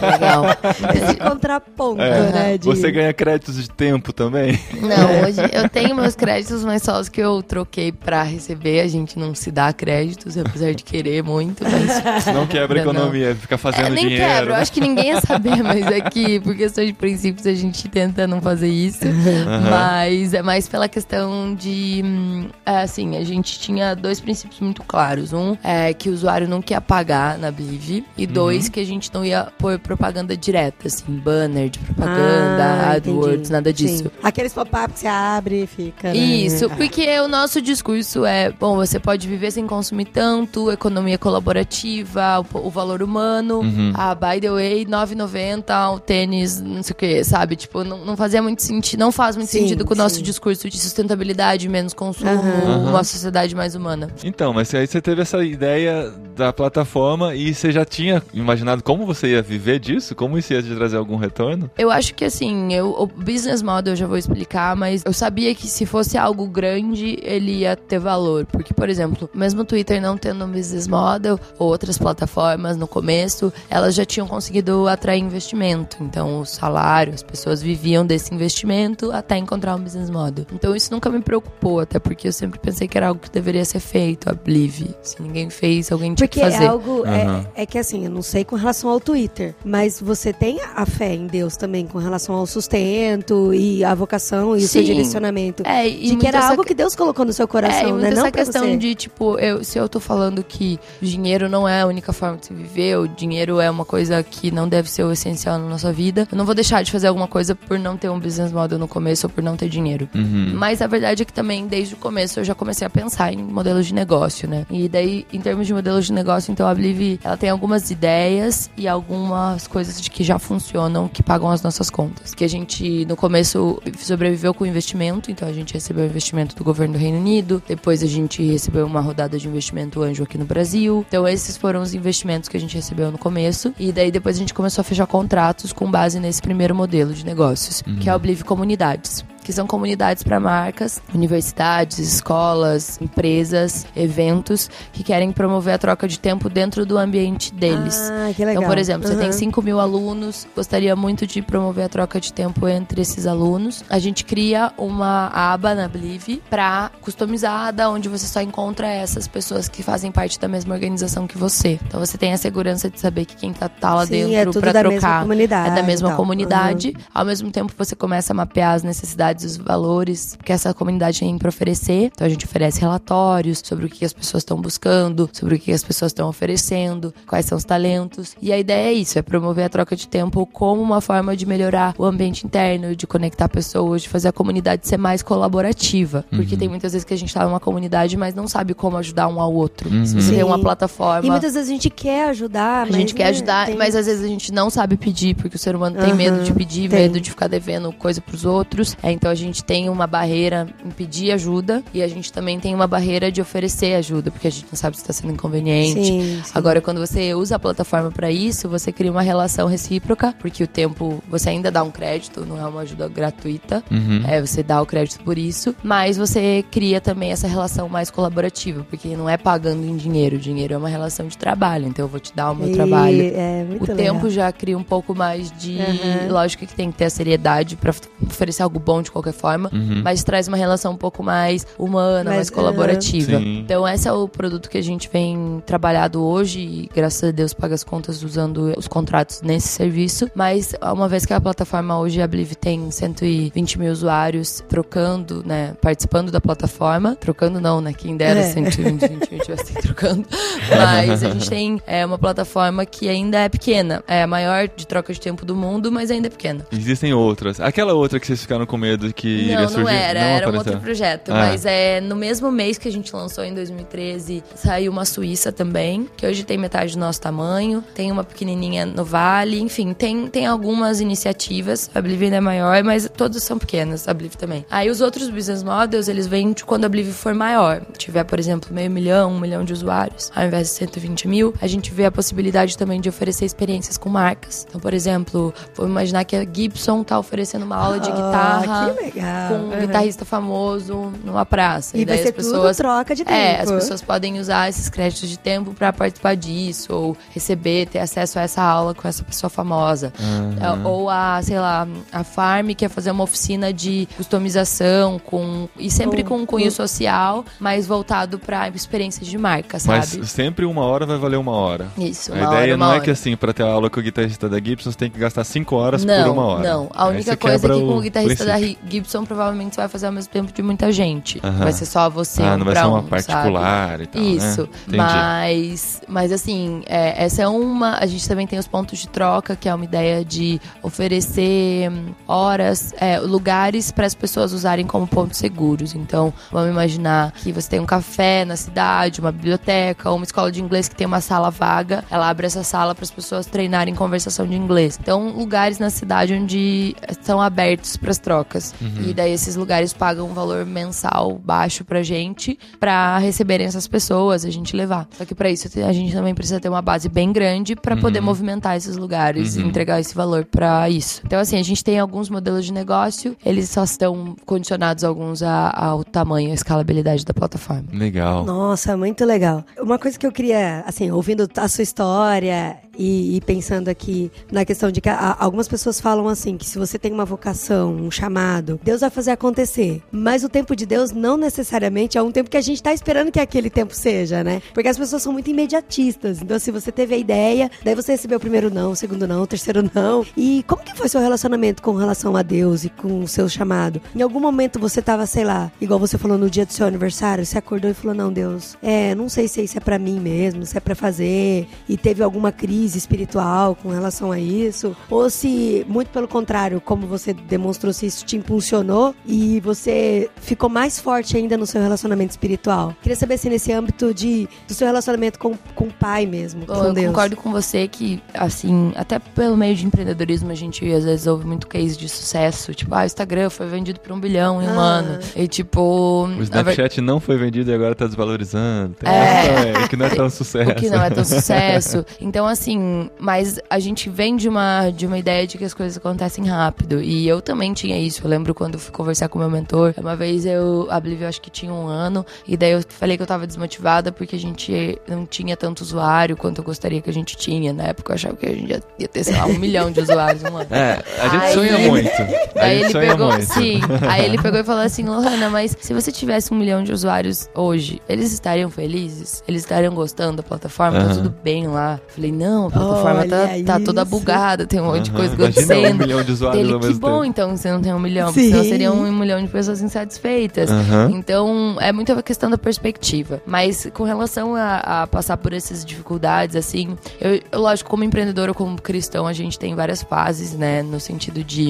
Legal. 0.00 0.46
Esse 0.96 1.16
contraponto, 1.16 2.00
É. 2.00 2.32
né? 2.32 2.58
de- 2.58 2.64
Você 2.64 2.90
ganha 2.90 3.12
créditos 3.12 3.56
de 3.62 3.68
tempo 3.68 4.10
também? 4.10 4.58
Não, 4.80 5.20
hoje 5.28 5.38
eu 5.52 5.68
tenho 5.68 5.94
meus 5.94 6.14
créditos, 6.16 6.64
mas 6.64 6.82
só 6.82 6.98
os 6.98 7.10
que 7.10 7.20
eu 7.20 7.42
troquei 7.42 7.92
pra 7.92 8.22
receber. 8.22 8.80
A 8.80 8.88
gente 8.88 9.18
não 9.18 9.34
se 9.34 9.50
dá 9.50 9.70
créditos, 9.70 10.38
apesar 10.38 10.72
de 10.74 10.82
querer 10.82 11.22
muito, 11.22 11.62
mas. 11.62 12.24
Não 12.34 12.46
quebra 12.46 12.80
a 12.80 12.84
Não, 12.86 12.92
não. 12.94 13.00
economia, 13.02 13.34
fica 13.34 13.58
fazendo 13.58 13.88
É, 13.88 13.90
nem 13.90 14.08
dinheiro. 14.08 14.24
quebra, 14.24 14.50
eu 14.52 14.56
acho 14.56 14.72
que 14.72 14.80
ninguém 14.80 15.08
ia 15.08 15.20
saber, 15.20 15.62
mas 15.62 15.86
é 15.86 16.00
que 16.00 16.40
por 16.40 16.56
questões 16.56 16.86
de 16.86 16.94
princípios 16.94 17.46
a 17.46 17.52
gente 17.54 17.86
tenta 17.88 18.26
não 18.26 18.40
fazer 18.40 18.68
isso. 18.68 19.04
Aham. 19.06 19.70
Mas 19.70 20.05
é 20.34 20.42
mais 20.42 20.68
pela 20.68 20.88
questão 20.88 21.54
de. 21.54 22.02
hum, 22.04 22.48
é, 22.64 22.78
assim, 22.82 23.16
a 23.16 23.24
gente 23.24 23.58
tinha 23.58 23.94
dois 23.94 24.20
princípios 24.20 24.60
muito 24.60 24.82
claros. 24.82 25.32
Um 25.32 25.56
é 25.62 25.92
que 25.94 26.08
o 26.08 26.12
usuário 26.12 26.48
não 26.48 26.60
quer 26.62 26.80
pagar 26.80 27.38
na 27.38 27.50
Believe. 27.50 28.04
E 28.16 28.26
Uhum. 28.26 28.32
dois, 28.32 28.68
que 28.68 28.80
a 28.80 28.84
gente 28.86 29.12
não 29.12 29.24
ia 29.24 29.48
pôr 29.58 29.78
propaganda 29.78 30.36
direta, 30.36 30.86
assim, 30.88 31.04
banner 31.08 31.68
de 31.70 31.78
propaganda, 31.78 32.64
Ah, 32.64 32.90
AdWords, 32.92 33.34
entendi. 33.34 33.52
nada 33.52 33.72
disso. 33.72 34.04
Sim. 34.04 34.10
Aqueles 34.22 34.52
pop-up 34.52 34.92
que 34.92 35.00
você 35.00 35.06
abre 35.06 35.62
e 35.62 35.66
fica. 35.66 36.08
né? 36.12 36.16
Isso, 36.16 36.68
porque 36.70 37.18
o 37.20 37.28
nosso 37.28 37.60
discurso 37.62 38.24
é, 38.24 38.50
bom, 38.50 38.76
você 38.76 38.98
pode 38.98 39.26
viver 39.28 39.50
sem 39.50 39.66
consumir 39.66 40.06
tanto, 40.06 40.70
economia 40.70 41.18
colaborativa, 41.18 42.40
o, 42.54 42.66
o 42.66 42.70
valor 42.70 43.02
humano, 43.02 43.60
Uhum. 43.60 43.92
ah, 43.94 44.14
by 44.14 44.40
the 44.40 44.50
way, 44.50 44.84
9,90, 44.86 45.94
o 45.94 45.98
tênis, 46.00 46.60
não 46.60 46.82
sei 46.82 46.92
o 46.92 46.96
que, 46.96 47.24
sabe? 47.24 47.56
Tipo, 47.56 47.82
não, 47.84 48.04
não 48.04 48.16
fazia 48.16 48.42
muito 48.42 48.62
sentido, 48.62 49.00
não 49.00 49.10
faz 49.12 49.36
muito 49.36 49.48
Sim, 49.48 49.60
sentido 49.60 49.84
com 49.84 49.94
o 49.96 50.02
nosso 50.02 50.16
sim. 50.16 50.22
discurso 50.22 50.68
de 50.68 50.78
sustentabilidade, 50.78 51.68
menos 51.68 51.94
consumo, 51.94 52.30
Aham. 52.30 52.90
uma 52.90 53.02
sociedade 53.04 53.54
mais 53.54 53.74
humana. 53.74 54.08
Então, 54.22 54.52
mas 54.52 54.72
aí 54.74 54.86
você 54.86 55.00
teve 55.00 55.22
essa 55.22 55.42
ideia 55.44 56.12
da 56.36 56.52
plataforma 56.52 57.34
e 57.34 57.54
você 57.54 57.72
já 57.72 57.84
tinha 57.84 58.22
imaginado 58.32 58.82
como 58.82 59.06
você 59.06 59.28
ia 59.28 59.42
viver 59.42 59.78
disso? 59.78 60.14
Como 60.14 60.36
isso 60.36 60.52
ia 60.52 60.62
te 60.62 60.74
trazer 60.74 60.96
algum 60.96 61.16
retorno? 61.16 61.70
Eu 61.78 61.90
acho 61.90 62.14
que 62.14 62.24
assim, 62.24 62.72
eu, 62.72 62.90
o 62.90 63.06
business 63.06 63.62
model 63.62 63.92
eu 63.92 63.96
já 63.96 64.06
vou 64.06 64.18
explicar, 64.18 64.76
mas 64.76 65.02
eu 65.04 65.12
sabia 65.12 65.54
que 65.54 65.66
se 65.66 65.86
fosse 65.86 66.18
algo 66.18 66.46
grande, 66.46 67.18
ele 67.22 67.60
ia 67.60 67.74
ter 67.74 67.98
valor. 67.98 68.44
Porque, 68.46 68.74
por 68.74 68.88
exemplo, 68.88 69.30
mesmo 69.32 69.62
o 69.62 69.64
Twitter 69.64 70.00
não 70.00 70.18
tendo 70.18 70.44
um 70.44 70.50
business 70.50 70.86
model, 70.86 71.40
ou 71.58 71.68
outras 71.68 71.96
plataformas 71.96 72.76
no 72.76 72.86
começo, 72.86 73.52
elas 73.70 73.94
já 73.94 74.04
tinham 74.04 74.26
conseguido 74.26 74.86
atrair 74.88 75.20
investimento. 75.20 75.96
Então, 76.00 76.40
o 76.40 76.44
salário, 76.44 77.14
as 77.14 77.22
pessoas 77.22 77.62
viviam 77.62 78.04
desse 78.04 78.34
investimento 78.34 79.10
até 79.10 79.36
encontrar 79.36 79.74
um 79.74 79.82
business 79.86 80.10
model. 80.10 80.44
Então, 80.52 80.74
isso 80.74 80.92
nunca 80.92 81.08
me 81.08 81.20
preocupou, 81.20 81.80
até 81.80 81.98
porque 81.98 82.26
eu 82.28 82.32
sempre 82.32 82.58
pensei 82.58 82.88
que 82.88 82.96
era 82.98 83.08
algo 83.08 83.20
que 83.20 83.30
deveria 83.30 83.64
ser 83.64 83.78
feito, 83.80 84.28
a 84.28 84.32
Blive. 84.34 84.94
Se 85.02 85.22
ninguém 85.22 85.48
fez, 85.48 85.92
alguém 85.92 86.14
tinha 86.14 86.26
Porque 86.28 86.40
que 86.40 86.50
fazer. 86.50 86.64
é 86.64 86.66
algo. 86.68 86.98
Uhum. 87.00 87.06
É, 87.06 87.62
é 87.62 87.66
que 87.66 87.78
assim, 87.78 88.04
eu 88.04 88.10
não 88.10 88.22
sei 88.22 88.44
com 88.44 88.56
relação 88.56 88.90
ao 88.90 88.98
Twitter, 89.00 89.54
mas 89.64 90.00
você 90.00 90.32
tem 90.32 90.58
a 90.74 90.84
fé 90.84 91.14
em 91.14 91.26
Deus 91.26 91.56
também 91.56 91.86
com 91.86 91.98
relação 91.98 92.34
ao 92.34 92.46
sustento 92.46 93.54
e 93.54 93.84
a 93.84 93.94
vocação 93.94 94.56
e 94.56 94.64
o 94.64 94.68
seu 94.68 94.80
Sim. 94.82 94.86
direcionamento. 94.88 95.62
É, 95.66 95.88
e 95.88 96.10
de 96.10 96.16
que 96.16 96.26
era 96.26 96.38
essa 96.38 96.48
algo 96.50 96.64
que 96.64 96.74
Deus 96.74 96.94
colocou 96.96 97.24
no 97.24 97.32
seu 97.32 97.44
É, 97.44 97.46
e 97.46 97.48
coração, 97.48 97.96
né? 97.96 98.10
Não 98.10 98.22
essa 98.22 98.32
questão 98.32 98.64
você. 98.64 98.76
de, 98.76 98.94
tipo, 98.94 99.38
eu, 99.38 99.62
se 99.62 99.78
eu 99.78 99.88
tô 99.88 100.00
falando 100.00 100.42
que 100.42 100.78
dinheiro 101.00 101.48
não 101.48 101.68
é 101.68 101.82
a 101.82 101.86
única 101.86 102.12
forma 102.12 102.36
de 102.38 102.46
se 102.46 102.54
viver, 102.54 102.98
o 102.98 103.06
dinheiro 103.06 103.60
é 103.60 103.70
uma 103.70 103.84
coisa 103.84 104.22
que 104.22 104.50
não 104.50 104.68
deve 104.68 104.90
ser 104.90 105.04
o 105.04 105.12
essencial 105.12 105.58
na 105.58 105.68
nossa 105.68 105.92
vida, 105.92 106.26
eu 106.30 106.36
não 106.36 106.44
vou 106.44 106.54
deixar 106.54 106.82
de 106.82 106.90
fazer 106.90 107.06
alguma 107.06 107.28
coisa 107.28 107.54
por 107.54 107.78
não 107.78 107.96
ter 107.96 108.08
um 108.08 108.18
business 108.18 108.52
model 108.52 108.78
no 108.78 108.88
começo 108.88 109.26
ou 109.26 109.30
por 109.30 109.42
não 109.42 109.56
ter 109.56 109.68
dinheiro. 109.68 109.75
Uhum. 110.14 110.52
Mas 110.54 110.80
a 110.82 110.86
verdade 110.86 111.22
é 111.22 111.24
que 111.24 111.32
também, 111.32 111.66
desde 111.66 111.94
o 111.94 111.96
começo, 111.96 112.40
eu 112.40 112.44
já 112.44 112.54
comecei 112.54 112.86
a 112.86 112.90
pensar 112.90 113.32
em 113.32 113.38
modelos 113.38 113.86
de 113.86 113.94
negócio, 113.94 114.48
né? 114.48 114.66
E 114.70 114.88
daí, 114.88 115.26
em 115.32 115.40
termos 115.40 115.66
de 115.66 115.74
modelos 115.74 116.06
de 116.06 116.12
negócio, 116.12 116.52
então 116.52 116.66
a 116.66 116.74
Blive, 116.74 117.20
ela 117.22 117.36
tem 117.36 117.50
algumas 117.50 117.90
ideias 117.90 118.70
e 118.76 118.86
algumas 118.88 119.66
coisas 119.66 120.00
de 120.00 120.10
que 120.10 120.24
já 120.24 120.38
funcionam, 120.38 121.08
que 121.08 121.22
pagam 121.22 121.50
as 121.50 121.62
nossas 121.62 121.90
contas. 121.90 122.34
Que 122.34 122.44
a 122.44 122.48
gente, 122.48 123.04
no 123.06 123.16
começo, 123.16 123.80
sobreviveu 123.98 124.52
com 124.54 124.66
investimento, 124.66 125.30
então 125.30 125.48
a 125.48 125.52
gente 125.52 125.74
recebeu 125.74 126.04
investimento 126.04 126.56
do 126.56 126.64
governo 126.64 126.94
do 126.94 126.98
Reino 126.98 127.18
Unido, 127.18 127.62
depois 127.66 128.02
a 128.02 128.06
gente 128.06 128.42
recebeu 128.42 128.86
uma 128.86 129.00
rodada 129.00 129.38
de 129.38 129.48
investimento 129.48 130.02
anjo 130.02 130.22
aqui 130.22 130.38
no 130.38 130.44
Brasil. 130.44 131.04
Então 131.08 131.26
esses 131.26 131.56
foram 131.56 131.82
os 131.82 131.94
investimentos 131.94 132.48
que 132.48 132.56
a 132.56 132.60
gente 132.60 132.74
recebeu 132.74 133.10
no 133.10 133.18
começo. 133.18 133.74
E 133.78 133.92
daí 133.92 134.10
depois 134.10 134.36
a 134.36 134.38
gente 134.38 134.54
começou 134.54 134.80
a 134.82 134.84
fechar 134.84 135.06
contratos 135.06 135.72
com 135.72 135.90
base 135.90 136.20
nesse 136.20 136.40
primeiro 136.40 136.74
modelo 136.74 137.12
de 137.12 137.24
negócios, 137.24 137.82
que 138.00 138.08
é 138.08 138.14
o 138.14 138.18
Blive 138.18 138.44
Comunidades 138.44 139.24
que 139.46 139.52
são 139.52 139.64
comunidades 139.64 140.24
para 140.24 140.40
marcas, 140.40 141.00
universidades, 141.14 142.00
escolas, 142.00 143.00
empresas, 143.00 143.86
eventos 143.94 144.68
que 144.92 145.04
querem 145.04 145.30
promover 145.30 145.74
a 145.74 145.78
troca 145.78 146.08
de 146.08 146.18
tempo 146.18 146.48
dentro 146.50 146.84
do 146.84 146.98
ambiente 146.98 147.54
deles. 147.54 147.96
Ah, 148.10 148.32
que 148.34 148.44
legal. 148.44 148.64
Então, 148.64 148.68
por 148.68 148.76
exemplo, 148.76 149.06
você 149.06 149.14
tem 149.14 149.26
Uhum. 149.26 149.32
5 149.32 149.62
mil 149.62 149.78
alunos, 149.78 150.48
gostaria 150.56 150.96
muito 150.96 151.28
de 151.28 151.40
promover 151.42 151.84
a 151.84 151.88
troca 151.88 152.20
de 152.20 152.32
tempo 152.32 152.66
entre 152.66 153.00
esses 153.02 153.24
alunos. 153.24 153.84
A 153.88 154.00
gente 154.00 154.24
cria 154.24 154.72
uma 154.76 155.28
aba 155.32 155.76
na 155.76 155.86
Blive 155.86 156.42
para 156.50 156.90
customizada, 157.00 157.88
onde 157.88 158.08
você 158.08 158.26
só 158.26 158.40
encontra 158.40 158.88
essas 158.88 159.28
pessoas 159.28 159.68
que 159.68 159.80
fazem 159.80 160.10
parte 160.10 160.40
da 160.40 160.48
mesma 160.48 160.74
organização 160.74 161.24
que 161.24 161.38
você. 161.38 161.78
Então 161.86 162.00
você 162.00 162.18
tem 162.18 162.32
a 162.32 162.36
segurança 162.36 162.90
de 162.90 162.98
saber 162.98 163.24
que 163.26 163.36
quem 163.36 163.52
tá, 163.52 163.68
tá 163.68 163.94
lá 163.94 164.06
Sim, 164.06 164.34
é 164.34 164.38
dentro 164.38 164.54
tudo 164.54 164.62
para 164.62 164.80
trocar 164.80 165.20
comunidade 165.22 165.70
é 165.70 165.74
da 165.76 165.82
mesma 165.84 166.08
e 166.08 166.10
tal. 166.10 166.16
comunidade. 166.16 166.96
Ao 167.14 167.24
mesmo 167.24 167.52
tempo, 167.52 167.72
você 167.78 167.94
começa 167.94 168.32
a 168.32 168.34
mapear 168.34 168.74
as 168.74 168.82
necessidades 168.82 169.35
os 169.44 169.56
valores 169.56 170.38
que 170.44 170.52
essa 170.52 170.72
comunidade 170.72 171.20
tem 171.20 171.36
para 171.38 171.48
oferecer. 171.48 172.10
Então, 172.14 172.26
a 172.26 172.30
gente 172.30 172.44
oferece 172.44 172.80
relatórios 172.80 173.60
sobre 173.64 173.86
o 173.86 173.88
que 173.88 174.04
as 174.04 174.12
pessoas 174.12 174.42
estão 174.42 174.60
buscando, 174.60 175.28
sobre 175.32 175.56
o 175.56 175.58
que 175.58 175.72
as 175.72 175.82
pessoas 175.84 176.10
estão 176.10 176.28
oferecendo, 176.28 177.12
quais 177.26 177.46
são 177.46 177.58
os 177.58 177.64
talentos. 177.64 178.34
E 178.40 178.52
a 178.52 178.58
ideia 178.58 178.88
é 178.88 178.92
isso: 178.92 179.18
é 179.18 179.22
promover 179.22 179.64
a 179.64 179.68
troca 179.68 179.94
de 179.96 180.06
tempo 180.08 180.46
como 180.46 180.80
uma 180.82 181.00
forma 181.00 181.36
de 181.36 181.44
melhorar 181.46 181.94
o 181.98 182.04
ambiente 182.04 182.46
interno, 182.46 182.94
de 182.96 183.06
conectar 183.06 183.48
pessoas, 183.48 184.02
de 184.02 184.08
fazer 184.08 184.28
a 184.28 184.32
comunidade 184.32 184.86
ser 184.86 184.96
mais 184.96 185.22
colaborativa. 185.22 186.24
Porque 186.30 186.56
tem 186.56 186.68
muitas 186.68 186.92
vezes 186.92 187.04
que 187.04 187.14
a 187.14 187.18
gente 187.18 187.32
tá 187.32 187.44
numa 187.44 187.60
comunidade, 187.60 188.16
mas 188.16 188.34
não 188.34 188.46
sabe 188.46 188.74
como 188.74 188.96
ajudar 188.98 189.28
um 189.28 189.40
ao 189.40 189.52
outro. 189.52 189.88
Se 190.06 190.14
você 190.14 190.32
tem 190.34 190.44
uma 190.44 190.58
plataforma. 190.58 191.26
E 191.26 191.30
muitas 191.30 191.54
vezes 191.54 191.68
a 191.68 191.72
gente 191.72 191.90
quer 191.90 192.28
ajudar, 192.30 192.82
A 192.82 192.86
mas, 192.86 192.94
gente 192.96 193.14
quer 193.14 193.26
ajudar, 193.28 193.66
tem- 193.66 193.76
mas 193.76 193.94
às 193.96 194.06
vezes 194.06 194.24
a 194.24 194.28
gente 194.28 194.52
não 194.52 194.70
sabe 194.70 194.96
pedir, 194.96 195.34
porque 195.34 195.56
o 195.56 195.58
ser 195.58 195.74
humano 195.74 195.96
tem 195.96 196.06
Aham, 196.08 196.14
medo 196.16 196.42
de 196.44 196.52
pedir, 196.52 196.88
tem. 196.88 197.00
medo 197.02 197.20
de 197.20 197.30
ficar 197.30 197.48
devendo 197.48 197.92
coisa 197.92 198.20
pros 198.20 198.44
outros. 198.44 198.96
É, 199.02 199.10
então 199.10 199.25
a 199.28 199.34
gente 199.34 199.62
tem 199.64 199.88
uma 199.88 200.06
barreira 200.06 200.68
em 200.84 200.90
pedir 200.90 201.32
ajuda 201.32 201.82
e 201.92 202.02
a 202.02 202.08
gente 202.08 202.32
também 202.32 202.58
tem 202.60 202.74
uma 202.74 202.86
barreira 202.86 203.30
de 203.30 203.40
oferecer 203.40 203.94
ajuda, 203.94 204.30
porque 204.30 204.46
a 204.48 204.50
gente 204.50 204.66
não 204.70 204.76
sabe 204.76 204.96
se 204.96 205.02
está 205.02 205.12
sendo 205.12 205.32
inconveniente. 205.32 206.04
Sim, 206.04 206.42
sim. 206.44 206.50
Agora, 206.54 206.80
quando 206.80 206.98
você 206.98 207.34
usa 207.34 207.56
a 207.56 207.58
plataforma 207.58 208.10
para 208.10 208.30
isso, 208.30 208.68
você 208.68 208.92
cria 208.92 209.10
uma 209.10 209.22
relação 209.22 209.66
recíproca, 209.68 210.34
porque 210.38 210.62
o 210.64 210.66
tempo 210.66 211.22
você 211.28 211.50
ainda 211.50 211.70
dá 211.70 211.82
um 211.82 211.90
crédito, 211.90 212.44
não 212.46 212.58
é 212.60 212.66
uma 212.66 212.80
ajuda 212.82 213.08
gratuita. 213.08 213.82
Uhum. 213.90 214.22
É, 214.26 214.40
você 214.40 214.62
dá 214.62 214.80
o 214.80 214.86
crédito 214.86 215.22
por 215.24 215.38
isso, 215.38 215.74
mas 215.82 216.16
você 216.16 216.64
cria 216.70 217.00
também 217.00 217.30
essa 217.32 217.46
relação 217.46 217.88
mais 217.88 218.10
colaborativa, 218.10 218.86
porque 218.88 219.16
não 219.16 219.28
é 219.28 219.36
pagando 219.36 219.84
em 219.86 219.96
dinheiro, 219.96 220.36
o 220.36 220.38
dinheiro 220.38 220.74
é 220.74 220.76
uma 220.76 220.88
relação 220.88 221.26
de 221.26 221.36
trabalho, 221.36 221.86
então 221.86 222.04
eu 222.04 222.08
vou 222.08 222.20
te 222.20 222.34
dar 222.34 222.50
o 222.50 222.54
meu 222.54 222.68
E- 222.68 222.72
trabalho. 222.72 223.22
É, 223.34 223.64
muito 223.64 223.82
O 223.90 223.94
legal. 223.94 224.14
tempo 224.14 224.30
já 224.30 224.50
cria 224.52 224.76
um 224.76 224.82
pouco 224.82 225.14
mais 225.14 225.50
de. 225.52 225.76
Uhum. 225.76 226.32
Lógico 226.32 226.66
que 226.66 226.74
tem 226.74 226.90
que 226.90 226.98
ter 226.98 227.04
a 227.06 227.10
seriedade 227.10 227.76
pra 227.76 227.92
oferecer 228.22 228.62
algo 228.62 228.78
bom 228.78 229.02
de 229.02 229.10
qualquer 229.16 229.32
forma, 229.32 229.70
Uhum. 229.72 230.02
mas 230.04 230.22
traz 230.24 230.48
uma 230.48 230.56
relação 230.56 230.92
um 230.92 230.96
pouco 230.96 231.22
mais 231.22 231.66
humana, 231.78 232.24
Mais, 232.24 232.36
mais 232.36 232.50
colaborativa. 232.50 233.32
Então, 233.40 233.86
esse 233.88 234.08
é 234.08 234.12
o 234.12 234.28
produto 234.28 234.68
que 234.70 234.78
a 234.78 234.82
gente 234.82 235.08
vem 235.12 235.62
trabalhado 235.66 236.22
hoje 236.22 236.60
e, 236.60 236.90
graças 236.94 237.28
a 237.28 237.32
Deus, 237.32 237.52
paga 237.52 237.74
as 237.74 237.84
contas 237.84 238.22
usando 238.22 238.72
os 238.76 238.86
contratos 238.88 239.42
nesse 239.42 239.68
serviço. 239.68 240.30
Mas, 240.34 240.74
uma 240.82 241.08
vez 241.08 241.24
que 241.26 241.32
a 241.32 241.40
plataforma 241.40 241.98
hoje, 241.98 242.20
a 242.20 242.26
Blive, 242.26 242.54
tem 242.54 242.90
120 242.90 243.78
mil 243.78 243.92
usuários 243.92 244.62
trocando, 244.68 245.42
né, 245.44 245.74
participando 245.80 246.30
da 246.30 246.40
plataforma. 246.40 247.16
Trocando 247.16 247.60
não, 247.60 247.80
né? 247.80 247.92
Quem 247.92 248.16
dera 248.16 248.40
É. 248.40 248.42
120, 248.44 249.00
20 249.08 249.30
mil 249.30 249.40
tivessem 249.40 249.76
trocando. 249.82 250.26
Mas 250.70 251.22
a 251.22 251.30
gente 251.30 251.48
tem 251.48 251.80
é, 251.86 252.04
uma 252.04 252.18
plataforma 252.18 252.84
que 252.86 253.08
ainda 253.08 253.38
é 253.38 253.48
pequena. 253.48 254.02
É 254.06 254.22
a 254.22 254.26
maior 254.26 254.68
de 254.74 254.86
troca 254.86 255.12
de 255.12 255.20
tempo 255.20 255.44
do 255.44 255.54
mundo, 255.54 255.90
mas 255.90 256.10
ainda 256.10 256.26
é 256.26 256.30
pequena. 256.30 256.66
Existem 256.72 257.12
outras. 257.12 257.60
Aquela 257.60 257.94
outra 257.94 258.18
que 258.20 258.26
vocês 258.26 258.40
ficaram 258.40 258.66
com 258.66 258.76
medo 258.76 259.05
que 259.12 259.28
iria 259.28 259.60
Não, 259.62 259.68
surgir. 259.68 259.82
não 259.84 259.88
era, 259.90 260.20
era 260.20 260.50
um 260.50 260.56
outro 260.56 260.78
projeto. 260.80 261.30
Ah. 261.30 261.34
Mas 261.48 261.64
é 261.64 262.00
no 262.00 262.16
mesmo 262.16 262.50
mês 262.50 262.78
que 262.78 262.88
a 262.88 262.92
gente 262.92 263.14
lançou 263.14 263.44
em 263.44 263.54
2013, 263.54 264.42
saiu 264.54 264.90
uma 264.92 265.04
Suíça 265.04 265.52
também, 265.52 266.08
que 266.16 266.26
hoje 266.26 266.44
tem 266.44 266.58
metade 266.58 266.94
do 266.94 266.98
nosso 267.00 267.20
tamanho. 267.20 267.82
Tem 267.94 268.10
uma 268.10 268.24
pequenininha 268.24 268.84
no 268.86 269.04
Vale, 269.04 269.60
enfim, 269.60 269.92
tem, 269.92 270.26
tem 270.28 270.46
algumas 270.46 271.00
iniciativas. 271.00 271.90
A 271.94 272.00
Blive 272.00 272.24
ainda 272.24 272.36
é 272.36 272.40
maior, 272.40 272.82
mas 272.84 273.08
todas 273.16 273.42
são 273.42 273.58
pequenas, 273.58 274.06
a 274.08 274.14
Blive 274.14 274.36
também. 274.36 274.64
Aí 274.70 274.90
os 274.90 275.00
outros 275.00 275.28
business 275.30 275.62
models, 275.62 276.08
eles 276.08 276.26
vêm 276.26 276.52
de 276.52 276.64
quando 276.64 276.84
a 276.84 276.88
Blive 276.88 277.12
for 277.12 277.34
maior. 277.34 277.82
Tiver, 277.96 278.24
por 278.24 278.38
exemplo, 278.38 278.72
meio 278.74 278.90
milhão, 278.90 279.32
um 279.32 279.40
milhão 279.40 279.64
de 279.64 279.72
usuários, 279.72 280.30
ao 280.34 280.44
invés 280.44 280.68
de 280.68 280.74
120 280.74 281.28
mil, 281.28 281.54
a 281.60 281.66
gente 281.66 281.92
vê 281.92 282.04
a 282.04 282.10
possibilidade 282.12 282.76
também 282.76 283.00
de 283.00 283.08
oferecer 283.08 283.44
experiências 283.44 283.96
com 283.98 284.08
marcas. 284.08 284.66
Então, 284.68 284.80
por 284.80 284.92
exemplo, 284.94 285.52
vou 285.74 285.86
imaginar 285.86 286.24
que 286.24 286.36
a 286.36 286.44
Gibson 286.50 287.02
tá 287.02 287.18
oferecendo 287.18 287.64
uma 287.64 287.76
aula 287.76 287.98
de 288.00 288.10
Ah, 288.10 288.14
guitarra 288.14 288.85
com 288.94 289.54
um 289.54 289.70
Uhum. 289.72 289.80
guitarrista 289.80 290.24
famoso 290.24 291.12
numa 291.24 291.44
praça. 291.46 291.96
E 291.96 292.04
vai 292.04 292.16
daí 292.16 292.22
ser 292.22 292.30
as 292.30 292.34
pessoas 292.36 292.76
tudo 292.76 292.86
troca 292.86 293.14
de 293.14 293.24
tempo. 293.24 293.36
é, 293.36 293.60
as 293.60 293.70
pessoas 293.70 294.02
podem 294.02 294.38
usar 294.38 294.68
esses 294.68 294.88
créditos 294.88 295.28
de 295.28 295.38
tempo 295.38 295.72
pra 295.74 295.92
participar 295.92 296.34
disso, 296.36 296.92
ou 296.92 297.16
receber, 297.30 297.86
ter 297.86 297.98
acesso 297.98 298.38
a 298.38 298.42
essa 298.42 298.62
aula 298.62 298.94
com 298.94 299.06
essa 299.08 299.22
pessoa 299.22 299.50
famosa. 299.50 300.12
É, 300.60 300.86
Ou 300.86 301.08
a, 301.10 301.40
sei 301.42 301.58
lá, 301.58 301.86
a 302.12 302.22
Farm 302.24 302.70
quer 302.70 302.88
fazer 302.88 303.10
uma 303.10 303.24
oficina 303.24 303.72
de 303.72 304.06
customização 304.16 305.18
com. 305.18 305.68
E 305.78 305.90
sempre 305.90 306.22
Ou- 306.22 306.28
com 306.28 306.36
um 306.38 306.46
cunho 306.46 306.70
social, 306.70 307.44
mas 307.58 307.86
voltado 307.86 308.38
pra 308.38 308.68
experiências 308.68 309.26
de 309.26 309.36
marca, 309.38 309.78
sabe? 309.78 309.98
Mas 310.18 310.30
sempre 310.30 310.64
uma 310.64 310.82
hora 310.84 311.06
vai 311.06 311.18
valer 311.18 311.36
uma 311.36 311.52
hora. 311.52 311.86
Isso, 311.98 312.32
a 312.32 312.36
uma 312.36 312.44
ideia 312.46 312.60
hora, 312.72 312.76
não 312.76 312.86
é 312.86 312.90
hora. 312.96 313.00
que 313.00 313.10
assim, 313.10 313.36
pra 313.36 313.52
ter 313.52 313.62
aula 313.62 313.88
com 313.90 314.00
o 314.00 314.02
guitarrista 314.02 314.48
da 314.48 314.58
Gibson, 314.58 314.90
você 314.90 314.98
tem 314.98 315.10
que 315.10 315.18
gastar 315.18 315.44
cinco 315.44 315.76
horas 315.76 316.04
não, 316.04 316.22
por 316.24 316.32
uma 316.32 316.44
hora. 316.44 316.68
Não, 316.68 316.90
a 316.94 317.06
única 317.08 317.36
coisa 317.36 317.66
é 317.66 317.70
que 317.70 317.80
com 317.80 317.96
o 317.96 318.00
guitarrista 318.00 318.44
da 318.44 318.54
Gibson 318.88 319.24
provavelmente 319.24 319.76
vai 319.76 319.88
fazer 319.88 320.06
ao 320.06 320.12
mesmo 320.12 320.32
tempo 320.32 320.52
de 320.52 320.62
muita 320.62 320.90
gente. 320.92 321.40
Vai 321.40 321.72
ser 321.72 321.86
só 321.86 322.08
você 322.10 322.42
Ah, 322.42 322.54
um 322.54 322.58
não 322.58 322.64
vai 322.66 322.74
ser 322.76 322.84
uma 322.84 322.98
um, 322.98 323.00
sabe? 323.00 323.08
particular 323.10 324.00
e 324.00 324.06
tal, 324.06 324.22
né? 324.22 324.28
Isso, 324.28 324.68
Entendi. 324.86 324.96
mas, 324.96 326.02
mas 326.08 326.32
assim, 326.32 326.82
é, 326.86 327.24
essa 327.24 327.42
é 327.42 327.48
uma. 327.48 327.98
A 327.98 328.06
gente 328.06 328.26
também 328.28 328.46
tem 328.46 328.58
os 328.58 328.66
pontos 328.66 328.98
de 328.98 329.08
troca, 329.08 329.54
que 329.56 329.68
é 329.68 329.74
uma 329.74 329.84
ideia 329.84 330.24
de 330.24 330.60
oferecer 330.82 331.90
hum, 331.90 332.12
horas, 332.26 332.92
é, 332.98 333.18
lugares 333.18 333.90
para 333.90 334.06
as 334.06 334.14
pessoas 334.14 334.52
usarem 334.52 334.86
como 334.86 335.06
pontos 335.06 335.38
seguros. 335.38 335.94
Então, 335.94 336.32
vamos 336.50 336.70
imaginar 336.70 337.32
que 337.32 337.52
você 337.52 337.68
tem 337.70 337.80
um 337.80 337.86
café 337.86 338.44
na 338.44 338.56
cidade, 338.56 339.20
uma 339.20 339.32
biblioteca, 339.32 340.10
uma 340.10 340.24
escola 340.24 340.50
de 340.50 340.60
inglês 340.62 340.88
que 340.88 340.94
tem 340.96 341.06
uma 341.06 341.20
sala 341.20 341.50
vaga. 341.50 342.04
Ela 342.10 342.28
abre 342.28 342.46
essa 342.46 342.62
sala 342.62 342.94
para 342.94 343.04
as 343.04 343.10
pessoas 343.10 343.46
treinarem 343.46 343.94
conversação 343.94 344.46
de 344.46 344.56
inglês. 344.56 344.98
Então, 345.00 345.28
lugares 345.30 345.78
na 345.78 345.90
cidade 345.90 346.34
onde 346.34 346.96
estão 347.08 347.40
abertos 347.40 347.96
para 347.96 348.10
as 348.10 348.18
trocas. 348.18 348.65
Lugares. 348.80 349.08
E 349.08 349.14
daí 349.14 349.32
esses 349.32 349.56
lugares 349.56 349.92
pagam 349.92 350.28
um 350.28 350.34
valor 350.34 350.64
mensal 350.66 351.38
baixo 351.44 351.84
pra 351.84 352.02
gente 352.02 352.58
pra 352.80 353.18
receberem 353.18 353.66
essas 353.66 353.86
pessoas, 353.86 354.44
a 354.44 354.50
gente 354.50 354.76
levar. 354.76 355.06
Só 355.16 355.24
que 355.24 355.34
pra 355.34 355.50
isso 355.50 355.68
a 355.86 355.92
gente 355.92 356.12
também 356.12 356.34
precisa 356.34 356.60
ter 356.60 356.68
uma 356.68 356.82
base 356.82 357.08
bem 357.08 357.32
grande 357.32 357.74
pra 357.76 357.96
poder 357.96 358.20
movimentar 358.20 358.76
esses 358.76 358.96
lugares 358.96 359.56
e 359.56 359.62
entregar 359.62 360.00
esse 360.00 360.14
valor 360.14 360.44
pra 360.44 360.88
isso. 360.90 361.20
Então 361.24 361.38
assim, 361.38 361.58
a 361.58 361.62
gente 361.62 361.82
tem 361.82 361.98
alguns 361.98 362.28
modelos 362.30 362.64
de 362.64 362.72
negócio, 362.72 363.36
eles 363.44 363.68
só 363.70 363.84
estão 363.84 364.34
condicionados 364.44 365.04
alguns 365.04 365.42
a- 365.42 365.70
ao 365.76 366.04
tamanho, 366.04 366.50
à 366.50 366.54
escalabilidade 366.54 367.24
da 367.24 367.34
plataforma. 367.34 367.84
Legal. 367.92 368.44
Nossa, 368.44 368.96
muito 368.96 369.24
legal. 369.24 369.64
Uma 369.78 369.98
coisa 369.98 370.18
que 370.18 370.26
eu 370.26 370.32
queria, 370.32 370.82
assim, 370.86 371.10
ouvindo 371.10 371.48
a 371.56 371.68
sua 371.68 371.82
história 371.82 372.76
e, 372.98 373.36
e 373.36 373.40
pensando 373.40 373.88
aqui 373.88 374.30
na 374.50 374.64
questão 374.64 374.90
de 374.90 375.00
que 375.00 375.08
a- 375.08 375.36
algumas 375.38 375.68
pessoas 375.68 376.00
falam 376.00 376.28
assim, 376.28 376.56
que 376.56 376.66
se 376.66 376.78
você 376.78 376.98
tem 376.98 377.12
uma 377.12 377.24
vocação, 377.24 377.94
um 377.94 378.10
chamado, 378.10 378.80
Deus 378.82 379.00
vai 379.00 379.10
fazer 379.10 379.30
acontecer. 379.32 380.02
Mas 380.10 380.44
o 380.44 380.48
tempo 380.48 380.74
de 380.74 380.86
Deus 380.86 381.12
não 381.12 381.36
necessariamente 381.36 382.16
é 382.18 382.22
um 382.22 382.32
tempo 382.32 382.50
que 382.50 382.56
a 382.56 382.60
gente 382.60 382.82
tá 382.82 382.92
esperando 382.92 383.30
que 383.30 383.40
aquele 383.40 383.70
tempo 383.70 383.94
seja, 383.94 384.42
né? 384.44 384.62
Porque 384.74 384.88
as 384.88 384.98
pessoas 384.98 385.22
são 385.22 385.32
muito 385.32 385.50
imediatistas. 385.50 386.40
Então, 386.42 386.58
se 386.58 386.70
você 386.70 386.90
teve 386.92 387.14
a 387.14 387.18
ideia, 387.18 387.70
daí 387.84 387.94
você 387.94 388.12
recebeu 388.12 388.38
o 388.38 388.40
primeiro 388.40 388.72
não, 388.72 388.92
o 388.92 388.96
segundo 388.96 389.26
não, 389.26 389.42
o 389.42 389.46
terceiro 389.46 389.88
não. 389.94 390.24
E 390.36 390.64
como 390.66 390.82
que 390.82 390.96
foi 390.96 391.08
seu 391.08 391.20
relacionamento 391.20 391.82
com 391.82 391.92
relação 391.94 392.36
a 392.36 392.42
Deus 392.42 392.84
e 392.84 392.88
com 392.88 393.20
o 393.22 393.28
seu 393.28 393.48
chamado? 393.48 394.00
Em 394.14 394.22
algum 394.22 394.40
momento 394.40 394.78
você 394.78 395.02
tava, 395.02 395.26
sei 395.26 395.44
lá, 395.44 395.70
igual 395.80 395.98
você 396.00 396.16
falou 396.18 396.38
no 396.38 396.48
dia 396.50 396.64
do 396.66 396.72
seu 396.72 396.86
aniversário, 396.86 397.44
você 397.44 397.58
acordou 397.58 397.90
e 397.90 397.94
falou: 397.94 398.14
Não, 398.16 398.32
Deus, 398.32 398.76
é, 398.82 399.14
não 399.14 399.28
sei 399.28 399.48
se 399.48 399.62
isso 399.62 399.76
é 399.76 399.80
pra 399.80 399.98
mim 399.98 400.18
mesmo, 400.20 400.64
se 400.64 400.76
é 400.76 400.80
pra 400.80 400.94
fazer, 400.94 401.66
e 401.88 401.96
teve 401.96 402.22
alguma 402.22 402.52
crise 402.52 402.85
espiritual 402.94 403.74
com 403.74 403.88
relação 403.88 404.30
a 404.32 404.38
isso, 404.38 404.94
ou 405.10 405.28
se, 405.30 405.84
muito 405.88 406.08
pelo 406.10 406.28
contrário, 406.28 406.80
como 406.80 407.06
você 407.06 407.32
demonstrou, 407.32 407.92
se 407.92 408.06
isso 408.06 408.24
te 408.24 408.36
impulsionou 408.36 409.14
e 409.26 409.60
você 409.60 410.28
ficou 410.36 410.68
mais 410.68 411.00
forte 411.00 411.36
ainda 411.36 411.56
no 411.56 411.66
seu 411.66 411.80
relacionamento 411.82 412.30
espiritual. 412.30 412.94
Queria 413.02 413.16
saber 413.16 413.38
se 413.38 413.48
nesse 413.48 413.72
âmbito 413.72 414.12
de, 414.14 414.48
do 414.68 414.74
seu 414.74 414.86
relacionamento 414.86 415.38
com, 415.38 415.54
com 415.74 415.84
o 415.86 415.92
pai 415.92 416.26
mesmo, 416.26 416.66
com 416.66 416.74
eu 416.74 416.92
Deus. 416.92 417.06
concordo 417.06 417.36
com 417.36 417.50
você 417.50 417.88
que, 417.88 418.22
assim, 418.34 418.92
até 418.96 419.18
pelo 419.18 419.56
meio 419.56 419.74
de 419.74 419.86
empreendedorismo, 419.86 420.50
a 420.50 420.54
gente 420.54 420.84
às 420.92 421.04
vezes 421.04 421.26
ouve 421.26 421.46
muito 421.46 421.66
case 421.66 421.96
de 421.96 422.08
sucesso. 422.08 422.74
Tipo, 422.74 422.94
ah, 422.94 423.02
o 423.02 423.06
Instagram 423.06 423.50
foi 423.50 423.66
vendido 423.66 424.00
por 424.00 424.12
um 424.12 424.20
bilhão 424.20 424.62
em 424.62 424.66
um 424.68 424.78
Ah. 424.80 424.82
ano. 424.98 425.18
E 425.34 425.48
tipo. 425.48 426.26
O 426.26 426.42
Snapchat 426.42 427.00
não 427.00 427.20
foi 427.20 427.36
vendido 427.36 427.70
e 427.70 427.74
agora 427.74 427.94
tá 427.94 428.06
desvalorizando. 428.06 428.94
Tem 428.94 429.08
É. 429.12 429.72
também, 429.72 429.88
que 429.88 429.96
não 429.96 430.06
é 430.06 430.10
tão 430.10 430.28
sucesso. 430.30 430.66
O 430.72 430.74
que 430.74 430.90
não 430.90 431.02
é 431.02 431.10
tão 431.10 431.24
sucesso. 431.24 432.04
Então, 432.20 432.46
assim, 432.46 432.75
mas 433.18 433.58
a 433.68 433.78
gente 433.78 434.08
vem 434.10 434.36
de 434.36 434.48
uma, 434.48 434.90
de 434.90 435.06
uma 435.06 435.18
ideia 435.18 435.46
de 435.46 435.58
que 435.58 435.64
as 435.64 435.74
coisas 435.74 435.96
acontecem 435.96 436.46
rápido. 436.46 437.00
E 437.02 437.26
eu 437.28 437.40
também 437.40 437.72
tinha 437.72 437.98
isso. 437.98 438.22
Eu 438.24 438.28
lembro 438.30 438.54
quando 438.54 438.74
eu 438.74 438.80
fui 438.80 438.92
conversar 438.92 439.28
com 439.28 439.38
meu 439.38 439.50
mentor. 439.50 439.94
Uma 439.96 440.16
vez 440.16 440.44
eu, 440.46 440.86
a 440.90 440.98
Blívia, 441.00 441.24
eu 441.24 441.28
acho 441.28 441.40
que 441.40 441.50
tinha 441.50 441.72
um 441.72 441.86
ano. 441.86 442.24
E 442.46 442.56
daí 442.56 442.72
eu 442.72 442.82
falei 442.88 443.16
que 443.16 443.22
eu 443.22 443.26
tava 443.26 443.46
desmotivada 443.46 444.10
porque 444.12 444.36
a 444.36 444.38
gente 444.38 444.98
não 445.08 445.26
tinha 445.26 445.56
tanto 445.56 445.80
usuário 445.82 446.36
quanto 446.36 446.58
eu 446.58 446.64
gostaria 446.64 447.00
que 447.00 447.10
a 447.10 447.12
gente 447.12 447.36
tinha. 447.36 447.72
Na 447.72 447.84
época 447.84 448.12
eu 448.12 448.14
achava 448.14 448.36
que 448.36 448.46
a 448.46 448.50
gente 448.54 448.70
ia, 448.70 448.82
ia 448.98 449.08
ter, 449.08 449.24
sei 449.24 449.34
lá, 449.34 449.46
um 449.46 449.58
milhão 449.58 449.90
de 449.90 450.00
usuários 450.00 450.42
um 450.44 450.56
ano. 450.56 450.68
É, 450.70 451.02
a 451.20 451.28
gente 451.28 451.44
Aí- 451.44 451.54
sonha 451.54 451.78
muito. 451.78 452.10
A 452.56 452.62
Aí 452.64 452.80
ele 452.82 452.92
pegou, 452.92 453.28
muito. 453.32 453.44
sim. 453.52 453.80
Aí 454.08 454.24
ele 454.24 454.38
pegou 454.40 454.60
e 454.60 454.64
falou 454.64 454.82
assim, 454.82 455.04
Lohana, 455.04 455.48
mas 455.50 455.76
se 455.80 455.92
você 455.94 456.10
tivesse 456.10 456.52
um 456.52 456.56
milhão 456.56 456.82
de 456.82 456.92
usuários 456.92 457.48
hoje, 457.54 458.00
eles 458.08 458.32
estariam 458.32 458.70
felizes? 458.70 459.42
Eles 459.46 459.62
estariam 459.62 459.94
gostando 459.94 460.38
da 460.38 460.42
plataforma? 460.42 460.98
Tá 460.98 461.04
Aham. 461.06 461.14
tudo 461.14 461.34
bem 461.42 461.66
lá? 461.66 462.00
Falei, 462.08 462.32
não, 462.32 462.65
a 462.66 462.70
plataforma 462.70 463.26
tá, 463.26 463.48
tá 463.64 463.80
toda 463.80 464.04
bugada, 464.04 464.66
tem 464.66 464.80
um 464.80 464.86
monte 464.86 465.04
de 465.04 465.10
coisa 465.10 465.34
Imagina 465.34 465.44
um 465.44 465.50
acontecendo. 465.50 465.98
milhão 465.98 466.22
de 466.22 466.32
usuários 466.32 466.62
Dele, 466.62 466.72
ao 466.74 466.80
que 466.80 466.94
bom 466.94 467.08
tempo. 467.20 467.24
então 467.24 467.52
que 467.52 467.58
você 467.58 467.70
não 467.72 467.80
tem 467.80 467.92
um 467.94 467.98
milhão, 467.98 468.26
porque 468.26 468.40
Sim. 468.40 468.50
senão 468.50 468.64
seriam 468.64 468.94
um 469.00 469.12
milhão 469.12 469.42
de 469.42 469.48
pessoas 469.48 469.80
insatisfeitas. 469.80 470.70
Aham. 470.70 471.10
Então, 471.14 471.76
é 471.80 471.92
muito 471.92 472.12
a 472.12 472.22
questão 472.22 472.50
da 472.50 472.58
perspectiva. 472.58 473.40
Mas 473.46 473.88
com 473.92 474.04
relação 474.04 474.54
a, 474.56 475.02
a 475.02 475.06
passar 475.06 475.36
por 475.36 475.52
essas 475.52 475.84
dificuldades, 475.84 476.56
assim, 476.56 476.96
eu, 477.20 477.40
eu, 477.52 477.60
lógico, 477.60 477.90
como 477.90 478.04
empreendedor 478.04 478.48
ou 478.48 478.54
como 478.54 478.80
cristão, 478.80 479.26
a 479.26 479.32
gente 479.32 479.58
tem 479.58 479.74
várias 479.74 480.02
fases, 480.02 480.52
né? 480.52 480.82
No 480.82 481.00
sentido 481.00 481.42
de 481.42 481.66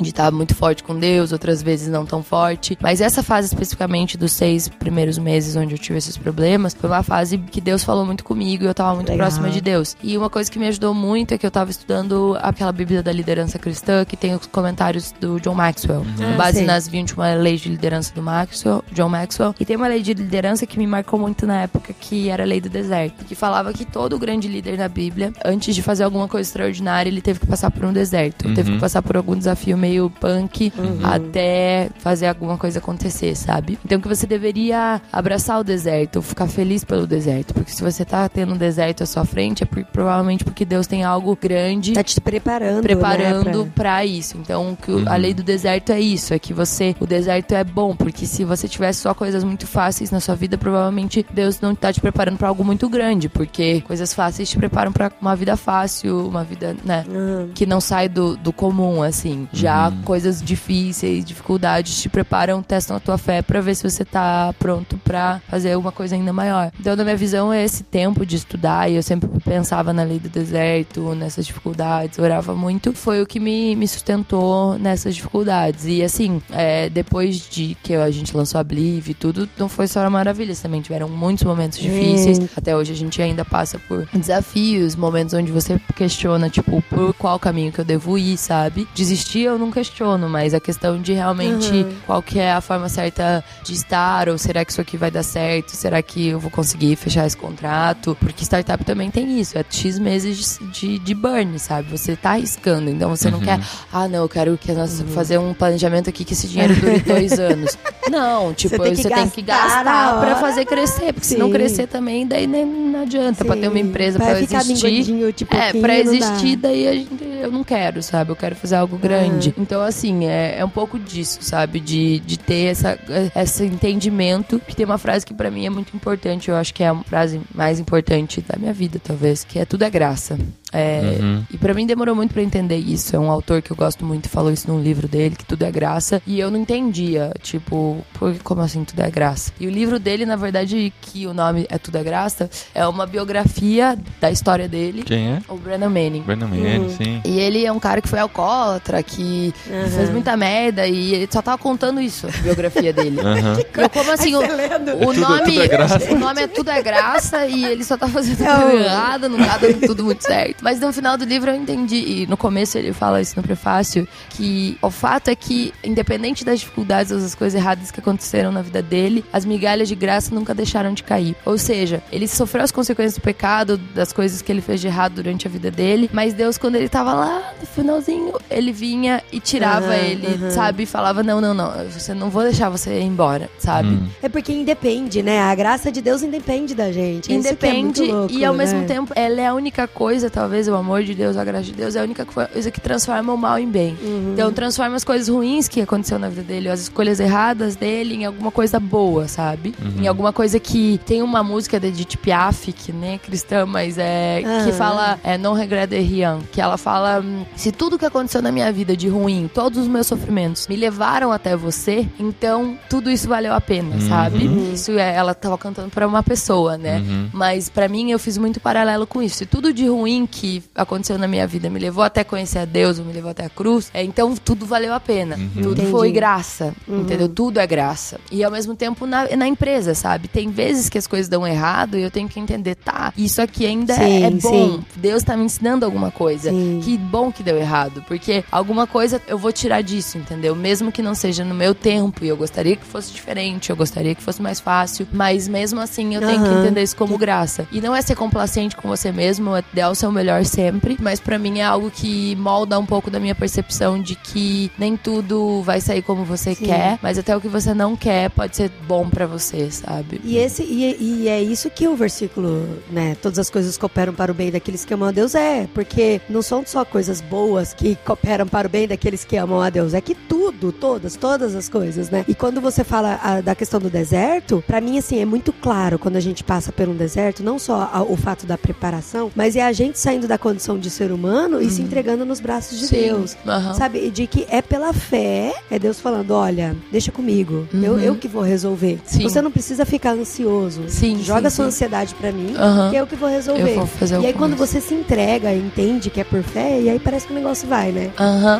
de 0.00 0.08
estar 0.08 0.30
muito 0.30 0.54
forte 0.54 0.82
com 0.82 0.98
Deus, 0.98 1.32
outras 1.32 1.62
vezes 1.62 1.88
não 1.88 2.06
tão 2.06 2.22
forte. 2.22 2.78
Mas 2.80 3.00
essa 3.00 3.22
fase 3.22 3.48
especificamente 3.48 4.16
dos 4.16 4.32
seis 4.32 4.68
primeiros 4.68 5.18
meses 5.18 5.56
onde 5.56 5.74
eu 5.74 5.78
tive 5.78 5.98
esses 5.98 6.16
problemas, 6.16 6.74
foi 6.74 6.88
uma 6.88 7.02
fase 7.02 7.38
que 7.38 7.60
Deus 7.60 7.84
falou 7.84 8.04
muito 8.06 8.24
comigo 8.24 8.64
e 8.64 8.66
eu 8.66 8.74
tava 8.74 8.94
muito 8.94 9.08
Legal. 9.10 9.26
próxima 9.26 9.50
de 9.50 9.60
Deus. 9.60 9.96
E 10.02 10.16
uma 10.16 10.30
coisa 10.34 10.50
que 10.50 10.58
me 10.58 10.66
ajudou 10.66 10.92
muito 10.92 11.32
é 11.32 11.38
que 11.38 11.46
eu 11.46 11.50
tava 11.50 11.70
estudando 11.70 12.36
aquela 12.42 12.72
Bíblia 12.72 13.02
da 13.04 13.12
liderança 13.12 13.56
cristã, 13.56 14.04
que 14.04 14.16
tem 14.16 14.34
os 14.34 14.46
comentários 14.48 15.12
do 15.20 15.38
John 15.40 15.54
Maxwell. 15.54 16.04
Ah, 16.20 16.36
base 16.36 16.58
sei. 16.58 16.66
nas 16.66 16.88
21 16.88 17.40
leis 17.40 17.60
de 17.60 17.68
liderança 17.68 18.12
do 18.12 18.20
Maxwell, 18.20 18.84
John 18.90 19.08
Maxwell. 19.08 19.54
E 19.60 19.64
tem 19.64 19.76
uma 19.76 19.86
lei 19.86 20.02
de 20.02 20.12
liderança 20.12 20.66
que 20.66 20.76
me 20.76 20.86
marcou 20.88 21.20
muito 21.20 21.46
na 21.46 21.62
época, 21.62 21.92
que 21.98 22.28
era 22.28 22.42
a 22.42 22.46
lei 22.46 22.60
do 22.60 22.68
deserto. 22.68 23.24
Que 23.24 23.36
falava 23.36 23.72
que 23.72 23.84
todo 23.84 24.18
grande 24.18 24.48
líder 24.48 24.76
na 24.76 24.88
Bíblia, 24.88 25.32
antes 25.44 25.72
de 25.72 25.82
fazer 25.82 26.02
alguma 26.02 26.26
coisa 26.26 26.48
extraordinária, 26.48 27.08
ele 27.08 27.20
teve 27.22 27.38
que 27.38 27.46
passar 27.46 27.70
por 27.70 27.84
um 27.84 27.92
deserto. 27.92 28.52
Teve 28.54 28.70
Uhum. 28.70 28.74
que 28.76 28.80
passar 28.80 29.02
por 29.02 29.16
algum 29.16 29.36
desafio 29.38 29.78
meio 29.78 30.10
punk 30.10 30.72
Uhum. 30.76 30.98
até 31.06 31.90
fazer 32.00 32.26
alguma 32.26 32.58
coisa 32.58 32.80
acontecer, 32.80 33.36
sabe? 33.36 33.78
Então 33.84 34.00
que 34.00 34.08
você 34.08 34.26
deveria 34.26 35.00
abraçar 35.12 35.60
o 35.60 35.64
deserto, 35.64 36.20
ficar 36.20 36.48
feliz 36.48 36.82
pelo 36.82 37.06
deserto. 37.06 37.54
Porque 37.54 37.70
se 37.70 37.82
você 37.82 38.04
tá 38.04 38.28
tendo 38.28 38.54
um 38.54 38.56
deserto 38.56 39.04
à 39.04 39.06
sua 39.06 39.24
frente, 39.24 39.62
é 39.62 39.66
por- 39.66 39.84
provavelmente 39.84 40.23
porque 40.44 40.64
Deus 40.64 40.86
tem 40.86 41.04
algo 41.04 41.36
grande 41.40 41.92
Tá 41.92 42.02
te 42.02 42.20
preparando, 42.20 42.82
preparando 42.82 43.64
né, 43.64 43.70
pra 43.74 44.04
isso. 44.04 44.36
Então, 44.38 44.76
que 44.80 44.90
o- 44.90 45.08
a 45.08 45.12
Uhum. 45.12 45.18
lei 45.18 45.34
do 45.34 45.42
deserto 45.42 45.90
é 45.92 46.00
isso, 46.00 46.32
é 46.34 46.38
que 46.38 46.52
você, 46.52 46.94
o 47.00 47.06
deserto 47.06 47.52
é 47.52 47.62
bom, 47.64 47.94
porque 47.94 48.26
se 48.26 48.44
você 48.44 48.66
tivesse 48.68 49.00
só 49.00 49.12
coisas 49.14 49.44
muito 49.44 49.66
fáceis 49.66 50.10
na 50.10 50.20
sua 50.20 50.34
vida, 50.34 50.56
provavelmente 50.56 51.24
Deus 51.32 51.60
não 51.60 51.74
tá 51.74 51.92
te 51.92 52.00
preparando 52.00 52.36
pra 52.38 52.48
algo 52.48 52.64
muito 52.64 52.88
grande, 52.88 53.28
porque 53.28 53.80
coisas 53.82 54.12
fáceis 54.14 54.48
te 54.48 54.56
preparam 54.56 54.92
pra 54.92 55.10
uma 55.20 55.36
vida 55.36 55.56
fácil, 55.56 56.26
uma 56.28 56.44
vida, 56.44 56.74
né. 56.84 57.04
Ah, 57.08 57.46
que 57.54 57.66
não 57.66 57.80
sai 57.80 58.08
do, 58.08 58.36
do 58.36 58.52
comum, 58.52 59.02
assim. 59.02 59.48
Já 59.52 59.88
Uhum. 59.88 60.02
coisas 60.02 60.42
difíceis, 60.42 61.24
dificuldades 61.24 62.00
te 62.00 62.08
preparam, 62.08 62.62
testam 62.62 62.96
a 62.96 63.00
tua 63.00 63.18
fé 63.18 63.42
pra 63.42 63.60
ver 63.60 63.74
se 63.74 63.82
você 63.88 64.04
tá 64.04 64.54
pronto 64.58 64.98
pra 65.14 65.40
fazer 65.48 65.76
uma 65.76 65.92
coisa 65.92 66.16
ainda 66.16 66.32
maior. 66.32 66.72
Então, 66.78 66.96
na 66.96 67.04
minha 67.04 67.16
visão, 67.16 67.52
é 67.52 67.62
esse 67.62 67.84
tempo 67.84 68.26
de 68.26 68.34
estudar 68.36 68.90
e 68.90 68.96
eu 68.96 69.02
sempre 69.02 69.28
pensava 69.44 69.92
na 69.92 70.02
lei 70.02 70.18
do 70.18 70.28
deserto, 70.28 71.14
nessas 71.14 71.46
dificuldades, 71.46 72.18
orava 72.18 72.54
muito. 72.54 72.92
Foi 72.92 73.22
o 73.22 73.26
que 73.26 73.38
me, 73.38 73.76
me 73.76 73.86
sustentou 73.86 74.76
nessas 74.78 75.14
dificuldades. 75.14 75.84
E 75.86 76.02
assim, 76.02 76.42
é, 76.50 76.88
depois 76.88 77.48
de 77.48 77.76
que 77.82 77.94
a 77.94 78.10
gente 78.10 78.36
lançou 78.36 78.60
a 78.60 78.64
Blive 78.64 79.12
e 79.12 79.14
tudo, 79.14 79.48
não 79.56 79.68
foi 79.68 79.86
só 79.86 80.08
maravilhas, 80.10 80.60
também 80.60 80.80
tiveram 80.80 81.08
muitos 81.08 81.44
momentos 81.44 81.78
difíceis. 81.78 82.38
Gente. 82.38 82.50
Até 82.56 82.76
hoje 82.76 82.92
a 82.92 82.96
gente 82.96 83.20
ainda 83.22 83.44
passa 83.44 83.78
por 83.78 84.06
desafios, 84.12 84.96
momentos 84.96 85.32
onde 85.34 85.50
você 85.52 85.80
questiona, 85.94 86.50
tipo, 86.50 86.82
por 86.82 87.14
qual 87.14 87.38
caminho 87.38 87.72
que 87.72 87.80
eu 87.80 87.84
devo 87.84 88.18
ir, 88.18 88.36
sabe? 88.36 88.86
Desistir 88.94 89.40
eu 89.42 89.58
não 89.58 89.70
questiono, 89.70 90.28
mas 90.28 90.52
a 90.54 90.60
questão 90.60 91.00
de 91.00 91.12
realmente 91.12 91.72
Uhum. 91.72 91.94
qual 92.06 92.22
que 92.22 92.38
é 92.38 92.52
a 92.52 92.60
forma 92.60 92.88
certa 92.88 93.44
de 93.64 93.72
estar, 93.74 94.28
ou 94.28 94.36
será 94.38 94.64
que 94.64 94.72
isso 94.72 94.80
aqui 94.80 94.96
vai 94.96 95.03
dar 95.10 95.22
certo? 95.22 95.70
Será 95.70 96.00
que 96.02 96.28
eu 96.28 96.38
vou 96.40 96.50
conseguir 96.50 96.96
fechar 96.96 97.26
esse 97.26 97.36
contrato? 97.36 98.16
Porque 98.20 98.44
startup 98.44 98.84
também 98.84 99.10
tem 99.10 99.40
isso, 99.40 99.56
é 99.58 99.64
X 99.68 99.98
meses 99.98 100.58
de, 100.72 100.80
de, 100.80 100.98
de 100.98 101.14
burn, 101.14 101.58
sabe? 101.58 101.88
Você 101.90 102.16
tá 102.16 102.30
arriscando, 102.30 102.90
então 102.90 103.08
você 103.10 103.30
não 103.30 103.38
Uhum. 103.38 103.44
quer, 103.44 103.60
ah, 103.92 104.06
não, 104.08 104.20
eu 104.22 104.28
quero 104.28 104.56
que 104.58 104.72
nós 104.72 105.02
fazer 105.14 105.38
um 105.38 105.52
planejamento 105.54 106.08
aqui 106.08 106.24
que 106.24 106.32
esse 106.32 106.46
dinheiro 106.48 106.74
dure 106.76 107.00
dois 107.06 107.32
anos. 107.38 107.76
Não, 108.10 108.52
tipo, 108.54 108.78
tem 108.82 108.94
você 108.94 109.08
que 109.08 109.14
tem 109.14 109.28
que 109.30 109.42
gastar 109.42 109.84
gastar 109.84 110.20
pra 110.20 110.36
fazer 110.36 110.64
crescer, 110.66 111.12
porque 111.12 111.26
se 111.26 111.36
não 111.36 111.46
Sim. 111.46 111.52
crescer 111.52 111.86
também, 111.86 112.26
daí 112.26 112.46
nem 112.46 112.64
não 112.64 113.02
adianta 113.02 113.44
pra 113.44 113.56
ter 113.56 113.68
uma 113.68 113.74
sim. 113.78 113.80
empresa 113.84 114.18
Vai 114.18 114.30
pra 114.30 114.36
ficar 114.40 114.60
existir. 114.60 115.32
tipo, 115.32 115.54
É, 115.56 115.72
pra 115.72 115.94
não 115.94 116.00
existir, 116.00 116.56
daí 116.56 116.86
a 116.88 116.92
gente, 116.92 117.24
eu 117.42 117.50
não 117.50 117.64
quero, 117.64 118.02
sabe? 118.02 118.30
Eu 118.30 118.36
quero 118.36 118.54
fazer 118.56 118.76
algo 118.76 118.96
grande. 118.98 119.54
Então, 119.58 119.80
assim, 119.82 120.26
é, 120.26 120.56
é 120.58 120.64
um 120.64 120.68
pouco 120.68 120.98
disso, 120.98 121.38
sabe? 121.42 121.80
De, 121.80 122.20
de 122.20 122.38
ter 122.38 122.66
essa, 122.72 122.98
esse 123.36 123.64
entendimento. 123.64 124.60
Que 124.66 124.74
tem 124.76 124.84
uma 124.86 124.93
frase 124.98 125.24
que 125.24 125.34
pra 125.34 125.50
mim 125.50 125.66
é 125.66 125.70
muito 125.70 125.94
importante, 125.96 126.50
eu 126.50 126.56
acho 126.56 126.72
que 126.72 126.82
é 126.82 126.88
a 126.88 127.04
frase 127.04 127.40
mais 127.54 127.78
importante 127.78 128.40
da 128.40 128.56
minha 128.58 128.72
vida, 128.72 129.00
talvez, 129.02 129.44
que 129.44 129.58
é 129.58 129.64
tudo 129.64 129.82
é 129.82 129.90
graça. 129.90 130.38
É, 130.74 131.18
Uhum. 131.20 131.44
E 131.50 131.56
pra 131.56 131.72
mim 131.72 131.86
demorou 131.86 132.14
muito 132.14 132.32
pra 132.34 132.42
entender 132.42 132.76
isso. 132.76 133.14
É 133.14 133.18
um 133.18 133.30
autor 133.30 133.62
que 133.62 133.70
eu 133.70 133.76
gosto 133.76 134.04
muito, 134.04 134.28
falou 134.28 134.50
isso 134.52 134.66
num 134.68 134.80
livro 134.82 135.06
dele, 135.06 135.36
que 135.36 135.44
tudo 135.44 135.62
é 135.64 135.70
graça. 135.70 136.20
E 136.26 136.38
eu 136.40 136.50
não 136.50 136.58
entendia, 136.58 137.32
tipo, 137.40 138.04
por, 138.14 138.34
como 138.42 138.60
assim 138.60 138.82
tudo 138.84 139.00
é 139.00 139.10
graça? 139.10 139.52
E 139.60 139.66
o 139.66 139.70
livro 139.70 139.98
dele, 139.98 140.26
na 140.26 140.36
verdade, 140.36 140.92
que 141.00 141.26
o 141.26 141.32
nome 141.32 141.66
é 141.70 141.78
Tudo 141.78 141.96
é 141.98 142.02
Graça, 142.02 142.50
é 142.74 142.86
uma 142.86 143.06
biografia 143.06 143.96
da 144.20 144.30
história 144.30 144.68
dele. 144.68 145.02
Quem 145.04 145.28
é? 145.34 145.42
O 145.48 145.56
Brandon 145.56 145.88
Manning. 145.88 146.22
Brandon 146.22 146.48
Manning, 146.48 146.78
Uhum. 146.78 146.90
sim. 146.96 147.20
E 147.24 147.38
ele 147.38 147.64
é 147.64 147.70
um 147.72 147.78
cara 147.78 148.00
que 148.02 148.08
foi 148.08 148.18
alcoólatra, 148.18 149.02
que 149.02 149.54
Aham. 149.70 149.88
fez 149.90 150.10
muita 150.10 150.36
merda 150.36 150.86
e 150.86 151.14
ele 151.14 151.28
só 151.30 151.40
tava 151.40 151.56
contando 151.58 152.00
isso, 152.00 152.26
a 152.26 152.30
biografia 152.42 152.92
dele. 152.92 153.20
Aham. 153.20 153.58
Eu, 153.76 153.90
como 153.90 154.10
assim, 154.10 154.34
o, 154.34 154.38
o 154.40 154.42
tudo- 154.42 155.20
nome, 155.20 155.42
tudo 155.44 155.62
é 155.62 155.68
graça. 155.68 156.12
o 156.12 156.18
nome 156.18 156.42
é 156.42 156.46
Tudo 156.48 156.70
é 156.70 156.82
Graça 156.82 157.46
e 157.46 157.64
ele 157.64 157.84
só 157.84 157.96
tá 157.96 158.08
fazendo 158.08 158.42
É 158.42 158.54
tudo 158.54 158.70
errado, 158.78 159.28
não 159.28 159.38
tá 159.44 159.58
dando 159.58 159.86
tudo 159.86 160.04
muito 160.04 160.22
certo. 160.22 160.63
Mas 160.64 160.80
no 160.80 160.90
final 160.94 161.18
do 161.18 161.26
livro 161.26 161.50
eu 161.50 161.54
entendi, 161.54 162.22
e 162.22 162.26
no 162.26 162.38
começo 162.38 162.78
ele 162.78 162.90
fala 162.94 163.20
isso 163.20 163.34
no 163.36 163.42
prefácio, 163.42 164.08
que 164.30 164.78
o 164.80 164.90
fato 164.90 165.28
é 165.28 165.36
que, 165.36 165.74
independente 165.84 166.42
das 166.42 166.60
dificuldades 166.60 167.12
ou 167.12 167.18
das 167.20 167.34
coisas 167.34 167.60
erradas 167.60 167.90
que 167.90 168.00
aconteceram 168.00 168.50
na 168.50 168.62
vida 168.62 168.80
dele, 168.80 169.22
as 169.30 169.44
migalhas 169.44 169.88
de 169.88 169.94
graça 169.94 170.34
nunca 170.34 170.54
deixaram 170.54 170.94
de 170.94 171.02
cair. 171.02 171.36
Ou 171.44 171.58
seja, 171.58 172.02
ele 172.10 172.26
sofreu 172.26 172.64
as 172.64 172.72
consequências 172.72 173.16
do 173.16 173.20
pecado, 173.20 173.76
das 173.76 174.10
coisas 174.10 174.40
que 174.40 174.50
ele 174.50 174.62
fez 174.62 174.80
de 174.80 174.86
errado 174.86 175.16
durante 175.16 175.46
a 175.46 175.50
vida 175.50 175.70
dele, 175.70 176.08
mas 176.14 176.32
Deus, 176.32 176.56
quando 176.56 176.76
ele 176.76 176.88
tava 176.88 177.12
lá 177.12 177.52
no 177.60 177.66
finalzinho, 177.66 178.32
ele 178.50 178.72
vinha 178.72 179.22
e 179.30 179.40
tirava 179.40 179.88
Aham, 179.88 179.96
ele, 179.96 180.26
aham. 180.28 180.50
sabe? 180.50 180.84
E 180.84 180.86
falava: 180.86 181.22
não, 181.22 181.42
não, 181.42 181.52
não, 181.52 181.72
você 181.90 182.14
não 182.14 182.30
vou 182.30 182.42
deixar 182.42 182.70
você 182.70 183.00
ir 183.00 183.02
embora, 183.02 183.50
sabe? 183.58 183.88
Hum. 183.88 184.08
É 184.22 184.30
porque 184.30 184.50
independe, 184.50 185.22
né? 185.22 185.42
A 185.42 185.54
graça 185.54 185.92
de 185.92 186.00
Deus 186.00 186.22
independe 186.22 186.74
da 186.74 186.90
gente. 186.90 187.30
Isso 187.30 187.54
que 187.54 187.66
é 187.66 187.72
muito 187.74 188.00
Independe 188.00 188.12
louco, 188.12 188.32
e 188.32 188.44
ao 188.46 188.54
mesmo 188.54 188.80
né? 188.80 188.86
tempo 188.86 189.12
ela 189.14 189.42
é 189.42 189.46
a 189.46 189.52
única 189.52 189.86
coisa, 189.86 190.30
talvez 190.30 190.53
o 190.68 190.74
amor 190.74 191.02
de 191.02 191.14
Deus, 191.14 191.36
a 191.36 191.44
graça 191.44 191.64
de 191.64 191.72
Deus 191.72 191.96
é 191.96 192.00
a 192.00 192.02
única 192.02 192.24
coisa 192.24 192.70
que 192.70 192.80
transforma 192.80 193.32
o 193.32 193.36
mal 193.36 193.58
em 193.58 193.68
bem. 193.68 193.96
Uhum. 194.02 194.32
Então 194.32 194.52
transforma 194.52 194.96
as 194.96 195.04
coisas 195.04 195.28
ruins 195.28 195.68
que 195.68 195.80
aconteceu 195.80 196.18
na 196.18 196.28
vida 196.28 196.42
dele, 196.42 196.68
as 196.68 196.80
escolhas 196.80 197.20
erradas 197.20 197.76
dele 197.76 198.14
em 198.14 198.24
alguma 198.24 198.50
coisa 198.50 198.78
boa, 198.78 199.28
sabe? 199.28 199.74
Em 199.98 200.06
alguma 200.06 200.32
coisa 200.32 200.58
que 200.58 201.00
tem 201.06 201.22
uma 201.22 201.42
música 201.42 201.78
de 201.78 201.88
Edith 201.88 202.16
Piaf, 202.16 202.72
que 202.72 202.92
nem 202.92 203.14
é 203.14 203.18
cristã, 203.18 203.66
mas 203.66 203.98
é 203.98 204.40
que 204.42 204.48
Aham. 204.48 204.68
Ah. 204.68 204.72
fala 204.72 205.18
é 205.22 205.38
Non 205.38 205.52
regret 205.54 205.86
de 205.86 205.98
rien, 205.98 206.38
que 206.52 206.60
ela 206.60 206.76
fala 206.76 207.24
se 207.56 207.70
tudo 207.72 207.98
que 207.98 208.04
aconteceu 208.04 208.42
na 208.42 208.50
minha 208.50 208.70
vida 208.72 208.96
de 208.96 209.08
ruim, 209.08 209.50
todos 209.52 209.78
os 209.78 209.88
meus 209.88 210.06
sofrimentos 210.06 210.66
me 210.68 210.76
levaram 210.76 211.32
até 211.32 211.56
você, 211.56 212.06
então 212.18 212.78
tudo 212.88 213.10
isso 213.10 213.28
valeu 213.28 213.52
a 213.52 213.60
pena, 213.60 214.00
sabe? 214.08 214.44
Isso 214.72 214.92
é 214.92 215.14
ela 215.14 215.34
tava 215.34 215.56
cantando 215.56 215.90
pra 215.90 216.06
uma 216.06 216.22
pessoa, 216.22 216.76
né? 216.76 216.98
Uhum. 216.98 217.28
Mas 217.32 217.68
pra 217.68 217.88
mim 217.88 218.10
eu 218.10 218.18
fiz 218.18 218.36
muito 218.38 218.60
paralelo 218.60 219.06
com 219.06 219.22
isso. 219.22 219.36
Se 219.36 219.46
tudo 219.46 219.72
de 219.72 219.86
ruim 219.86 220.26
que 220.34 220.62
aconteceu 220.74 221.16
na 221.16 221.28
minha 221.28 221.46
vida 221.46 221.70
me 221.70 221.78
levou 221.78 222.02
até 222.02 222.24
conhecer 222.24 222.58
a 222.58 222.64
Deus, 222.64 222.98
ou 222.98 223.04
me 223.04 223.12
levou 223.12 223.30
até 223.30 223.44
a 223.44 223.48
cruz, 223.48 223.88
é, 223.94 224.02
então 224.02 224.34
tudo 224.34 224.66
valeu 224.66 224.92
a 224.92 224.98
pena. 224.98 225.36
Tudo 225.54 225.72
Entendi. 225.74 225.90
foi 225.90 226.10
graça, 226.10 226.74
entendeu? 226.88 227.28
Tudo 227.28 227.60
é 227.60 227.66
graça. 227.66 228.18
E 228.32 228.42
ao 228.42 228.50
mesmo 228.50 228.74
tempo 228.74 229.06
na, 229.06 229.28
na 229.36 229.46
empresa, 229.46 229.94
sabe? 229.94 230.26
Tem 230.26 230.50
vezes 230.50 230.88
que 230.88 230.98
as 230.98 231.06
coisas 231.06 231.28
dão 231.28 231.46
errado 231.46 231.96
e 231.96 232.02
eu 232.02 232.10
tenho 232.10 232.28
que 232.28 232.40
entender, 232.40 232.74
tá, 232.74 233.12
isso 233.16 233.40
aqui 233.40 233.64
ainda 233.64 233.92
é- 233.94 233.96
Sim, 233.96 234.24
é 234.24 234.30
bom. 234.30 234.38
sim. 234.50 234.84
Deus 234.96 235.22
tá 235.22 235.36
me 235.36 235.44
ensinando 235.44 235.84
alguma 235.84 236.10
coisa. 236.10 236.50
Sim. 236.50 236.80
Que 236.82 236.98
bom 236.98 237.30
que 237.30 237.42
deu 237.42 237.56
errado, 237.56 238.02
porque 238.08 238.42
alguma 238.50 238.86
coisa 238.86 239.22
eu 239.28 239.38
vou 239.38 239.52
tirar 239.52 239.82
disso, 239.82 240.18
entendeu? 240.18 240.56
Mesmo 240.56 240.90
que 240.90 241.00
não 241.02 241.14
seja 241.14 241.44
no 241.44 241.54
meu 241.54 241.74
tempo 241.74 242.24
e 242.24 242.28
eu 242.28 242.36
gostaria 242.36 242.74
que 242.76 242.84
fosse 242.84 243.12
diferente, 243.12 243.70
eu 243.70 243.76
gostaria 243.76 244.14
que 244.14 244.22
fosse 244.22 244.42
mais 244.42 244.58
fácil, 244.58 245.06
mas 245.12 245.46
mesmo 245.46 245.80
assim 245.80 246.14
eu 246.14 246.20
tenho 246.20 246.42
que 246.42 246.48
entender 246.60 246.82
isso 246.82 246.96
como 246.96 247.16
graça. 247.16 247.66
E 247.70 247.80
não 247.80 247.94
é 247.94 248.02
ser 248.02 248.16
complacente 248.16 248.74
com 248.76 248.88
você 248.88 249.12
mesmo, 249.12 249.54
é 249.54 249.62
dar 249.72 249.90
o 249.90 249.94
seu 249.94 250.10
melhor 250.10 250.23
sempre, 250.44 250.96
mas 251.00 251.20
pra 251.20 251.38
mim 251.38 251.58
é 251.60 251.64
algo 251.64 251.90
que 251.90 252.34
molda 252.36 252.78
um 252.78 252.86
pouco 252.86 253.10
da 253.10 253.18
minha 253.20 253.34
percepção 253.34 254.00
de 254.00 254.14
que 254.14 254.70
nem 254.78 254.96
tudo 254.96 255.62
vai 255.62 255.80
sair 255.80 256.02
como 256.02 256.24
você 256.24 256.54
Sim. 256.54 256.64
quer, 256.66 256.98
mas 257.02 257.18
até 257.18 257.36
o 257.36 257.40
que 257.40 257.48
você 257.48 257.72
não 257.74 257.96
quer 257.96 258.30
pode 258.30 258.56
ser 258.56 258.70
bom 258.86 259.08
pra 259.08 259.26
você, 259.26 259.70
sabe? 259.70 260.20
E, 260.24 260.36
esse, 260.36 260.62
e, 260.62 260.96
e 261.24 261.28
é 261.28 261.42
isso 261.42 261.70
que 261.70 261.86
o 261.88 261.96
versículo, 261.96 262.66
né? 262.90 263.16
Todas 263.20 263.38
as 263.38 263.50
coisas 263.50 263.76
cooperam 263.76 264.12
para 264.14 264.30
o 264.30 264.34
bem 264.34 264.50
daqueles 264.50 264.84
que 264.84 264.94
amam 264.94 265.08
a 265.08 265.12
Deus 265.12 265.34
é. 265.34 265.66
Porque 265.74 266.20
não 266.28 266.42
são 266.42 266.64
só 266.66 266.84
coisas 266.84 267.20
boas 267.20 267.72
que 267.74 267.96
cooperam 268.04 268.46
para 268.46 268.66
o 268.66 268.70
bem 268.70 268.86
daqueles 268.88 269.24
que 269.24 269.36
amam 269.36 269.60
a 269.60 269.70
Deus. 269.70 269.94
É 269.94 270.00
que 270.00 270.14
tudo, 270.14 270.72
todas, 270.72 271.16
todas 271.16 271.54
as 271.54 271.68
coisas, 271.68 272.10
né? 272.10 272.24
E 272.28 272.34
quando 272.34 272.60
você 272.60 272.82
fala 272.84 273.18
a- 273.22 273.40
da 273.40 273.54
questão 273.54 273.80
do 273.80 273.90
deserto, 273.90 274.62
pra 274.66 274.80
mim, 274.80 274.98
assim, 274.98 275.18
é 275.20 275.24
muito 275.24 275.52
claro 275.52 275.98
quando 275.98 276.16
a 276.16 276.20
gente 276.20 276.42
passa 276.44 276.72
por 276.72 276.88
um 276.88 276.94
deserto, 276.94 277.42
não 277.42 277.58
só 277.58 277.90
a- 277.92 278.02
o 278.02 278.16
fato 278.16 278.46
da 278.46 278.56
preparação, 278.58 279.30
mas 279.34 279.56
é 279.56 279.62
a 279.62 279.72
gente 279.72 279.98
saindo 280.14 280.28
da 280.28 280.38
condição 280.38 280.78
de 280.78 280.88
ser 280.90 281.10
humano 281.10 281.60
e 281.60 281.68
se 281.68 281.82
entregando 281.82 282.24
nos 282.24 282.38
braços 282.38 282.78
de 282.78 282.86
Sim. 282.86 282.96
Deus. 282.96 283.36
Aham. 283.46 283.74
Sabe? 283.74 284.10
De 284.10 284.26
que 284.28 284.46
é 284.48 284.62
pela 284.62 284.92
fé, 284.92 285.52
é 285.70 285.78
Deus 285.78 285.98
falando: 286.00 286.30
olha, 286.32 286.76
deixa 286.92 287.10
comigo, 287.10 287.66
eu, 287.74 287.92
Uhum. 287.94 287.98
eu 288.00 288.14
que 288.14 288.28
vou 288.28 288.42
resolver. 288.42 289.00
Sim. 289.04 289.22
Você 289.24 289.42
não 289.42 289.50
precisa 289.50 289.84
ficar 289.84 290.12
ansioso. 290.12 290.84
Sim, 290.88 291.20
Joga 291.22 291.50
sim, 291.50 291.56
sua 291.56 291.64
ansiedade 291.66 292.14
pra 292.14 292.30
mim, 292.30 292.54
que 292.90 292.96
é 292.96 293.00
eu 293.00 293.06
que 293.06 293.16
vou 293.16 293.28
resolver. 293.28 293.62
Eu 293.62 293.86
vou 293.86 293.88
e 294.00 294.04
aí, 294.04 294.14
alguma 294.14 294.32
quando 294.34 294.56
coisa. 294.56 294.72
você 294.72 294.80
se 294.80 294.94
entrega 294.94 295.52
e 295.52 295.58
entende 295.58 296.10
que 296.10 296.20
é 296.20 296.24
por 296.24 296.42
fé, 296.42 296.80
e 296.80 296.88
aí 296.88 296.98
parece 297.00 297.26
que 297.26 297.32
o 297.32 297.36
negócio 297.36 297.66
vai, 297.68 297.90
né? 297.90 298.10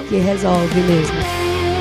Que 0.09 0.17
resolve 0.17 0.81
mesmo. 0.81 1.74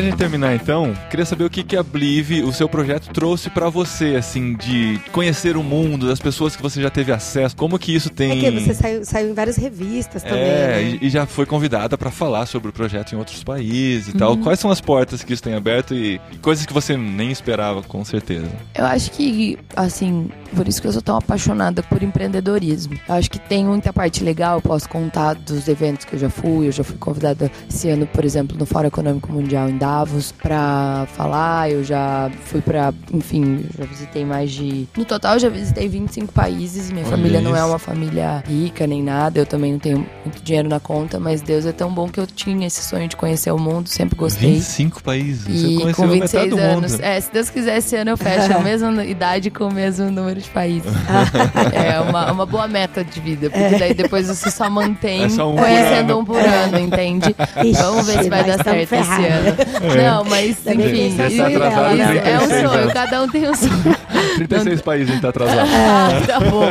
Pra 0.00 0.10
gente 0.10 0.16
terminar 0.16 0.54
então, 0.54 0.94
queria 1.10 1.26
saber 1.26 1.44
o 1.44 1.50
que, 1.50 1.62
que 1.62 1.76
a 1.76 1.82
Blive, 1.82 2.42
o 2.42 2.52
seu 2.52 2.68
projeto, 2.68 3.12
trouxe 3.12 3.50
pra 3.50 3.68
você, 3.68 4.16
assim, 4.16 4.54
de 4.54 4.98
conhecer 5.12 5.56
o 5.56 5.62
mundo, 5.62 6.08
das 6.08 6.18
pessoas 6.18 6.56
que 6.56 6.62
você 6.62 6.80
já 6.80 6.88
teve 6.88 7.12
acesso, 7.12 7.54
como 7.54 7.78
que 7.78 7.94
isso 7.94 8.08
tem... 8.08 8.46
É 8.46 8.50
que 8.50 8.60
você 8.60 8.74
saiu, 8.74 9.04
saiu 9.04 9.30
em 9.30 9.34
várias 9.34 9.56
revistas 9.56 10.22
também. 10.22 10.40
É, 10.40 10.66
né? 10.66 10.98
e, 11.00 11.06
e 11.06 11.10
já 11.10 11.26
foi 11.26 11.44
convidada 11.44 11.98
pra 11.98 12.10
falar 12.10 12.46
sobre 12.46 12.70
o 12.70 12.72
projeto 12.72 13.12
em 13.12 13.16
outros 13.16 13.44
países 13.44 14.14
e 14.14 14.16
tal. 14.16 14.36
Quais 14.38 14.58
são 14.58 14.70
as 14.70 14.80
portas 14.80 15.22
que 15.22 15.32
isso 15.32 15.42
tem 15.42 15.54
aberto 15.54 15.94
e 15.94 16.20
coisas 16.40 16.64
que 16.64 16.72
você 16.72 16.96
nem 16.96 17.30
esperava, 17.30 17.82
com 17.82 18.04
certeza? 18.04 18.48
Eu 18.74 18.86
acho 18.86 19.10
que, 19.10 19.58
assim, 19.76 20.30
por 20.54 20.66
isso 20.66 20.80
que 20.80 20.88
eu 20.88 20.92
sou 20.92 21.02
tão 21.02 21.16
apaixonada 21.16 21.82
por 21.82 22.02
empreendedorismo. 22.02 22.94
Eu 23.08 23.14
acho 23.14 23.30
que 23.30 23.38
tem 23.38 23.64
muita 23.64 23.92
parte 23.92 24.24
legal, 24.24 24.58
eu 24.58 24.62
posso 24.62 24.88
contar 24.88 25.34
dos 25.34 25.68
eventos 25.68 26.04
que 26.04 26.14
eu 26.14 26.18
já 26.18 26.30
fui. 26.30 26.68
Eu 26.68 26.72
já 26.72 26.84
fui 26.84 26.96
convidada 26.96 27.50
esse 27.68 27.88
ano, 27.88 28.06
por 28.06 28.24
exemplo, 28.24 28.56
no 28.56 28.64
Fórum 28.64 28.88
Econômico 28.88 29.32
Mundial 29.32 29.68
em 29.68 29.76
Davos 29.76 29.89
pra 30.42 31.06
falar. 31.16 31.70
Eu 31.70 31.82
já 31.84 32.30
fui 32.44 32.60
pra, 32.60 32.92
enfim, 33.12 33.64
já 33.78 33.84
visitei 33.84 34.24
mais 34.24 34.50
de. 34.50 34.86
No 34.96 35.04
total, 35.04 35.34
eu 35.34 35.40
já 35.40 35.48
visitei 35.48 35.88
25 35.88 36.32
países. 36.32 36.90
Minha 36.90 37.04
Olha 37.06 37.16
família 37.16 37.40
não 37.40 37.54
é 37.54 37.58
isso. 37.58 37.68
uma 37.68 37.78
família 37.78 38.42
rica 38.46 38.86
nem 38.86 39.02
nada. 39.02 39.38
Eu 39.38 39.46
também 39.46 39.72
não 39.72 39.78
tenho 39.78 40.06
muito 40.24 40.42
dinheiro 40.42 40.68
na 40.68 40.80
conta, 40.80 41.18
mas 41.18 41.42
Deus 41.42 41.66
é 41.66 41.72
tão 41.72 41.92
bom 41.92 42.08
que 42.08 42.18
eu 42.20 42.26
tinha 42.26 42.66
esse 42.66 42.82
sonho 42.82 43.08
de 43.08 43.16
conhecer 43.16 43.50
o 43.50 43.58
mundo, 43.58 43.88
sempre 43.88 44.16
gostei. 44.16 44.54
25 44.54 45.02
países. 45.02 45.42
você 45.44 45.50
E 45.66 45.76
conheceu 45.76 45.94
com 45.94 46.02
a 46.04 46.06
metade 46.06 46.20
26 46.48 46.50
do 46.50 46.58
anos. 46.58 46.92
mundo. 46.92 47.02
É, 47.04 47.20
se 47.20 47.32
Deus 47.32 47.50
quiser, 47.50 47.76
esse 47.78 47.96
ano 47.96 48.10
eu 48.10 48.16
fecho 48.16 48.52
a 48.52 48.58
mesma 48.60 49.04
idade 49.04 49.50
com 49.50 49.64
o 49.64 49.72
mesmo 49.72 50.10
número 50.10 50.40
de 50.40 50.48
países. 50.50 50.90
é 51.72 52.00
uma, 52.00 52.30
uma 52.32 52.46
boa 52.46 52.66
meta 52.68 53.04
de 53.04 53.20
vida, 53.20 53.50
porque 53.50 53.76
daí 53.78 53.94
depois 53.94 54.26
você 54.28 54.50
só 54.50 54.68
mantém 54.70 55.24
É 55.24 55.28
só 55.28 55.50
um 55.52 55.56
conhecendo 55.56 56.18
um 56.18 56.24
por 56.24 56.38
ano, 56.38 56.78
entende? 56.78 57.34
Ixi, 57.64 57.80
Vamos 57.82 58.06
ver 58.06 58.22
se 58.22 58.30
vai 58.30 58.44
dar 58.44 58.62
certo 58.62 58.92
esse 58.92 58.96
ano. 59.26 59.56
Não, 59.80 60.24
mas 60.24 60.58
Também 60.58 60.86
enfim, 60.88 61.06
isso, 61.08 61.22
isso 61.22 61.42
né? 61.42 61.52
é 61.52 62.36
um 62.36 62.38
36 62.48 62.48
sonho, 62.48 62.70
anos. 62.70 62.92
cada 62.92 63.22
um 63.22 63.28
tem 63.28 63.48
um 63.48 63.54
sonho. 63.54 63.96
36 64.36 64.80
países 64.82 65.08
a 65.08 65.12
gente 65.12 65.22
tá 65.22 65.28
atrasado. 65.30 65.68
Ah, 65.72 66.22
tá 66.26 66.40
bom. 66.40 66.66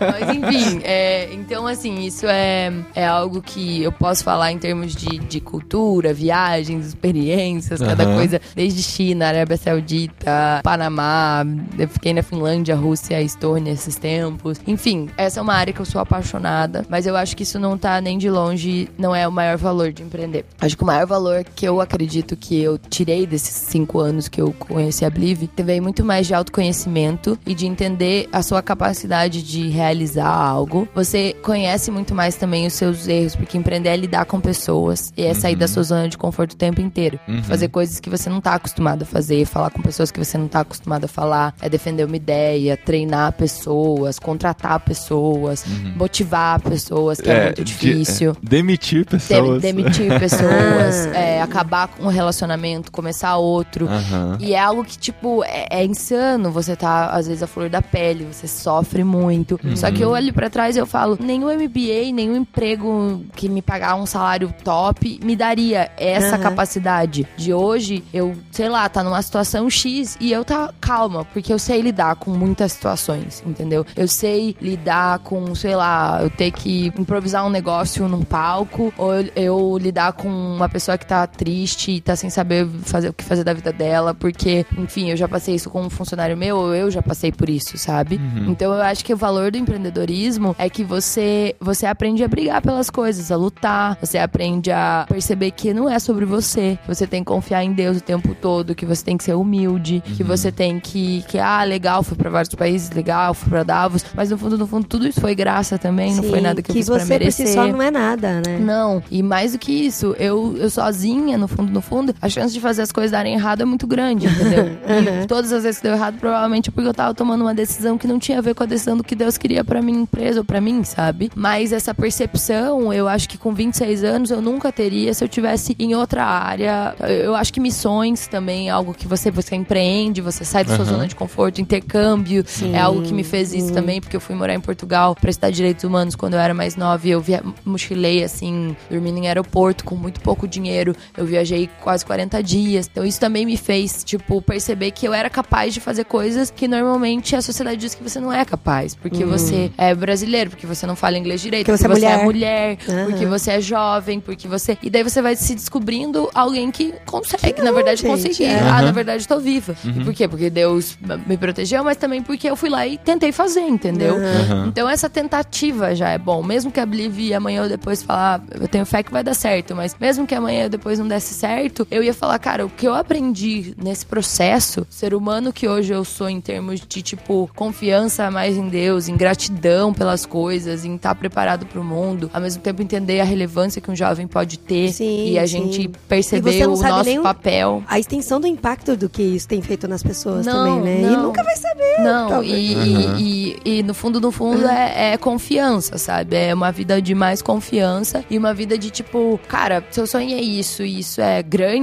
Mas 0.00 0.36
enfim, 0.36 0.80
é, 0.84 1.28
então 1.32 1.66
assim, 1.66 2.04
isso 2.04 2.26
é, 2.26 2.72
é 2.94 3.06
algo 3.06 3.42
que 3.42 3.82
eu 3.82 3.92
posso 3.92 4.22
falar 4.24 4.52
em 4.52 4.58
termos 4.58 4.94
de, 4.94 5.18
de 5.18 5.40
cultura, 5.40 6.12
viagens, 6.12 6.86
experiências, 6.86 7.80
cada 7.80 8.04
Aham. 8.04 8.16
coisa, 8.16 8.40
desde 8.54 8.82
China, 8.82 9.28
Arábia 9.28 9.56
Saudita, 9.56 10.60
Panamá, 10.62 11.44
eu 11.78 11.88
fiquei 11.88 12.12
na 12.12 12.22
Finlândia, 12.22 12.74
Rússia, 12.74 13.20
Estônia 13.20 13.72
esses 13.72 13.96
tempos. 13.96 14.58
Enfim, 14.66 15.08
essa 15.16 15.40
é 15.40 15.42
uma 15.42 15.54
área 15.54 15.72
que 15.72 15.80
eu 15.80 15.86
sou 15.86 16.00
apaixonada, 16.00 16.84
mas 16.88 17.06
eu 17.06 17.16
acho 17.16 17.36
que 17.36 17.42
isso 17.42 17.58
não 17.58 17.76
tá 17.76 18.00
nem 18.00 18.18
de 18.18 18.30
longe, 18.30 18.88
não 18.98 19.14
é 19.14 19.26
o 19.26 19.32
maior 19.32 19.56
valor 19.56 19.92
de 19.92 20.02
empreender. 20.02 20.44
Acho 20.60 20.76
que 20.76 20.82
o 20.82 20.86
maior 20.86 21.06
valor 21.06 21.44
que 21.54 21.66
eu 21.66 21.80
acredito 21.80 22.35
que 22.36 22.60
eu 22.60 22.78
tirei 22.78 23.26
desses 23.26 23.54
cinco 23.54 23.98
anos 23.98 24.28
que 24.28 24.40
eu 24.40 24.52
conheci 24.52 25.04
a 25.04 25.10
Blive 25.10 25.50
veio 25.56 25.82
muito 25.82 26.04
mais 26.04 26.26
de 26.26 26.34
autoconhecimento 26.34 27.38
e 27.46 27.54
de 27.54 27.66
entender 27.66 28.28
a 28.32 28.42
sua 28.42 28.62
capacidade 28.62 29.42
de 29.42 29.68
realizar 29.68 30.26
algo. 30.28 30.86
Você 30.94 31.34
conhece 31.42 31.90
muito 31.90 32.14
mais 32.14 32.36
também 32.36 32.66
os 32.66 32.74
seus 32.74 33.08
erros, 33.08 33.34
porque 33.34 33.56
empreender 33.58 33.88
é 33.88 33.96
lidar 33.96 34.24
com 34.26 34.40
pessoas 34.40 35.12
e 35.16 35.22
é 35.22 35.34
sair 35.34 35.56
da 35.56 35.66
sua 35.66 35.82
zona 35.82 36.08
de 36.08 36.16
conforto 36.18 36.52
o 36.52 36.56
tempo 36.56 36.80
inteiro. 36.80 37.18
Uhum. 37.26 37.42
Fazer 37.42 37.68
coisas 37.68 37.98
que 38.00 38.10
você 38.10 38.28
não 38.30 38.40
tá 38.40 38.54
acostumado 38.54 39.02
a 39.02 39.06
fazer, 39.06 39.44
falar 39.46 39.70
com 39.70 39.80
pessoas 39.82 40.10
que 40.10 40.18
você 40.22 40.36
não 40.38 40.46
tá 40.48 40.60
acostumado 40.60 41.04
a 41.04 41.08
falar, 41.08 41.54
é 41.60 41.68
defender 41.68 42.04
uma 42.04 42.16
ideia, 42.16 42.76
treinar 42.76 43.32
pessoas, 43.32 44.18
contratar 44.18 44.80
pessoas, 44.80 45.64
motivar 45.96 46.60
pessoas, 46.60 47.20
que 47.20 47.30
é, 47.30 47.44
muito 47.46 47.58
Uhum. 47.58 47.64
de- 47.64 47.72
difícil. 47.72 48.30
é, 48.32 48.34
demitir 48.42 49.04
Dem- 49.04 49.18
pessoas. 49.18 49.62
demitir 49.62 50.18
pessoas, 50.18 51.06
é, 51.14 51.40
acabar 51.40 51.88
com 51.88 52.04
um 52.04 52.08
relacionamento, 52.26 52.92
começar 52.92 53.36
outro. 53.36 53.88
Aham. 53.88 54.38
E 54.40 54.54
é 54.54 54.60
algo 54.60 54.84
que, 54.84 54.98
tipo, 54.98 55.42
é, 55.44 55.66
é 55.70 55.84
insano 55.84 56.50
você 56.50 56.66
você 56.66 56.76
tá, 56.76 57.06
às 57.10 57.28
vezes, 57.28 57.42
a 57.42 57.46
flor 57.46 57.70
da 57.70 57.80
pele, 57.80 58.24
você 58.24 58.48
sofre 58.48 59.04
muito. 59.04 59.58
Uhum. 59.62 59.76
Só 59.76 59.90
que 59.90 60.02
eu 60.02 60.10
olho 60.10 60.32
para 60.32 60.50
trás 60.50 60.76
e 60.76 60.80
eu 60.80 60.86
falo, 60.86 61.16
nenhum 61.20 61.46
MBA, 61.46 62.12
nenhum 62.12 62.36
emprego 62.36 63.22
que 63.34 63.48
me 63.48 63.62
pagar 63.62 63.94
um 63.94 64.04
salário 64.04 64.52
top 64.64 65.20
me 65.22 65.36
daria 65.36 65.90
essa 65.96 66.36
uhum. 66.36 66.42
capacidade 66.42 67.26
de 67.36 67.54
hoje 67.54 68.02
eu, 68.12 68.34
sei 68.50 68.68
lá, 68.68 68.88
tá 68.88 69.02
numa 69.02 69.22
situação 69.22 69.70
X 69.70 70.16
e 70.20 70.32
eu 70.32 70.44
tá 70.44 70.72
calma, 70.80 71.24
porque 71.26 71.52
eu 71.52 71.58
sei 71.58 71.80
lidar 71.80 72.16
com 72.16 72.30
muitas 72.30 72.72
situações, 72.72 73.42
entendeu? 73.46 73.86
Eu 73.94 74.08
sei 74.08 74.56
lidar 74.60 75.20
com, 75.20 75.54
sei 75.54 75.76
lá, 75.76 76.18
eu 76.22 76.30
ter 76.30 76.50
que 76.50 76.92
improvisar 76.98 77.46
um 77.46 77.50
negócio 77.50 78.08
num 78.08 78.22
palco, 78.22 78.92
ou 78.98 79.14
eu, 79.14 79.30
eu 79.36 79.78
lidar 79.78 80.12
com 80.14 80.28
uma 80.28 80.68
pessoa 80.68 80.98
que 80.98 81.06
tá 81.06 81.26
triste 81.26 81.92
e 81.92 82.00
tá 82.00 82.15
sem 82.16 82.30
saber 82.30 82.66
fazer 82.82 83.08
o 83.08 83.12
que 83.12 83.24
fazer 83.24 83.44
da 83.44 83.52
vida 83.52 83.72
dela, 83.72 84.14
porque, 84.14 84.64
enfim, 84.76 85.10
eu 85.10 85.16
já 85.16 85.28
passei 85.28 85.54
isso 85.54 85.70
com 85.70 85.82
um 85.82 85.90
funcionário 85.90 86.36
meu, 86.36 86.56
ou 86.56 86.74
eu 86.74 86.90
já 86.90 87.02
passei 87.02 87.30
por 87.30 87.48
isso, 87.48 87.76
sabe? 87.78 88.16
Uhum. 88.16 88.50
Então 88.50 88.72
eu 88.72 88.82
acho 88.82 89.04
que 89.04 89.12
o 89.12 89.16
valor 89.16 89.50
do 89.50 89.58
empreendedorismo 89.58 90.54
é 90.58 90.68
que 90.68 90.84
você, 90.84 91.54
você 91.60 91.86
aprende 91.86 92.24
a 92.24 92.28
brigar 92.28 92.62
pelas 92.62 92.90
coisas, 92.90 93.30
a 93.30 93.36
lutar, 93.36 93.98
você 94.00 94.18
aprende 94.18 94.70
a 94.70 95.06
perceber 95.08 95.50
que 95.50 95.72
não 95.72 95.88
é 95.88 95.98
sobre 95.98 96.24
você, 96.24 96.78
você 96.86 97.06
tem 97.06 97.22
que 97.22 97.26
confiar 97.26 97.62
em 97.62 97.72
Deus 97.72 97.98
o 97.98 98.00
tempo 98.00 98.34
todo, 98.34 98.74
que 98.74 98.86
você 98.86 99.04
tem 99.04 99.16
que 99.16 99.24
ser 99.24 99.34
humilde, 99.34 100.02
uhum. 100.06 100.16
que 100.16 100.24
você 100.24 100.50
tem 100.50 100.80
que, 100.80 101.22
que, 101.28 101.38
ah, 101.38 101.62
legal, 101.64 102.02
fui 102.02 102.16
pra 102.16 102.30
vários 102.30 102.54
países, 102.54 102.90
legal, 102.90 103.34
fui 103.34 103.50
pra 103.50 103.62
Davos, 103.62 104.04
mas 104.14 104.30
no 104.30 104.38
fundo, 104.38 104.58
no 104.58 104.66
fundo, 104.66 104.86
tudo 104.86 105.06
isso 105.06 105.20
foi 105.20 105.34
graça 105.34 105.78
também, 105.78 106.10
Sim, 106.14 106.22
não 106.22 106.30
foi 106.30 106.40
nada 106.40 106.62
que, 106.62 106.72
que 106.72 106.78
eu 106.78 106.82
fiz 106.82 106.86
pra 106.86 107.04
merecer. 107.04 107.46
Que 107.46 107.52
você 107.52 107.58
por 107.58 107.64
si 107.64 107.70
só 107.70 107.72
não 107.72 107.82
é 107.82 107.90
nada, 107.90 108.40
né? 108.46 108.58
Não, 108.58 109.02
e 109.10 109.22
mais 109.22 109.52
do 109.52 109.58
que 109.58 109.72
isso, 109.72 110.14
eu, 110.18 110.56
eu 110.56 110.70
sozinha, 110.70 111.36
no 111.36 111.48
fundo, 111.48 111.72
no 111.72 111.80
fundo, 111.80 112.05
a 112.20 112.28
chance 112.28 112.52
de 112.52 112.60
fazer 112.60 112.82
as 112.82 112.92
coisas 112.92 113.10
darem 113.10 113.34
errado 113.34 113.62
é 113.62 113.64
muito 113.64 113.86
grande, 113.86 114.26
entendeu? 114.26 114.64
uhum. 114.86 115.22
E 115.22 115.26
todas 115.26 115.52
as 115.52 115.62
vezes 115.62 115.80
que 115.80 115.86
deu 115.86 115.94
errado, 115.94 116.18
provavelmente 116.18 116.70
é 116.70 116.72
porque 116.72 116.88
eu 116.88 116.94
tava 116.94 117.14
tomando 117.14 117.42
uma 117.42 117.54
decisão 117.54 117.98
que 117.98 118.06
não 118.06 118.18
tinha 118.18 118.38
a 118.38 118.40
ver 118.40 118.54
com 118.54 118.62
a 118.62 118.66
decisão 118.66 118.96
do 118.96 119.04
que 119.04 119.14
Deus 119.14 119.36
queria 119.36 119.64
pra 119.64 119.82
minha 119.82 120.00
empresa 120.00 120.40
ou 120.40 120.44
pra 120.44 120.60
mim, 120.60 120.84
sabe? 120.84 121.30
Mas 121.34 121.72
essa 121.72 121.94
percepção, 121.94 122.92
eu 122.92 123.08
acho 123.08 123.28
que 123.28 123.38
com 123.38 123.54
26 123.54 124.04
anos 124.04 124.30
eu 124.30 124.40
nunca 124.40 124.72
teria 124.72 125.12
se 125.14 125.24
eu 125.24 125.28
tivesse 125.28 125.74
em 125.78 125.94
outra 125.94 126.24
área. 126.24 126.94
Eu 127.00 127.34
acho 127.34 127.52
que 127.52 127.60
missões 127.60 128.26
também 128.26 128.68
é 128.68 128.70
algo 128.70 128.94
que 128.94 129.06
você, 129.06 129.30
você 129.30 129.56
empreende, 129.56 130.20
você 130.20 130.44
sai 130.44 130.64
da 130.64 130.74
sua 130.74 130.84
uhum. 130.84 130.90
zona 130.90 131.06
de 131.06 131.14
conforto, 131.14 131.60
intercâmbio 131.60 132.44
Sim. 132.46 132.74
é 132.74 132.78
algo 132.78 133.02
que 133.02 133.12
me 133.12 133.24
fez 133.24 133.52
isso 133.52 133.68
uhum. 133.68 133.74
também, 133.74 134.00
porque 134.00 134.16
eu 134.16 134.20
fui 134.20 134.34
morar 134.34 134.54
em 134.54 134.60
Portugal 134.60 135.14
para 135.14 135.30
estudar 135.30 135.50
direitos 135.50 135.84
humanos 135.84 136.14
quando 136.14 136.34
eu 136.34 136.40
era 136.40 136.54
mais 136.54 136.76
nova 136.76 137.06
e 137.06 137.10
eu 137.10 137.20
via, 137.20 137.42
mochilei 137.64 138.22
assim, 138.22 138.76
dormindo 138.90 139.18
em 139.18 139.28
aeroporto 139.28 139.84
com 139.84 139.94
muito 139.94 140.20
pouco 140.20 140.46
dinheiro. 140.46 140.94
Eu 141.16 141.24
viajei 141.24 141.68
quase 141.80 141.95
40 142.04 142.42
dias. 142.42 142.88
Então 142.90 143.04
isso 143.04 143.20
também 143.20 143.44
me 143.44 143.56
fez, 143.56 144.04
tipo, 144.04 144.40
perceber 144.42 144.90
que 144.90 145.06
eu 145.06 145.14
era 145.14 145.28
capaz 145.30 145.74
de 145.74 145.80
fazer 145.80 146.04
coisas 146.04 146.50
que 146.50 146.68
normalmente 146.68 147.34
a 147.36 147.42
sociedade 147.42 147.76
diz 147.76 147.94
que 147.94 148.02
você 148.02 148.20
não 148.20 148.32
é 148.32 148.44
capaz, 148.44 148.94
porque 148.94 149.24
uhum. 149.24 149.30
você 149.30 149.70
é 149.76 149.94
brasileiro, 149.94 150.50
porque 150.50 150.66
você 150.66 150.86
não 150.86 150.96
fala 150.96 151.18
inglês 151.18 151.40
direito, 151.40 151.66
porque, 151.66 151.82
porque 151.82 152.00
você, 152.00 152.06
é 152.06 152.24
mulher, 152.24 152.78
é 152.86 152.92
mulher 152.92 153.06
porque 153.06 153.26
você 153.26 153.50
é 153.52 153.60
jovem, 153.60 154.20
porque 154.20 154.48
você 154.48 154.76
e 154.82 154.90
daí 154.90 155.02
você 155.02 155.22
vai 155.22 155.36
se 155.36 155.54
descobrindo 155.54 156.28
alguém 156.34 156.70
que 156.70 156.94
consegue, 157.04 157.52
que 157.54 157.58
não, 157.60 157.66
na 157.66 157.72
verdade, 157.72 158.02
gente, 158.02 158.10
conseguir. 158.10 158.44
É. 158.44 158.60
Ah, 158.60 158.82
na 158.82 158.92
verdade, 158.92 159.22
estou 159.22 159.40
viva. 159.40 159.76
Uhum. 159.84 160.04
por 160.04 160.14
quê? 160.14 160.28
Porque 160.28 160.50
Deus 160.50 160.96
me 161.26 161.36
protegeu, 161.36 161.82
mas 161.84 161.96
também 161.96 162.22
porque 162.22 162.48
eu 162.48 162.56
fui 162.56 162.68
lá 162.68 162.86
e 162.86 162.98
tentei 162.98 163.32
fazer, 163.32 163.60
entendeu? 163.60 164.16
Uhum. 164.16 164.66
Então 164.68 164.88
essa 164.88 165.08
tentativa 165.08 165.94
já 165.94 166.10
é 166.10 166.18
bom. 166.18 166.42
Mesmo 166.42 166.70
que 166.70 166.80
a 166.80 166.86
Blive 166.86 167.34
amanhã 167.34 167.62
ou 167.62 167.68
depois 167.68 168.02
falar, 168.02 168.40
ah, 168.40 168.56
eu 168.60 168.68
tenho 168.68 168.84
fé 168.86 169.02
que 169.02 169.12
vai 169.12 169.22
dar 169.22 169.34
certo, 169.34 169.74
mas 169.74 169.96
mesmo 169.98 170.26
que 170.26 170.34
amanhã 170.34 170.64
ou 170.64 170.70
depois 170.70 170.98
não 170.98 171.06
desse 171.06 171.34
certo, 171.34 171.85
eu 171.90 172.02
ia 172.02 172.14
falar, 172.14 172.38
cara, 172.38 172.64
o 172.64 172.68
que 172.68 172.86
eu 172.86 172.94
aprendi 172.94 173.74
nesse 173.76 174.04
processo, 174.04 174.86
ser 174.90 175.14
humano 175.14 175.52
que 175.52 175.68
hoje 175.68 175.92
eu 175.92 176.04
sou 176.04 176.28
em 176.28 176.40
termos 176.40 176.80
de, 176.80 177.02
tipo, 177.02 177.48
confiança 177.54 178.30
mais 178.30 178.56
em 178.56 178.68
Deus, 178.68 179.08
em 179.08 179.16
gratidão 179.16 179.92
pelas 179.92 180.26
coisas, 180.26 180.84
em 180.84 180.96
estar 180.96 181.14
preparado 181.14 181.66
para 181.66 181.80
o 181.80 181.84
mundo, 181.84 182.30
ao 182.32 182.40
mesmo 182.40 182.62
tempo 182.62 182.82
entender 182.82 183.20
a 183.20 183.24
relevância 183.24 183.80
que 183.80 183.90
um 183.90 183.96
jovem 183.96 184.26
pode 184.26 184.58
ter 184.58 184.92
sim, 184.92 185.30
e 185.30 185.38
a 185.38 185.46
sim. 185.46 185.70
gente 185.70 185.88
perceber 186.08 186.66
o 186.66 186.76
nosso 186.76 187.22
papel. 187.22 187.82
A 187.86 187.98
extensão 187.98 188.40
do 188.40 188.46
impacto 188.46 188.96
do 188.96 189.08
que 189.08 189.22
isso 189.22 189.48
tem 189.48 189.62
feito 189.62 189.86
nas 189.86 190.02
pessoas 190.02 190.44
não, 190.44 190.76
também, 190.76 191.00
né? 191.00 191.08
Não. 191.08 191.12
E 191.12 191.16
nunca 191.22 191.42
vai 191.42 191.56
saber. 191.56 191.98
Não, 191.98 192.42
e, 192.42 192.74
uhum. 192.74 193.16
e, 193.16 193.56
e, 193.64 193.78
e, 193.78 193.82
no 193.82 193.94
fundo, 193.94 194.20
no 194.20 194.30
fundo, 194.30 194.66
é, 194.66 195.12
é, 195.12 195.16
confiança, 195.16 195.98
sabe? 195.98 196.36
É 196.36 196.52
uma 196.52 196.70
vida 196.70 197.00
de 197.00 197.14
mais 197.14 197.40
confiança 197.40 198.24
e 198.28 198.36
uma 198.36 198.52
vida 198.52 198.76
de 198.76 198.90
tipo, 198.90 199.40
cara, 199.48 199.84
se 199.90 200.00
eu 200.00 200.06
sonhei 200.06 200.40
isso 200.40 200.82
e 200.82 201.00
isso 201.00 201.20
é 201.20 201.42
grande, 201.42 201.75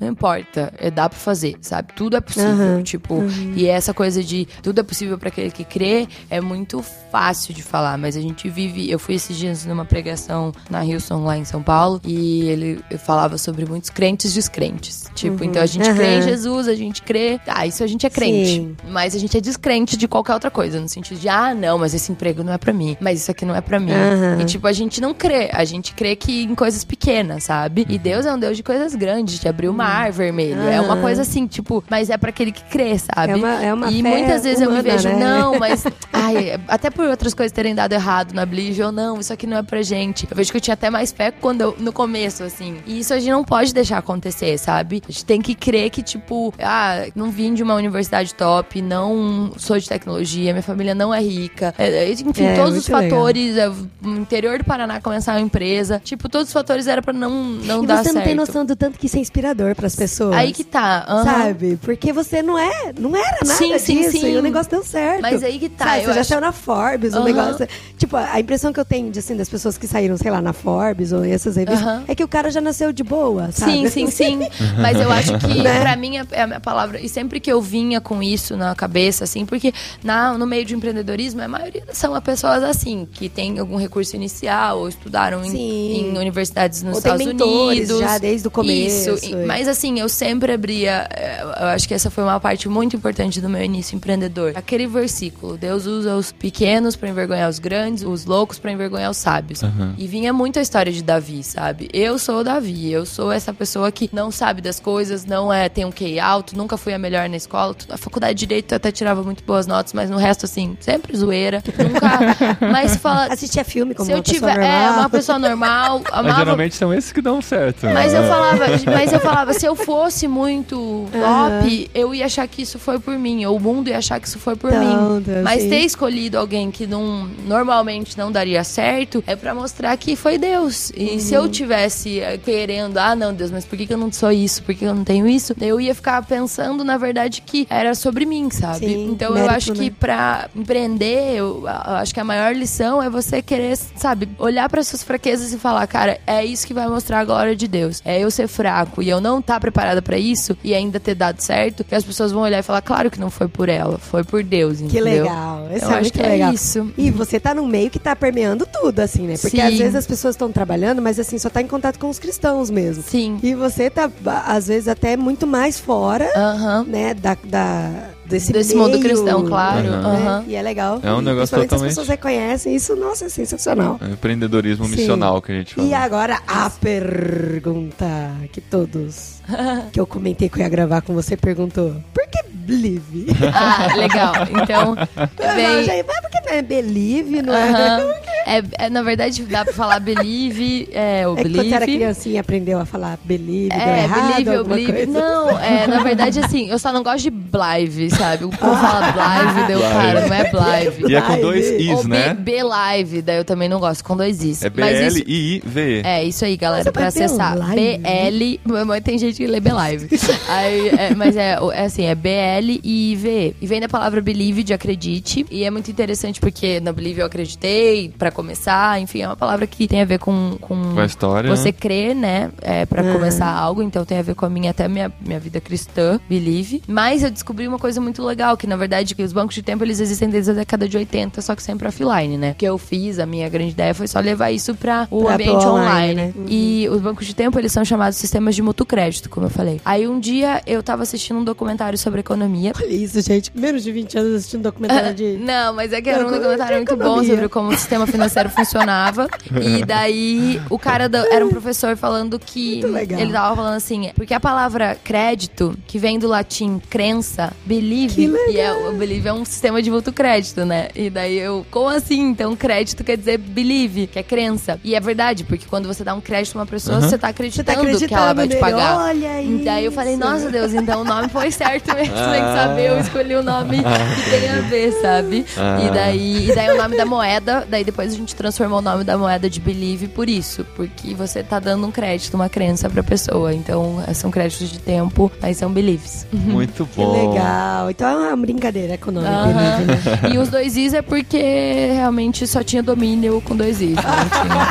não 0.00 0.08
importa, 0.08 0.72
é, 0.78 0.90
dá 0.90 1.08
pra 1.08 1.18
fazer, 1.18 1.56
sabe? 1.60 1.92
Tudo 1.94 2.16
é 2.16 2.20
possível, 2.20 2.76
uhum. 2.76 2.82
tipo, 2.82 3.14
uhum. 3.14 3.52
e 3.56 3.66
essa 3.66 3.94
coisa 3.94 4.22
de 4.22 4.46
tudo 4.62 4.80
é 4.80 4.82
possível 4.82 5.18
para 5.18 5.28
aquele 5.28 5.50
que 5.50 5.64
crê 5.64 6.06
é 6.30 6.40
muito 6.40 6.82
fácil 7.10 7.54
de 7.54 7.62
falar, 7.62 7.96
mas 7.98 8.16
a 8.16 8.20
gente 8.20 8.48
vive. 8.48 8.90
Eu 8.90 8.98
fui 8.98 9.14
esses 9.14 9.36
dias 9.36 9.64
numa 9.64 9.84
pregação 9.84 10.52
na 10.70 10.84
Hilson, 10.84 11.24
lá 11.24 11.36
em 11.36 11.44
São 11.44 11.62
Paulo, 11.62 12.00
e 12.04 12.42
ele 12.48 12.80
falava 12.98 13.38
sobre 13.38 13.64
muitos 13.64 13.90
crentes 13.90 14.32
descrentes. 14.32 15.06
Tipo, 15.14 15.42
uhum. 15.42 15.50
então 15.50 15.62
a 15.62 15.66
gente 15.66 15.92
crê 15.94 16.18
em 16.18 16.22
Jesus, 16.22 16.68
a 16.68 16.74
gente 16.74 17.02
crê. 17.02 17.40
Ah, 17.46 17.66
isso 17.66 17.82
a 17.82 17.86
gente 17.86 18.06
é 18.06 18.10
crente. 18.10 18.50
Sim. 18.50 18.76
Mas 18.88 19.14
a 19.14 19.18
gente 19.18 19.36
é 19.36 19.40
descrente 19.40 19.96
de 19.96 20.06
qualquer 20.06 20.34
outra 20.34 20.50
coisa, 20.50 20.80
no 20.80 20.88
sentido 20.88 21.18
de, 21.18 21.28
ah, 21.28 21.54
não, 21.54 21.78
mas 21.78 21.94
esse 21.94 22.12
emprego 22.12 22.42
não 22.42 22.52
é 22.52 22.58
para 22.58 22.72
mim, 22.72 22.96
mas 23.00 23.20
isso 23.20 23.30
aqui 23.30 23.44
não 23.44 23.54
é 23.54 23.60
para 23.60 23.80
mim. 23.80 23.92
Uhum. 23.92 24.40
E 24.40 24.44
tipo, 24.44 24.66
a 24.66 24.72
gente 24.72 25.00
não 25.00 25.14
crê, 25.14 25.50
a 25.52 25.64
gente 25.64 25.94
crê 25.94 26.14
que 26.14 26.42
em 26.44 26.54
coisas 26.54 26.84
pequenas, 26.84 27.44
sabe? 27.44 27.86
E 27.88 27.98
Deus 27.98 28.26
é 28.26 28.32
um 28.32 28.38
Deus 28.38 28.56
de 28.56 28.62
coisas 28.62 28.94
grandes, 28.94 29.37
de 29.40 29.48
abrir 29.48 29.68
o 29.68 29.72
mar 29.72 30.10
vermelho. 30.12 30.60
Uhum. 30.60 30.68
É 30.68 30.80
uma 30.80 30.96
coisa 30.96 31.22
assim, 31.22 31.46
tipo, 31.46 31.82
mas 31.88 32.10
é 32.10 32.16
para 32.16 32.30
aquele 32.30 32.52
que 32.52 32.62
crê, 32.64 32.96
sabe? 32.98 33.32
É 33.32 33.36
uma, 33.36 33.64
é 33.64 33.74
uma 33.74 33.90
e 33.90 34.02
muitas 34.02 34.44
vezes 34.44 34.60
humana, 34.60 34.78
eu 34.78 34.84
me 34.84 34.90
vejo, 34.90 35.08
né? 35.08 35.16
não, 35.16 35.58
mas. 35.60 35.84
ai, 36.12 36.60
até 36.68 36.90
por 36.90 37.06
outras 37.06 37.34
coisas 37.34 37.52
terem 37.52 37.74
dado 37.74 37.92
errado 37.92 38.32
na 38.32 38.44
Blige, 38.44 38.82
ou 38.82 38.92
não, 38.92 39.20
isso 39.20 39.32
aqui 39.32 39.46
não 39.46 39.56
é 39.56 39.62
pra 39.62 39.82
gente. 39.82 40.26
Eu 40.30 40.36
vejo 40.36 40.50
que 40.50 40.56
eu 40.56 40.60
tinha 40.60 40.74
até 40.74 40.90
mais 40.90 41.12
fé 41.12 41.30
quando 41.30 41.60
eu, 41.60 41.76
no 41.78 41.92
começo, 41.92 42.42
assim. 42.42 42.76
E 42.86 43.00
isso 43.00 43.12
a 43.12 43.18
gente 43.18 43.30
não 43.30 43.44
pode 43.44 43.72
deixar 43.72 43.98
acontecer, 43.98 44.58
sabe? 44.58 45.02
A 45.08 45.12
gente 45.12 45.24
tem 45.24 45.40
que 45.40 45.54
crer 45.54 45.90
que, 45.90 46.02
tipo, 46.02 46.52
ah, 46.58 47.06
não 47.14 47.30
vim 47.30 47.54
de 47.54 47.62
uma 47.62 47.74
universidade 47.74 48.34
top, 48.34 48.80
não 48.80 49.52
sou 49.56 49.78
de 49.78 49.88
tecnologia, 49.88 50.52
minha 50.52 50.62
família 50.62 50.94
não 50.94 51.14
é 51.14 51.20
rica. 51.20 51.74
É, 51.78 51.88
é 51.88 52.10
enfim, 52.12 52.44
é, 52.44 52.54
todos 52.54 52.76
os 52.78 52.88
fatores. 52.88 53.56
É, 53.56 53.68
no 54.00 54.18
interior 54.18 54.58
do 54.58 54.64
Paraná 54.64 55.00
começar 55.00 55.32
uma 55.32 55.40
empresa. 55.40 56.00
Tipo, 56.04 56.28
todos 56.28 56.48
os 56.48 56.52
fatores 56.52 56.86
eram 56.86 57.02
pra 57.02 57.12
não, 57.12 57.30
não 57.30 57.84
e 57.84 57.86
dar 57.86 57.96
certo. 57.96 58.08
você 58.08 58.12
não 58.12 58.22
tem 58.22 58.34
noção 58.34 58.64
do 58.64 58.76
tanto 58.76 58.98
que 58.98 59.06
isso 59.06 59.17
é 59.18 59.22
inspirador 59.22 59.74
pras 59.74 59.94
pessoas. 59.94 60.34
Aí 60.34 60.52
que 60.52 60.64
tá. 60.64 61.06
Uhum. 61.08 61.24
Sabe? 61.24 61.78
Porque 61.82 62.12
você 62.12 62.42
não 62.42 62.58
é, 62.58 62.92
não 62.98 63.16
era 63.16 63.38
nada 63.44 63.54
sim, 63.54 63.78
sim, 63.78 64.00
disso. 64.00 64.18
Sim. 64.18 64.34
E 64.34 64.36
o 64.36 64.42
negócio 64.42 64.70
deu 64.70 64.84
certo. 64.84 65.22
Mas 65.22 65.42
aí 65.42 65.58
que 65.58 65.68
tá. 65.68 65.84
Sabe, 65.84 66.00
você 66.00 66.12
já 66.12 66.20
acho... 66.20 66.28
saiu 66.28 66.40
na 66.40 66.52
Forbes, 66.52 67.14
uhum. 67.14 67.20
o 67.20 67.24
negócio. 67.24 67.68
Tipo, 67.96 68.16
a 68.16 68.40
impressão 68.40 68.72
que 68.72 68.80
eu 68.80 68.84
tenho 68.84 69.10
de, 69.10 69.18
assim, 69.18 69.36
das 69.36 69.48
pessoas 69.48 69.76
que 69.76 69.86
saíram, 69.86 70.16
sei 70.16 70.30
lá, 70.30 70.40
na 70.40 70.52
Forbes 70.52 71.12
ou 71.12 71.24
essas 71.24 71.56
revistas, 71.56 71.86
uhum. 71.86 72.04
é 72.06 72.14
que 72.14 72.24
o 72.24 72.28
cara 72.28 72.50
já 72.50 72.60
nasceu 72.60 72.92
de 72.92 73.02
boa, 73.02 73.50
sabe? 73.52 73.72
Sim, 73.72 73.88
sim, 73.88 74.10
sim. 74.10 74.38
Mas 74.80 75.00
eu 75.00 75.10
acho 75.10 75.38
que, 75.38 75.62
né? 75.62 75.80
pra 75.80 75.96
mim, 75.96 76.16
é 76.30 76.42
a 76.42 76.46
minha 76.46 76.60
palavra. 76.60 77.00
E 77.00 77.08
sempre 77.08 77.40
que 77.40 77.50
eu 77.50 77.60
vinha 77.60 78.00
com 78.00 78.22
isso 78.22 78.56
na 78.56 78.74
cabeça, 78.74 79.24
assim, 79.24 79.44
porque 79.44 79.72
na, 80.02 80.36
no 80.36 80.46
meio 80.46 80.64
de 80.64 80.74
empreendedorismo, 80.74 81.40
a 81.42 81.48
maioria 81.48 81.84
são 81.92 82.18
pessoas 82.20 82.62
assim, 82.62 83.06
que 83.10 83.28
têm 83.28 83.58
algum 83.58 83.76
recurso 83.76 84.16
inicial 84.16 84.80
ou 84.80 84.88
estudaram 84.88 85.44
em, 85.44 86.00
em, 86.00 86.18
universidades 86.18 86.82
nos 86.82 86.94
ou 86.94 86.98
Estados 86.98 87.26
Unidos. 87.26 87.98
já 87.98 88.18
desde 88.18 88.48
o 88.48 88.50
começo. 88.50 89.07
Isso. 89.07 89.07
Mas 89.46 89.68
assim, 89.68 89.98
eu 89.98 90.08
sempre 90.08 90.52
abria. 90.52 91.08
Eh, 91.10 91.42
eu 91.42 91.66
acho 91.68 91.86
que 91.86 91.94
essa 91.94 92.10
foi 92.10 92.24
uma 92.24 92.38
parte 92.40 92.68
muito 92.68 92.96
importante 92.96 93.40
do 93.40 93.48
meu 93.48 93.62
início 93.62 93.96
empreendedor. 93.96 94.52
Aquele 94.54 94.86
versículo: 94.86 95.56
Deus 95.56 95.86
usa 95.86 96.16
os 96.16 96.32
pequenos 96.32 96.96
para 96.96 97.08
envergonhar 97.08 97.48
os 97.48 97.58
grandes, 97.58 98.02
os 98.02 98.24
loucos 98.24 98.58
para 98.58 98.72
envergonhar 98.72 99.10
os 99.10 99.16
sábios. 99.16 99.62
Uhum. 99.62 99.94
E 99.96 100.06
vinha 100.06 100.32
muito 100.32 100.58
a 100.58 100.62
história 100.62 100.92
de 100.92 101.02
Davi, 101.02 101.42
sabe? 101.42 101.88
Eu 101.92 102.18
sou 102.18 102.40
o 102.40 102.44
Davi, 102.44 102.90
eu 102.90 103.06
sou 103.06 103.32
essa 103.32 103.52
pessoa 103.52 103.90
que 103.90 104.10
não 104.12 104.30
sabe 104.30 104.60
das 104.60 104.80
coisas, 104.80 105.24
não 105.24 105.52
é 105.52 105.68
tem 105.68 105.84
um 105.84 105.92
QI 105.92 106.18
alto, 106.18 106.56
nunca 106.56 106.76
fui 106.76 106.92
a 106.92 106.98
melhor 106.98 107.28
na 107.28 107.36
escola. 107.36 107.74
A 107.90 107.96
faculdade 107.96 108.34
de 108.34 108.46
direito 108.46 108.72
eu 108.72 108.76
até 108.76 108.90
tirava 108.90 109.22
muito 109.22 109.42
boas 109.44 109.66
notas, 109.66 109.92
mas 109.92 110.10
no 110.10 110.16
resto 110.16 110.44
assim, 110.46 110.76
sempre 110.80 111.16
zoeira, 111.16 111.62
nunca. 111.78 112.56
mas 112.60 112.96
fala, 112.96 113.32
assistia 113.32 113.64
filme 113.64 113.94
como 113.94 114.06
se 114.06 114.12
eu 114.12 114.22
tiver, 114.22 114.40
pessoa 114.40 114.54
normal. 114.54 114.70
é 114.70 114.90
uma 114.90 115.10
pessoa 115.10 115.38
normal, 115.38 116.02
amava... 116.10 116.22
Mas 116.28 116.36
geralmente 116.36 116.74
são 116.74 116.94
esses 116.94 117.12
que 117.12 117.20
dão 117.20 117.40
certo. 117.42 117.86
Mas 117.86 118.12
eu 118.12 118.22
falava, 118.24 118.66
mas 118.98 119.12
eu 119.12 119.20
falava, 119.20 119.52
se 119.52 119.66
eu 119.66 119.74
fosse 119.74 120.26
muito 120.26 121.06
top, 121.12 121.90
eu 121.94 122.14
ia 122.14 122.26
achar 122.26 122.46
que 122.46 122.62
isso 122.62 122.78
foi 122.78 122.98
por 122.98 123.18
mim, 123.18 123.44
ou 123.44 123.56
o 123.56 123.60
mundo 123.60 123.88
ia 123.88 123.98
achar 123.98 124.20
que 124.20 124.26
isso 124.26 124.38
foi 124.38 124.56
por 124.56 124.72
então, 124.72 125.14
mim. 125.16 125.22
Deus 125.22 125.42
mas 125.42 125.62
sim. 125.62 125.70
ter 125.70 125.80
escolhido 125.80 126.38
alguém 126.38 126.70
que 126.70 126.86
não 126.86 127.28
normalmente 127.46 128.16
não 128.16 128.30
daria 128.30 128.62
certo 128.64 129.22
é 129.26 129.36
para 129.36 129.54
mostrar 129.54 129.96
que 129.96 130.16
foi 130.16 130.38
Deus. 130.38 130.90
E 130.96 131.10
uhum. 131.10 131.20
se 131.20 131.34
eu 131.34 131.48
tivesse 131.48 132.20
eh, 132.20 132.38
querendo, 132.38 132.98
ah, 132.98 133.14
não, 133.14 133.32
Deus, 133.32 133.50
mas 133.50 133.64
por 133.64 133.76
que, 133.76 133.86
que 133.86 133.94
eu 133.94 133.98
não 133.98 134.12
sou 134.12 134.30
isso? 134.30 134.62
Por 134.62 134.74
que 134.74 134.84
eu 134.84 134.94
não 134.94 135.04
tenho 135.04 135.26
isso? 135.26 135.54
Eu 135.60 135.80
ia 135.80 135.94
ficar 135.94 136.22
pensando, 136.24 136.84
na 136.84 136.96
verdade, 136.96 137.42
que 137.42 137.66
era 137.70 137.94
sobre 137.94 138.24
mim, 138.24 138.50
sabe? 138.50 138.86
Sim, 138.86 139.10
então 139.12 139.32
mérito, 139.32 139.50
eu 139.50 139.56
acho 139.56 139.72
que 139.72 139.90
né? 139.90 139.96
para 139.98 140.48
empreender, 140.54 141.36
eu, 141.36 141.62
eu, 141.64 141.68
acho 141.68 142.14
que 142.14 142.20
a 142.20 142.24
maior 142.24 142.54
lição 142.54 143.02
é 143.02 143.10
você 143.10 143.42
querer, 143.42 143.76
sabe, 143.76 144.28
olhar 144.38 144.68
para 144.68 144.82
suas 144.82 145.02
fraquezas 145.02 145.52
e 145.52 145.58
falar, 145.58 145.86
cara, 145.86 146.20
é 146.26 146.44
isso 146.44 146.66
que 146.66 146.74
vai 146.74 146.88
mostrar 146.88 147.20
a 147.20 147.24
glória 147.24 147.54
de 147.54 147.68
Deus. 147.68 148.00
É 148.04 148.20
eu 148.20 148.30
ser 148.30 148.48
fraco 148.48 148.87
e 148.98 149.08
eu 149.08 149.20
não 149.20 149.38
estar 149.40 149.54
tá 149.54 149.60
preparada 149.60 150.00
para 150.02 150.18
isso 150.18 150.56
e 150.64 150.74
ainda 150.74 150.98
ter 150.98 151.14
dado 151.14 151.40
certo, 151.40 151.84
que 151.84 151.94
as 151.94 152.04
pessoas 152.04 152.32
vão 152.32 152.42
olhar 152.42 152.58
e 152.58 152.62
falar, 152.62 152.82
claro 152.82 153.10
que 153.10 153.20
não 153.20 153.30
foi 153.30 153.48
por 153.48 153.68
ela, 153.68 153.98
foi 153.98 154.24
por 154.24 154.42
Deus, 154.42 154.78
Que 154.78 154.84
entendeu? 154.84 155.24
legal. 155.24 155.68
Esse 155.72 155.84
Eu 155.84 155.90
é 155.92 155.94
acho 155.98 156.12
que 156.12 156.20
é 156.22 156.28
legal. 156.28 156.52
isso. 156.52 156.90
E 156.96 157.10
você 157.10 157.38
tá 157.38 157.54
num 157.54 157.66
meio 157.66 157.90
que 157.90 157.98
tá 157.98 158.14
permeando 158.16 158.66
tudo, 158.66 159.00
assim, 159.00 159.26
né? 159.26 159.34
Porque 159.40 159.56
Sim. 159.56 159.60
às 159.62 159.74
vezes 159.78 159.94
as 159.94 160.06
pessoas 160.06 160.34
estão 160.34 160.50
trabalhando, 160.50 161.00
mas 161.02 161.18
assim, 161.18 161.38
só 161.38 161.48
tá 161.50 161.60
em 161.60 161.66
contato 161.66 161.98
com 161.98 162.08
os 162.08 162.18
cristãos 162.18 162.70
mesmo. 162.70 163.02
Sim. 163.02 163.38
E 163.42 163.54
você 163.54 163.90
tá, 163.90 164.10
às 164.46 164.68
vezes, 164.68 164.88
até 164.88 165.16
muito 165.16 165.46
mais 165.46 165.78
fora, 165.78 166.30
Aham. 166.36 166.84
né, 166.88 167.14
da, 167.14 167.36
da, 167.44 167.90
desse, 168.28 168.52
Desse 168.52 168.74
mundo 168.76 168.90
meio, 168.98 169.02
cristão, 169.02 169.44
claro. 169.44 169.82
né? 169.90 169.96
Aham. 169.96 170.44
E 170.46 170.54
é 170.54 170.62
legal. 170.62 171.00
É 171.02 171.12
um 171.12 171.20
negócio 171.20 171.56
totalmente- 171.56 171.74
as 171.74 171.88
pessoas 171.88 172.08
reconhecem 172.08 172.74
isso, 172.74 172.94
nossa, 172.94 173.24
é 173.26 173.28
sensacional. 173.28 173.98
É 174.00 174.06
o 174.06 174.12
empreendedorismo 174.12 174.84
Sim. 174.86 174.96
missional 174.96 175.40
que 175.42 175.52
a 175.52 175.54
gente 175.54 175.74
fala. 175.74 175.86
E 175.88 175.94
agora 175.94 176.40
a 176.46 176.70
pergunta 176.70 178.06
que 178.52 178.60
todos 178.60 179.37
que 179.92 180.00
eu 180.00 180.06
comentei 180.06 180.48
que 180.48 180.58
eu 180.58 180.62
ia 180.62 180.68
gravar 180.68 181.00
com 181.02 181.14
você 181.14 181.36
perguntou: 181.36 181.94
por 182.12 182.26
que 182.28 182.38
Believe? 182.68 183.26
Ah, 183.54 183.94
legal. 183.96 184.34
Então, 184.62 184.94
Não, 185.16 185.54
vem. 185.54 185.84
gente, 185.84 186.04
mas 186.06 186.20
por 186.20 186.30
que 186.30 186.40
não 186.46 186.52
é 186.52 186.60
Believe? 186.62 187.40
Não 187.42 187.54
é? 187.54 188.28
É, 188.48 188.86
é, 188.86 188.88
na 188.88 189.02
verdade, 189.02 189.42
dá 189.42 189.62
pra 189.62 189.74
falar 189.74 190.00
believe, 190.00 190.88
é, 190.94 191.28
o 191.28 191.34
É 191.36 191.42
que 191.44 191.50
quando 191.50 191.54
você 191.68 191.74
era 191.74 191.80
believe. 191.80 191.98
criancinha 191.98 192.40
aprendeu 192.40 192.78
a 192.80 192.86
falar 192.86 193.18
Believe, 193.22 193.68
deu 193.68 193.78
É, 193.78 194.04
errado, 194.04 194.30
believe 194.32 194.50
ou 194.50 194.58
alguma 194.60 194.76
believe. 194.76 194.92
coisa? 195.04 195.20
Não, 195.20 195.58
é, 195.58 195.86
na 195.86 196.02
verdade, 196.02 196.40
assim, 196.40 196.70
eu 196.70 196.78
só 196.78 196.90
não 196.90 197.02
gosto 197.02 197.24
de 197.24 197.30
blive, 197.30 198.08
sabe? 198.08 198.44
O 198.46 198.48
povo 198.48 198.74
fala 198.74 199.12
blive, 199.12 199.66
deu 199.66 199.80
cara, 199.82 200.26
não 200.26 200.34
é 200.34 200.44
blive. 200.90 201.12
E 201.12 201.14
é 201.14 201.20
com 201.20 201.38
dois. 201.42 201.66
Is, 201.72 201.90
Ou 201.90 202.08
né? 202.08 202.32
B, 202.32 202.52
B 202.52 202.62
live, 202.62 203.20
daí 203.20 203.36
eu 203.36 203.44
também 203.44 203.68
não 203.68 203.78
gosto, 203.80 204.02
com 204.02 204.16
dois 204.16 204.42
Is. 204.42 204.62
É 204.64 204.70
B-L-I-I-V-E. 204.70 206.00
É, 206.02 206.24
isso 206.24 206.42
aí, 206.42 206.56
galera, 206.56 206.84
Nossa, 206.84 206.92
pra 206.92 207.08
acessar. 207.08 207.54
B-Live? 207.74 208.58
BL. 208.64 208.84
Mas 208.86 209.04
tem 209.04 209.18
gente 209.18 209.37
lê 209.46 209.60
B-Live. 209.60 210.08
Aí, 210.48 210.88
é, 210.88 211.14
mas 211.14 211.36
é, 211.36 211.58
é 211.72 211.84
assim, 211.84 212.04
é 212.04 212.14
B-L-I-V-E. 212.14 213.54
E 213.60 213.66
vem 213.66 213.80
da 213.80 213.88
palavra 213.88 214.20
believe, 214.20 214.62
de 214.62 214.72
acredite. 214.72 215.44
E 215.50 215.64
é 215.64 215.70
muito 215.70 215.90
interessante 215.90 216.40
porque 216.40 216.80
na 216.80 216.92
believe 216.92 217.20
eu 217.22 217.26
acreditei, 217.26 218.12
pra 218.18 218.30
começar. 218.30 219.00
Enfim, 219.00 219.22
é 219.22 219.26
uma 219.28 219.36
palavra 219.36 219.66
que 219.66 219.86
tem 219.88 220.02
a 220.02 220.04
ver 220.04 220.18
com. 220.18 220.56
com 220.60 220.94
Com 220.94 221.00
a 221.00 221.06
história. 221.06 221.48
você 221.54 221.68
né? 221.68 221.72
crer, 221.72 222.14
né? 222.14 222.50
É, 222.62 222.86
pra 222.86 223.02
Uhum. 223.02 223.12
começar 223.14 223.46
algo, 223.50 223.82
então 223.82 224.04
tem 224.04 224.18
a 224.18 224.22
ver 224.22 224.34
com 224.34 224.44
a 224.44 224.50
minha, 224.50 224.70
até 224.70 224.88
minha, 224.88 225.12
minha 225.24 225.38
vida 225.40 225.60
cristã, 225.60 226.18
believe. 226.28 226.82
Mas 226.86 227.22
eu 227.22 227.30
descobri 227.30 227.66
uma 227.68 227.78
coisa 227.78 228.00
muito 228.00 228.22
legal, 228.24 228.56
que 228.56 228.66
na 228.66 228.76
verdade 228.76 229.14
que 229.14 229.22
os 229.22 229.32
bancos 229.32 229.54
de 229.54 229.62
tempo 229.62 229.84
eles 229.84 230.00
existem 230.00 230.28
desde 230.28 230.50
a 230.50 230.54
década 230.54 230.88
de 230.88 230.96
80, 230.96 231.40
só 231.40 231.54
que 231.54 231.62
sempre 231.62 231.86
offline, 231.88 232.36
né? 232.36 232.52
O 232.52 232.54
que 232.54 232.64
eu 232.64 232.76
fiz, 232.78 233.18
a 233.18 233.26
minha 233.26 233.48
grande 233.48 233.72
ideia 233.72 233.94
foi 233.94 234.06
só 234.06 234.18
levar 234.20 234.50
isso 234.50 234.74
pra 234.74 235.06
o 235.10 235.24
Pra- 235.24 235.34
ambiente 235.34 235.64
online. 235.66 235.78
online, 235.78 236.14
né? 236.14 236.32
E 236.48 236.88
os 236.90 237.00
bancos 237.00 237.26
de 237.26 237.34
tempo, 237.34 237.58
eles 237.58 237.72
são 237.72 237.84
chamados 237.84 238.16
sistemas 238.18 238.54
de 238.54 238.62
mútuo 238.62 238.84
crédito, 238.86 239.27
como 239.28 239.46
eu 239.46 239.50
falei. 239.50 239.80
Aí 239.84 240.06
um 240.08 240.18
dia 240.18 240.60
eu 240.66 240.82
tava 240.82 241.02
assistindo 241.02 241.38
um 241.38 241.44
documentário 241.44 241.98
sobre 241.98 242.20
economia. 242.20 242.72
Olha 242.76 242.86
isso, 242.86 243.20
gente. 243.20 243.50
Menos 243.54 243.82
de 243.82 243.92
20 243.92 244.18
anos 244.18 244.34
assistindo 244.36 244.62
documentário 244.62 245.14
de. 245.14 245.36
Não, 245.42 245.72
mas 245.74 245.92
é 245.92 246.00
que 246.00 246.08
era 246.08 246.26
um 246.26 246.30
documentário 246.30 246.76
muito 246.78 246.96
bom 246.96 247.22
sobre 247.24 247.48
como 247.48 247.68
o 247.70 247.76
sistema 247.76 248.06
financeiro 248.06 248.48
funcionava. 248.50 249.28
E 249.62 249.84
daí 249.84 250.60
o 250.70 250.78
cara 250.78 251.08
da- 251.08 251.26
era 251.30 251.44
um 251.44 251.48
professor 251.50 251.96
falando 251.96 252.38
que. 252.38 252.72
Muito 252.80 252.88
legal. 252.88 253.20
Ele 253.20 253.32
tava 253.32 253.56
falando 253.56 253.74
assim, 253.76 254.10
porque 254.14 254.34
a 254.34 254.40
palavra 254.40 254.96
crédito, 255.02 255.76
que 255.86 255.98
vem 255.98 256.18
do 256.18 256.28
latim 256.28 256.80
crença, 256.90 257.52
believe, 257.64 258.14
Que 258.14 258.26
legal. 258.28 258.50
e 258.52 258.58
é, 258.60 258.88
o 258.88 258.92
believe 258.94 259.28
é 259.28 259.32
um 259.32 259.44
sistema 259.44 259.80
de 259.82 259.90
mútuo 259.90 260.12
crédito, 260.12 260.64
né? 260.64 260.88
E 260.94 261.10
daí 261.10 261.36
eu, 261.38 261.66
como 261.70 261.88
assim? 261.88 262.20
Então 262.30 262.54
crédito 262.56 263.02
quer 263.04 263.16
dizer 263.16 263.38
believe, 263.38 264.06
que 264.06 264.18
é 264.18 264.22
crença. 264.22 264.78
E 264.84 264.94
é 264.94 265.00
verdade, 265.00 265.44
porque 265.44 265.66
quando 265.66 265.86
você 265.86 266.02
dá 266.04 266.14
um 266.14 266.20
crédito 266.20 266.52
pra 266.52 266.60
uma 266.60 266.66
pessoa, 266.66 266.98
Aham. 266.98 267.08
você 267.08 267.18
tá 267.18 267.26
Você 267.28 267.30
acreditando, 267.30 267.66
tá 267.66 267.72
acreditando 267.80 268.08
que 268.08 268.14
ela 268.14 268.32
vai 268.32 268.48
te 268.48 268.56
pagar. 268.56 269.14
Olha 269.18 269.30
aí. 269.32 269.60
E 269.60 269.64
Daí 269.64 269.84
eu 269.84 269.92
falei, 269.92 270.16
nossa 270.16 270.50
Deus, 270.50 270.72
então 270.72 271.00
o 271.02 271.04
nome 271.04 271.28
foi 271.28 271.50
certo 271.50 271.94
mesmo, 271.94 272.14
tem 272.30 272.42
que 272.42 272.54
saber, 272.54 272.88
eu 272.88 272.98
escolhi 273.00 273.34
o 273.34 273.42
nome 273.42 273.78
que 273.78 274.30
tem 274.30 274.48
a 274.50 274.60
ver, 274.68 274.92
sabe? 275.02 275.44
Ah. 275.56 275.78
E 275.82 275.90
daí, 275.90 276.48
e 276.50 276.54
daí 276.54 276.70
o 276.70 276.76
nome 276.76 276.96
da 276.96 277.04
moeda, 277.04 277.66
daí 277.68 277.84
depois 277.84 278.12
a 278.12 278.16
gente 278.16 278.34
transformou 278.34 278.78
o 278.78 278.82
nome 278.82 279.04
da 279.04 279.18
moeda 279.18 279.50
de 279.50 279.60
Believe 279.60 280.08
por 280.08 280.28
isso, 280.28 280.64
porque 280.76 281.14
você 281.14 281.42
tá 281.42 281.58
dando 281.58 281.86
um 281.86 281.90
crédito, 281.90 282.34
uma 282.34 282.48
crença 282.48 282.88
pra 282.88 283.02
pessoa. 283.02 283.52
Então, 283.52 284.02
são 284.14 284.30
créditos 284.30 284.70
de 284.70 284.78
tempo, 284.78 285.30
aí 285.42 285.54
são 285.54 285.70
Believes. 285.70 286.26
Muito 286.32 286.86
Que 286.86 287.00
bom. 287.00 287.32
legal. 287.32 287.90
Então 287.90 288.08
é 288.08 288.28
uma 288.28 288.36
brincadeira 288.36 288.94
econômica, 288.94 289.32
Aham. 289.32 289.76
Believe, 289.78 290.10
né? 290.10 290.30
E 290.34 290.38
os 290.38 290.48
dois 290.48 290.76
Is 290.76 290.94
é 290.94 291.02
porque 291.02 291.90
realmente 291.94 292.46
só 292.46 292.62
tinha 292.62 292.82
domínio 292.82 293.40
com 293.44 293.56
dois 293.56 293.80
Is. 293.80 293.96
Não 293.96 294.02
tinha, 294.02 294.68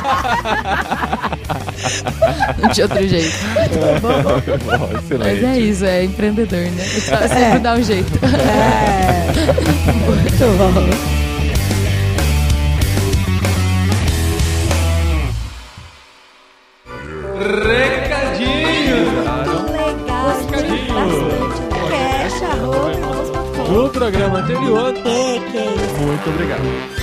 não 2.61 2.69
tinha 2.69 2.85
outro 2.85 3.07
jeito. 3.07 3.35
Bom, 4.01 4.36
Mas 5.19 5.43
é 5.43 5.59
isso, 5.59 5.85
é 5.85 6.03
empreendedor, 6.03 6.59
né? 6.59 6.83
Só 6.83 7.17
sempre 7.27 7.59
dá 7.59 7.73
um 7.73 7.83
jeito. 7.83 8.11
É. 8.23 9.27
Muito 9.93 10.57
bom. 10.57 11.17
Recadinho! 17.67 18.97
Legal. 19.71 20.27
Arroba, 22.51 23.71
No 23.71 23.89
programa 23.89 24.39
anterior, 24.39 24.93
que 24.93 25.57
é 25.57 25.65
isso? 25.75 26.01
muito 26.01 26.29
obrigado. 26.29 26.96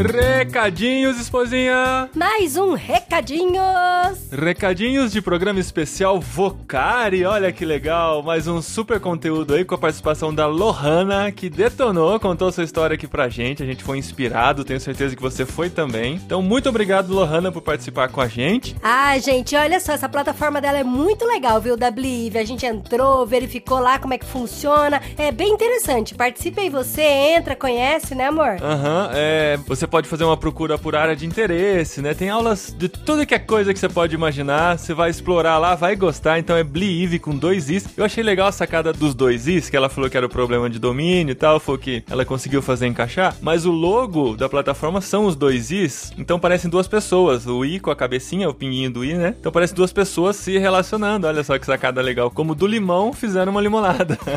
Recadinhos, 0.00 1.20
esposinha! 1.20 2.08
Mais 2.14 2.56
um 2.56 2.72
recadinhos! 2.72 4.30
Recadinhos 4.32 5.12
de 5.12 5.20
programa 5.20 5.60
especial 5.60 6.18
Vocari, 6.18 7.26
olha 7.26 7.52
que 7.52 7.66
legal, 7.66 8.22
mais 8.22 8.48
um 8.48 8.62
super 8.62 8.98
conteúdo 8.98 9.52
aí 9.52 9.62
com 9.62 9.74
a 9.74 9.78
participação 9.78 10.34
da 10.34 10.46
Lohana, 10.46 11.30
que 11.30 11.50
detonou, 11.50 12.18
contou 12.18 12.50
sua 12.50 12.64
história 12.64 12.94
aqui 12.94 13.06
pra 13.06 13.28
gente, 13.28 13.62
a 13.62 13.66
gente 13.66 13.84
foi 13.84 13.98
inspirado, 13.98 14.64
tenho 14.64 14.80
certeza 14.80 15.14
que 15.14 15.20
você 15.20 15.44
foi 15.44 15.68
também. 15.68 16.14
Então, 16.14 16.40
muito 16.40 16.70
obrigado, 16.70 17.12
Lohana, 17.12 17.52
por 17.52 17.60
participar 17.60 18.08
com 18.08 18.22
a 18.22 18.26
gente. 18.26 18.74
Ah, 18.82 19.18
gente, 19.18 19.54
olha 19.54 19.78
só, 19.80 19.92
essa 19.92 20.08
plataforma 20.08 20.62
dela 20.62 20.78
é 20.78 20.84
muito 20.84 21.26
legal, 21.26 21.60
viu, 21.60 21.76
da 21.76 21.90
Blive? 21.90 22.38
A 22.38 22.44
gente 22.44 22.64
entrou, 22.64 23.26
verificou 23.26 23.78
lá 23.78 23.98
como 23.98 24.14
é 24.14 24.18
que 24.18 24.24
funciona. 24.24 25.02
É 25.18 25.30
bem 25.30 25.52
interessante. 25.52 26.14
Participe 26.14 26.58
aí 26.58 26.70
você, 26.70 27.02
entra, 27.02 27.54
conhece, 27.54 28.14
né, 28.14 28.28
amor? 28.28 28.56
Aham, 28.62 29.10
é, 29.12 29.58
você 29.66 29.89
pode 29.90 30.08
fazer 30.08 30.24
uma 30.24 30.36
procura 30.36 30.78
por 30.78 30.94
área 30.94 31.16
de 31.16 31.26
interesse, 31.26 32.00
né? 32.00 32.14
Tem 32.14 32.30
aulas 32.30 32.74
de 32.76 32.88
tudo 32.88 33.26
que 33.26 33.34
é 33.34 33.38
coisa 33.38 33.72
que 33.72 33.78
você 33.78 33.88
pode 33.88 34.14
imaginar. 34.14 34.78
Você 34.78 34.94
vai 34.94 35.10
explorar 35.10 35.58
lá, 35.58 35.74
vai 35.74 35.96
gostar. 35.96 36.38
Então 36.38 36.56
é 36.56 36.62
Believe 36.62 37.18
com 37.18 37.36
dois 37.36 37.68
Is. 37.68 37.86
Eu 37.96 38.04
achei 38.04 38.22
legal 38.22 38.48
a 38.48 38.52
sacada 38.52 38.92
dos 38.92 39.14
dois 39.14 39.48
Is, 39.48 39.68
que 39.68 39.76
ela 39.76 39.88
falou 39.88 40.08
que 40.08 40.16
era 40.16 40.24
o 40.24 40.28
problema 40.28 40.70
de 40.70 40.78
domínio 40.78 41.32
e 41.32 41.34
tal, 41.34 41.58
foi 41.58 41.74
o 41.74 41.78
que 41.78 42.04
ela 42.08 42.24
conseguiu 42.24 42.62
fazer 42.62 42.86
encaixar. 42.86 43.34
Mas 43.40 43.66
o 43.66 43.70
logo 43.70 44.36
da 44.36 44.48
plataforma 44.48 45.00
são 45.00 45.26
os 45.26 45.34
dois 45.34 45.70
Is, 45.70 46.12
então 46.16 46.38
parecem 46.38 46.70
duas 46.70 46.86
pessoas. 46.86 47.46
O 47.46 47.64
I 47.64 47.80
com 47.80 47.90
a 47.90 47.96
cabecinha, 47.96 48.48
o 48.48 48.54
pinguinho 48.54 48.90
do 48.90 49.04
I, 49.04 49.14
né? 49.14 49.34
Então 49.38 49.50
parece 49.50 49.74
duas 49.74 49.92
pessoas 49.92 50.36
se 50.36 50.56
relacionando. 50.56 51.26
Olha 51.26 51.42
só 51.42 51.58
que 51.58 51.66
sacada 51.66 52.00
legal. 52.00 52.30
Como 52.30 52.54
do 52.54 52.66
limão 52.66 53.12
fizeram 53.12 53.50
uma 53.52 53.60
limonada. 53.60 54.18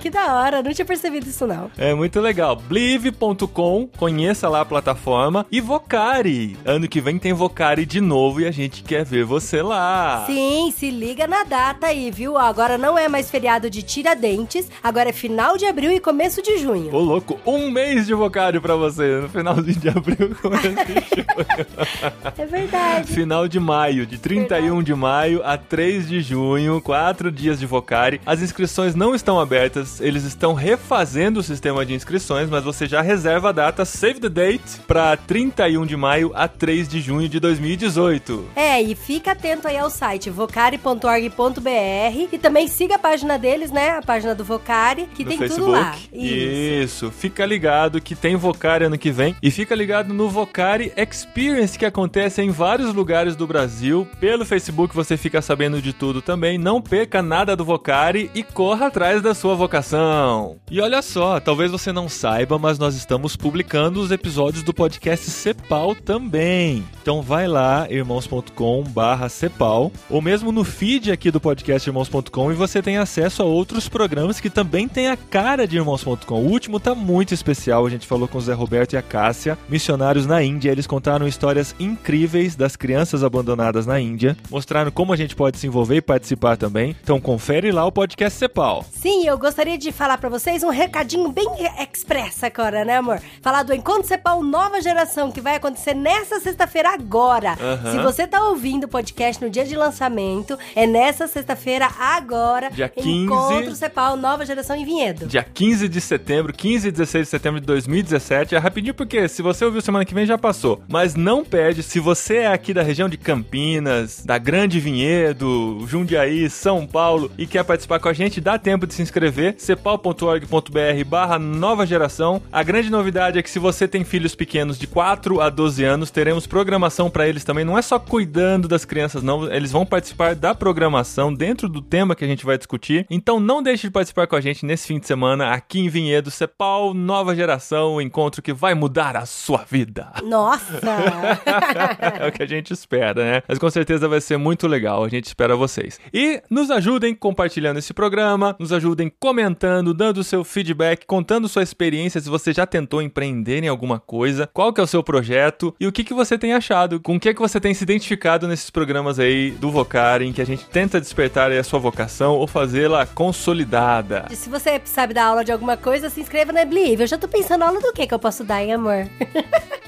Que 0.00 0.10
da 0.10 0.34
hora, 0.34 0.62
não 0.62 0.72
tinha 0.72 0.84
percebido 0.84 1.28
isso 1.28 1.46
não. 1.46 1.70
É 1.76 1.94
muito 1.94 2.20
legal. 2.20 2.56
Blive.com, 2.56 3.88
conheça 3.96 4.48
lá 4.52 4.60
a 4.60 4.64
plataforma. 4.64 5.46
E 5.50 5.60
Vocari. 5.60 6.56
Ano 6.64 6.86
que 6.86 7.00
vem 7.00 7.18
tem 7.18 7.32
Vocari 7.32 7.86
de 7.86 8.00
novo 8.00 8.40
e 8.40 8.46
a 8.46 8.50
gente 8.50 8.82
quer 8.82 9.04
ver 9.04 9.24
você 9.24 9.62
lá. 9.62 10.24
Sim, 10.26 10.72
se 10.76 10.90
liga 10.90 11.26
na 11.26 11.42
data 11.42 11.86
aí, 11.86 12.10
viu? 12.10 12.36
Agora 12.36 12.76
não 12.76 12.98
é 12.98 13.08
mais 13.08 13.30
feriado 13.30 13.70
de 13.70 13.82
Tiradentes, 13.82 14.70
agora 14.82 15.08
é 15.08 15.12
final 15.12 15.56
de 15.56 15.64
abril 15.64 15.90
e 15.90 15.98
começo 15.98 16.42
de 16.42 16.58
junho. 16.58 16.94
Ô 16.94 16.98
louco, 17.00 17.40
um 17.46 17.70
mês 17.70 18.06
de 18.06 18.14
Vocari 18.14 18.60
pra 18.60 18.76
você. 18.76 19.20
No 19.22 19.28
finalzinho 19.28 19.80
de 19.80 19.88
abril, 19.88 20.36
começo 20.40 20.68
de 20.68 20.94
junho. 20.94 22.02
É 22.36 22.46
verdade. 22.46 23.12
Final 23.12 23.46
de 23.46 23.60
maio, 23.60 24.06
de 24.06 24.18
31 24.18 24.82
de 24.82 24.94
maio 24.94 25.42
a 25.44 25.56
3 25.56 26.08
de 26.08 26.20
junho, 26.20 26.80
quatro 26.80 27.30
dias 27.30 27.58
de 27.58 27.66
Vocari. 27.66 28.20
As 28.26 28.40
inscrições 28.42 28.94
não 28.94 29.14
estão 29.14 29.38
abertas, 29.38 30.00
eles 30.00 30.24
estão 30.24 30.54
refazendo 30.54 31.40
o 31.40 31.42
sistema 31.42 31.84
de 31.86 31.94
inscrições, 31.94 32.48
mas 32.50 32.64
você 32.64 32.86
já 32.86 33.00
reserva 33.00 33.50
a 33.50 33.52
data, 33.52 33.84
save 33.84 34.20
the 34.20 34.28
date, 34.28 34.41
pra 34.86 35.16
31 35.16 35.86
de 35.86 35.96
maio 35.96 36.32
a 36.34 36.48
3 36.48 36.88
de 36.88 37.00
junho 37.00 37.28
de 37.28 37.38
2018. 37.38 38.48
É, 38.56 38.82
e 38.82 38.94
fica 38.94 39.32
atento 39.32 39.68
aí 39.68 39.78
ao 39.78 39.88
site 39.88 40.28
vocari.org.br 40.30 42.28
e 42.32 42.38
também 42.38 42.66
siga 42.68 42.96
a 42.96 42.98
página 42.98 43.38
deles, 43.38 43.70
né? 43.70 43.90
A 43.90 44.02
página 44.02 44.34
do 44.34 44.44
Vocari, 44.44 45.08
que 45.14 45.22
no 45.24 45.30
tem 45.30 45.38
Facebook. 45.38 45.64
tudo 45.64 45.72
lá. 45.72 45.96
Isso. 46.12 47.10
Fica 47.10 47.46
ligado 47.46 48.00
que 48.00 48.14
tem 48.14 48.36
Vocari 48.36 48.84
ano 48.84 48.98
que 48.98 49.10
vem. 49.10 49.36
E 49.42 49.50
fica 49.50 49.74
ligado 49.74 50.12
no 50.12 50.28
Vocari 50.28 50.92
Experience 50.96 51.78
que 51.78 51.86
acontece 51.86 52.42
em 52.42 52.50
vários 52.50 52.92
lugares 52.92 53.36
do 53.36 53.46
Brasil. 53.46 54.06
Pelo 54.18 54.44
Facebook 54.44 54.94
você 54.94 55.16
fica 55.16 55.40
sabendo 55.40 55.80
de 55.80 55.92
tudo 55.92 56.20
também. 56.20 56.58
Não 56.58 56.80
perca 56.80 57.22
nada 57.22 57.54
do 57.54 57.64
Vocari 57.64 58.30
e 58.34 58.42
corra 58.42 58.88
atrás 58.88 59.22
da 59.22 59.34
sua 59.34 59.54
vocação. 59.54 60.56
E 60.70 60.80
olha 60.80 61.00
só, 61.00 61.38
talvez 61.38 61.70
você 61.70 61.92
não 61.92 62.08
saiba, 62.08 62.58
mas 62.58 62.78
nós 62.78 62.96
estamos 62.96 63.36
publicando 63.36 64.00
os 64.00 64.10
episódios 64.10 64.31
episódios 64.32 64.62
do 64.62 64.72
podcast 64.72 65.30
Cepal 65.30 65.94
também. 65.94 66.82
Então 67.02 67.20
vai 67.20 67.46
lá, 67.46 67.86
irmãos.com 67.90 68.82
barra 68.84 69.28
Cepal, 69.28 69.92
ou 70.08 70.22
mesmo 70.22 70.50
no 70.50 70.64
feed 70.64 71.12
aqui 71.12 71.30
do 71.30 71.38
podcast 71.38 71.86
irmãos.com 71.86 72.50
e 72.50 72.54
você 72.54 72.80
tem 72.80 72.96
acesso 72.96 73.42
a 73.42 73.44
outros 73.44 73.90
programas 73.90 74.40
que 74.40 74.48
também 74.48 74.88
tem 74.88 75.08
a 75.08 75.16
cara 75.16 75.66
de 75.66 75.76
irmãos.com. 75.76 76.40
O 76.40 76.48
último 76.48 76.80
tá 76.80 76.94
muito 76.94 77.34
especial, 77.34 77.84
a 77.84 77.90
gente 77.90 78.06
falou 78.06 78.26
com 78.26 78.38
o 78.38 78.40
Zé 78.40 78.54
Roberto 78.54 78.94
e 78.94 78.96
a 78.96 79.02
Cássia, 79.02 79.58
missionários 79.68 80.24
na 80.24 80.42
Índia. 80.42 80.70
Eles 80.70 80.86
contaram 80.86 81.28
histórias 81.28 81.74
incríveis 81.78 82.56
das 82.56 82.74
crianças 82.74 83.22
abandonadas 83.22 83.84
na 83.84 84.00
Índia, 84.00 84.34
mostraram 84.48 84.90
como 84.90 85.12
a 85.12 85.16
gente 85.16 85.36
pode 85.36 85.58
se 85.58 85.66
envolver 85.66 85.96
e 85.96 86.02
participar 86.02 86.56
também. 86.56 86.96
Então 87.02 87.20
confere 87.20 87.70
lá 87.70 87.84
o 87.84 87.92
podcast 87.92 88.38
Cepal. 88.38 88.82
Sim, 88.92 89.26
eu 89.26 89.36
gostaria 89.36 89.76
de 89.76 89.92
falar 89.92 90.16
pra 90.16 90.30
vocês 90.30 90.62
um 90.62 90.70
recadinho 90.70 91.30
bem 91.30 91.48
express 91.92 92.42
agora, 92.42 92.82
né, 92.82 92.96
amor? 92.96 93.20
Falar 93.42 93.64
do 93.64 93.74
Encontro 93.74 94.06
Cepal 94.06 94.21
Nova 94.42 94.80
Geração, 94.80 95.30
que 95.30 95.40
vai 95.40 95.56
acontecer 95.56 95.94
nessa 95.94 96.40
sexta-feira 96.40 96.92
agora. 96.92 97.56
Aham. 97.60 97.92
Se 97.92 97.98
você 97.98 98.26
tá 98.26 98.42
ouvindo 98.48 98.84
o 98.84 98.88
podcast 98.88 99.42
no 99.42 99.50
dia 99.50 99.64
de 99.64 99.74
lançamento, 99.76 100.58
é 100.74 100.86
nessa 100.86 101.26
sexta-feira 101.26 101.88
agora. 101.98 102.70
Dia 102.70 102.88
15. 102.88 103.08
Encontro 103.08 103.74
Cepal 103.74 104.16
Nova 104.16 104.44
Geração 104.44 104.76
em 104.76 104.84
Vinhedo. 104.84 105.26
Dia 105.26 105.42
15 105.42 105.88
de 105.88 106.00
setembro, 106.00 106.52
15 106.52 106.88
e 106.88 106.90
16 106.90 107.26
de 107.26 107.30
setembro 107.30 107.60
de 107.60 107.66
2017. 107.66 108.54
É 108.54 108.58
rapidinho 108.58 108.94
porque 108.94 109.28
se 109.28 109.42
você 109.42 109.64
ouviu 109.64 109.80
semana 109.80 110.04
que 110.04 110.14
vem 110.14 110.26
já 110.26 110.38
passou. 110.38 110.82
Mas 110.88 111.14
não 111.14 111.44
perde, 111.44 111.82
se 111.82 112.00
você 112.00 112.38
é 112.38 112.46
aqui 112.48 112.72
da 112.72 112.82
região 112.82 113.08
de 113.08 113.16
Campinas, 113.16 114.24
da 114.24 114.38
Grande 114.38 114.80
Vinhedo, 114.80 115.84
Jundiaí, 115.86 116.48
São 116.48 116.86
Paulo 116.86 117.30
e 117.38 117.46
quer 117.46 117.64
participar 117.64 118.00
com 118.00 118.08
a 118.08 118.12
gente, 118.12 118.40
dá 118.40 118.58
tempo 118.58 118.86
de 118.86 118.94
se 118.94 119.02
inscrever. 119.02 119.54
cepal.org.br 119.58 121.04
barra 121.06 121.38
nova 121.38 121.86
geração. 121.86 122.42
A 122.52 122.62
grande 122.62 122.90
novidade 122.90 123.38
é 123.38 123.42
que 123.42 123.50
se 123.50 123.58
você 123.58 123.88
tem 123.88 124.04
filhos 124.12 124.34
pequenos 124.34 124.78
de 124.78 124.86
4 124.86 125.40
a 125.40 125.48
12 125.48 125.82
anos, 125.84 126.10
teremos 126.10 126.46
programação 126.46 127.08
para 127.08 127.26
eles 127.26 127.44
também. 127.44 127.64
Não 127.64 127.78
é 127.78 127.80
só 127.80 127.98
cuidando 127.98 128.68
das 128.68 128.84
crianças, 128.84 129.22
não. 129.22 129.50
Eles 129.50 129.72
vão 129.72 129.86
participar 129.86 130.34
da 130.34 130.54
programação 130.54 131.32
dentro 131.32 131.66
do 131.66 131.80
tema 131.80 132.14
que 132.14 132.22
a 132.22 132.28
gente 132.28 132.44
vai 132.44 132.58
discutir. 132.58 133.06
Então 133.08 133.40
não 133.40 133.62
deixe 133.62 133.86
de 133.86 133.90
participar 133.90 134.26
com 134.26 134.36
a 134.36 134.40
gente 134.42 134.66
nesse 134.66 134.86
fim 134.86 134.98
de 134.98 135.06
semana 135.06 135.54
aqui 135.54 135.80
em 135.80 135.88
Vinhedo, 135.88 136.30
Cepal 136.30 136.92
Nova 136.92 137.34
Geração, 137.34 137.94
o 137.94 138.02
encontro 138.02 138.42
que 138.42 138.52
vai 138.52 138.74
mudar 138.74 139.16
a 139.16 139.24
sua 139.24 139.64
vida. 139.64 140.12
Nossa! 140.22 140.78
é 142.20 142.28
o 142.28 142.32
que 142.32 142.42
a 142.42 142.46
gente 142.46 142.70
espera, 142.70 143.24
né? 143.24 143.42
Mas 143.48 143.58
com 143.58 143.70
certeza 143.70 144.06
vai 144.08 144.20
ser 144.20 144.36
muito 144.36 144.68
legal. 144.68 145.04
A 145.04 145.08
gente 145.08 145.24
espera 145.24 145.56
vocês. 145.56 145.98
E 146.12 146.42
nos 146.50 146.70
ajudem 146.70 147.14
compartilhando 147.14 147.78
esse 147.78 147.94
programa, 147.94 148.54
nos 148.58 148.74
ajudem 148.74 149.10
comentando, 149.18 149.94
dando 149.94 150.22
seu 150.22 150.44
feedback, 150.44 151.06
contando 151.06 151.48
sua 151.48 151.62
experiência 151.62 152.20
se 152.20 152.28
você 152.28 152.52
já 152.52 152.66
tentou 152.66 153.00
empreender 153.00 153.64
em 153.64 153.68
alguma 153.68 154.01
coisa, 154.06 154.48
qual 154.52 154.72
que 154.72 154.80
é 154.80 154.84
o 154.84 154.86
seu 154.86 155.02
projeto 155.02 155.74
e 155.80 155.86
o 155.86 155.92
que 155.92 156.04
que 156.04 156.12
você 156.12 156.36
tem 156.36 156.52
achado, 156.52 157.00
com 157.00 157.16
o 157.16 157.20
que 157.20 157.32
que 157.32 157.40
você 157.40 157.60
tem 157.60 157.72
se 157.72 157.84
identificado 157.84 158.46
nesses 158.46 158.70
programas 158.70 159.18
aí 159.18 159.52
do 159.52 159.70
Vocar, 159.70 160.22
em 160.22 160.32
que 160.32 160.42
a 160.42 160.46
gente 160.46 160.66
tenta 160.66 161.00
despertar 161.00 161.50
a 161.50 161.64
sua 161.64 161.78
vocação 161.78 162.34
ou 162.34 162.46
fazê-la 162.46 163.06
consolidada. 163.06 164.26
Se 164.30 164.50
você 164.50 164.80
sabe 164.84 165.14
dar 165.14 165.26
aula 165.26 165.44
de 165.44 165.52
alguma 165.52 165.76
coisa, 165.76 166.10
se 166.10 166.20
inscreva 166.20 166.52
na 166.52 166.64
Believe. 166.64 167.02
Eu 167.02 167.06
já 167.06 167.18
tô 167.18 167.28
pensando 167.28 167.62
aula 167.62 167.80
do 167.80 167.92
que 167.92 168.06
que 168.06 168.14
eu 168.14 168.18
posso 168.18 168.44
dar, 168.44 168.62
hein, 168.62 168.74
amor? 168.74 169.08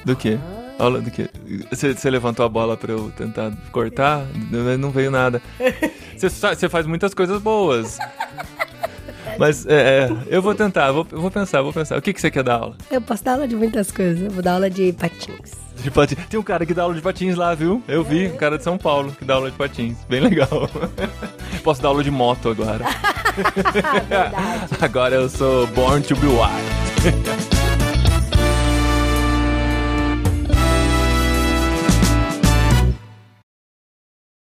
Do 0.03 0.15
quê? 0.15 0.37
Aula 0.77 0.99
do 0.99 1.09
quê? 1.09 1.29
Você, 1.71 2.09
levantou 2.09 2.45
a 2.45 2.49
bola 2.49 2.75
pra 2.75 2.91
eu 2.91 3.09
tentar 3.11 3.51
cortar? 3.71 4.25
Não, 4.77 4.91
veio 4.91 5.09
nada. 5.09 5.41
Você 6.17 6.67
faz 6.67 6.85
muitas 6.85 7.13
coisas 7.13 7.41
boas. 7.41 7.97
Mas 9.37 9.65
é, 9.65 10.09
é, 10.09 10.09
eu 10.27 10.41
vou 10.41 10.55
tentar, 10.55 10.91
vou, 10.91 11.05
eu 11.11 11.21
vou 11.21 11.31
pensar, 11.31 11.61
vou 11.61 11.73
pensar. 11.73 11.97
O 11.97 12.01
que, 12.01 12.13
que 12.13 12.21
você 12.21 12.31
quer 12.31 12.43
dar 12.43 12.55
aula? 12.55 12.75
Eu 12.89 13.01
posso 13.01 13.23
dar 13.23 13.33
aula 13.33 13.47
de 13.47 13.55
muitas 13.55 13.91
coisas. 13.91 14.21
Eu 14.21 14.31
vou 14.31 14.41
dar 14.41 14.53
aula 14.53 14.69
de 14.69 14.93
patins. 14.93 15.51
De 15.81 15.91
patins. 15.91 16.25
Tem 16.27 16.39
um 16.39 16.43
cara 16.43 16.65
que 16.65 16.73
dá 16.73 16.83
aula 16.83 16.95
de 16.95 17.01
patins 17.01 17.35
lá, 17.35 17.53
viu? 17.53 17.83
Eu 17.87 18.03
vi, 18.03 18.27
um 18.27 18.37
cara 18.37 18.57
de 18.57 18.63
São 18.63 18.77
Paulo 18.77 19.11
que 19.11 19.25
dá 19.25 19.35
aula 19.35 19.51
de 19.51 19.57
patins. 19.57 19.97
Bem 20.09 20.21
legal. 20.21 20.69
Posso 21.63 21.81
dar 21.81 21.89
aula 21.89 22.03
de 22.03 22.11
moto 22.11 22.49
agora. 22.49 22.85
Agora 24.81 25.15
eu 25.15 25.29
sou 25.29 25.67
Born 25.67 26.01
to 26.01 26.15
be 26.15 26.27
Wild. 26.27 27.54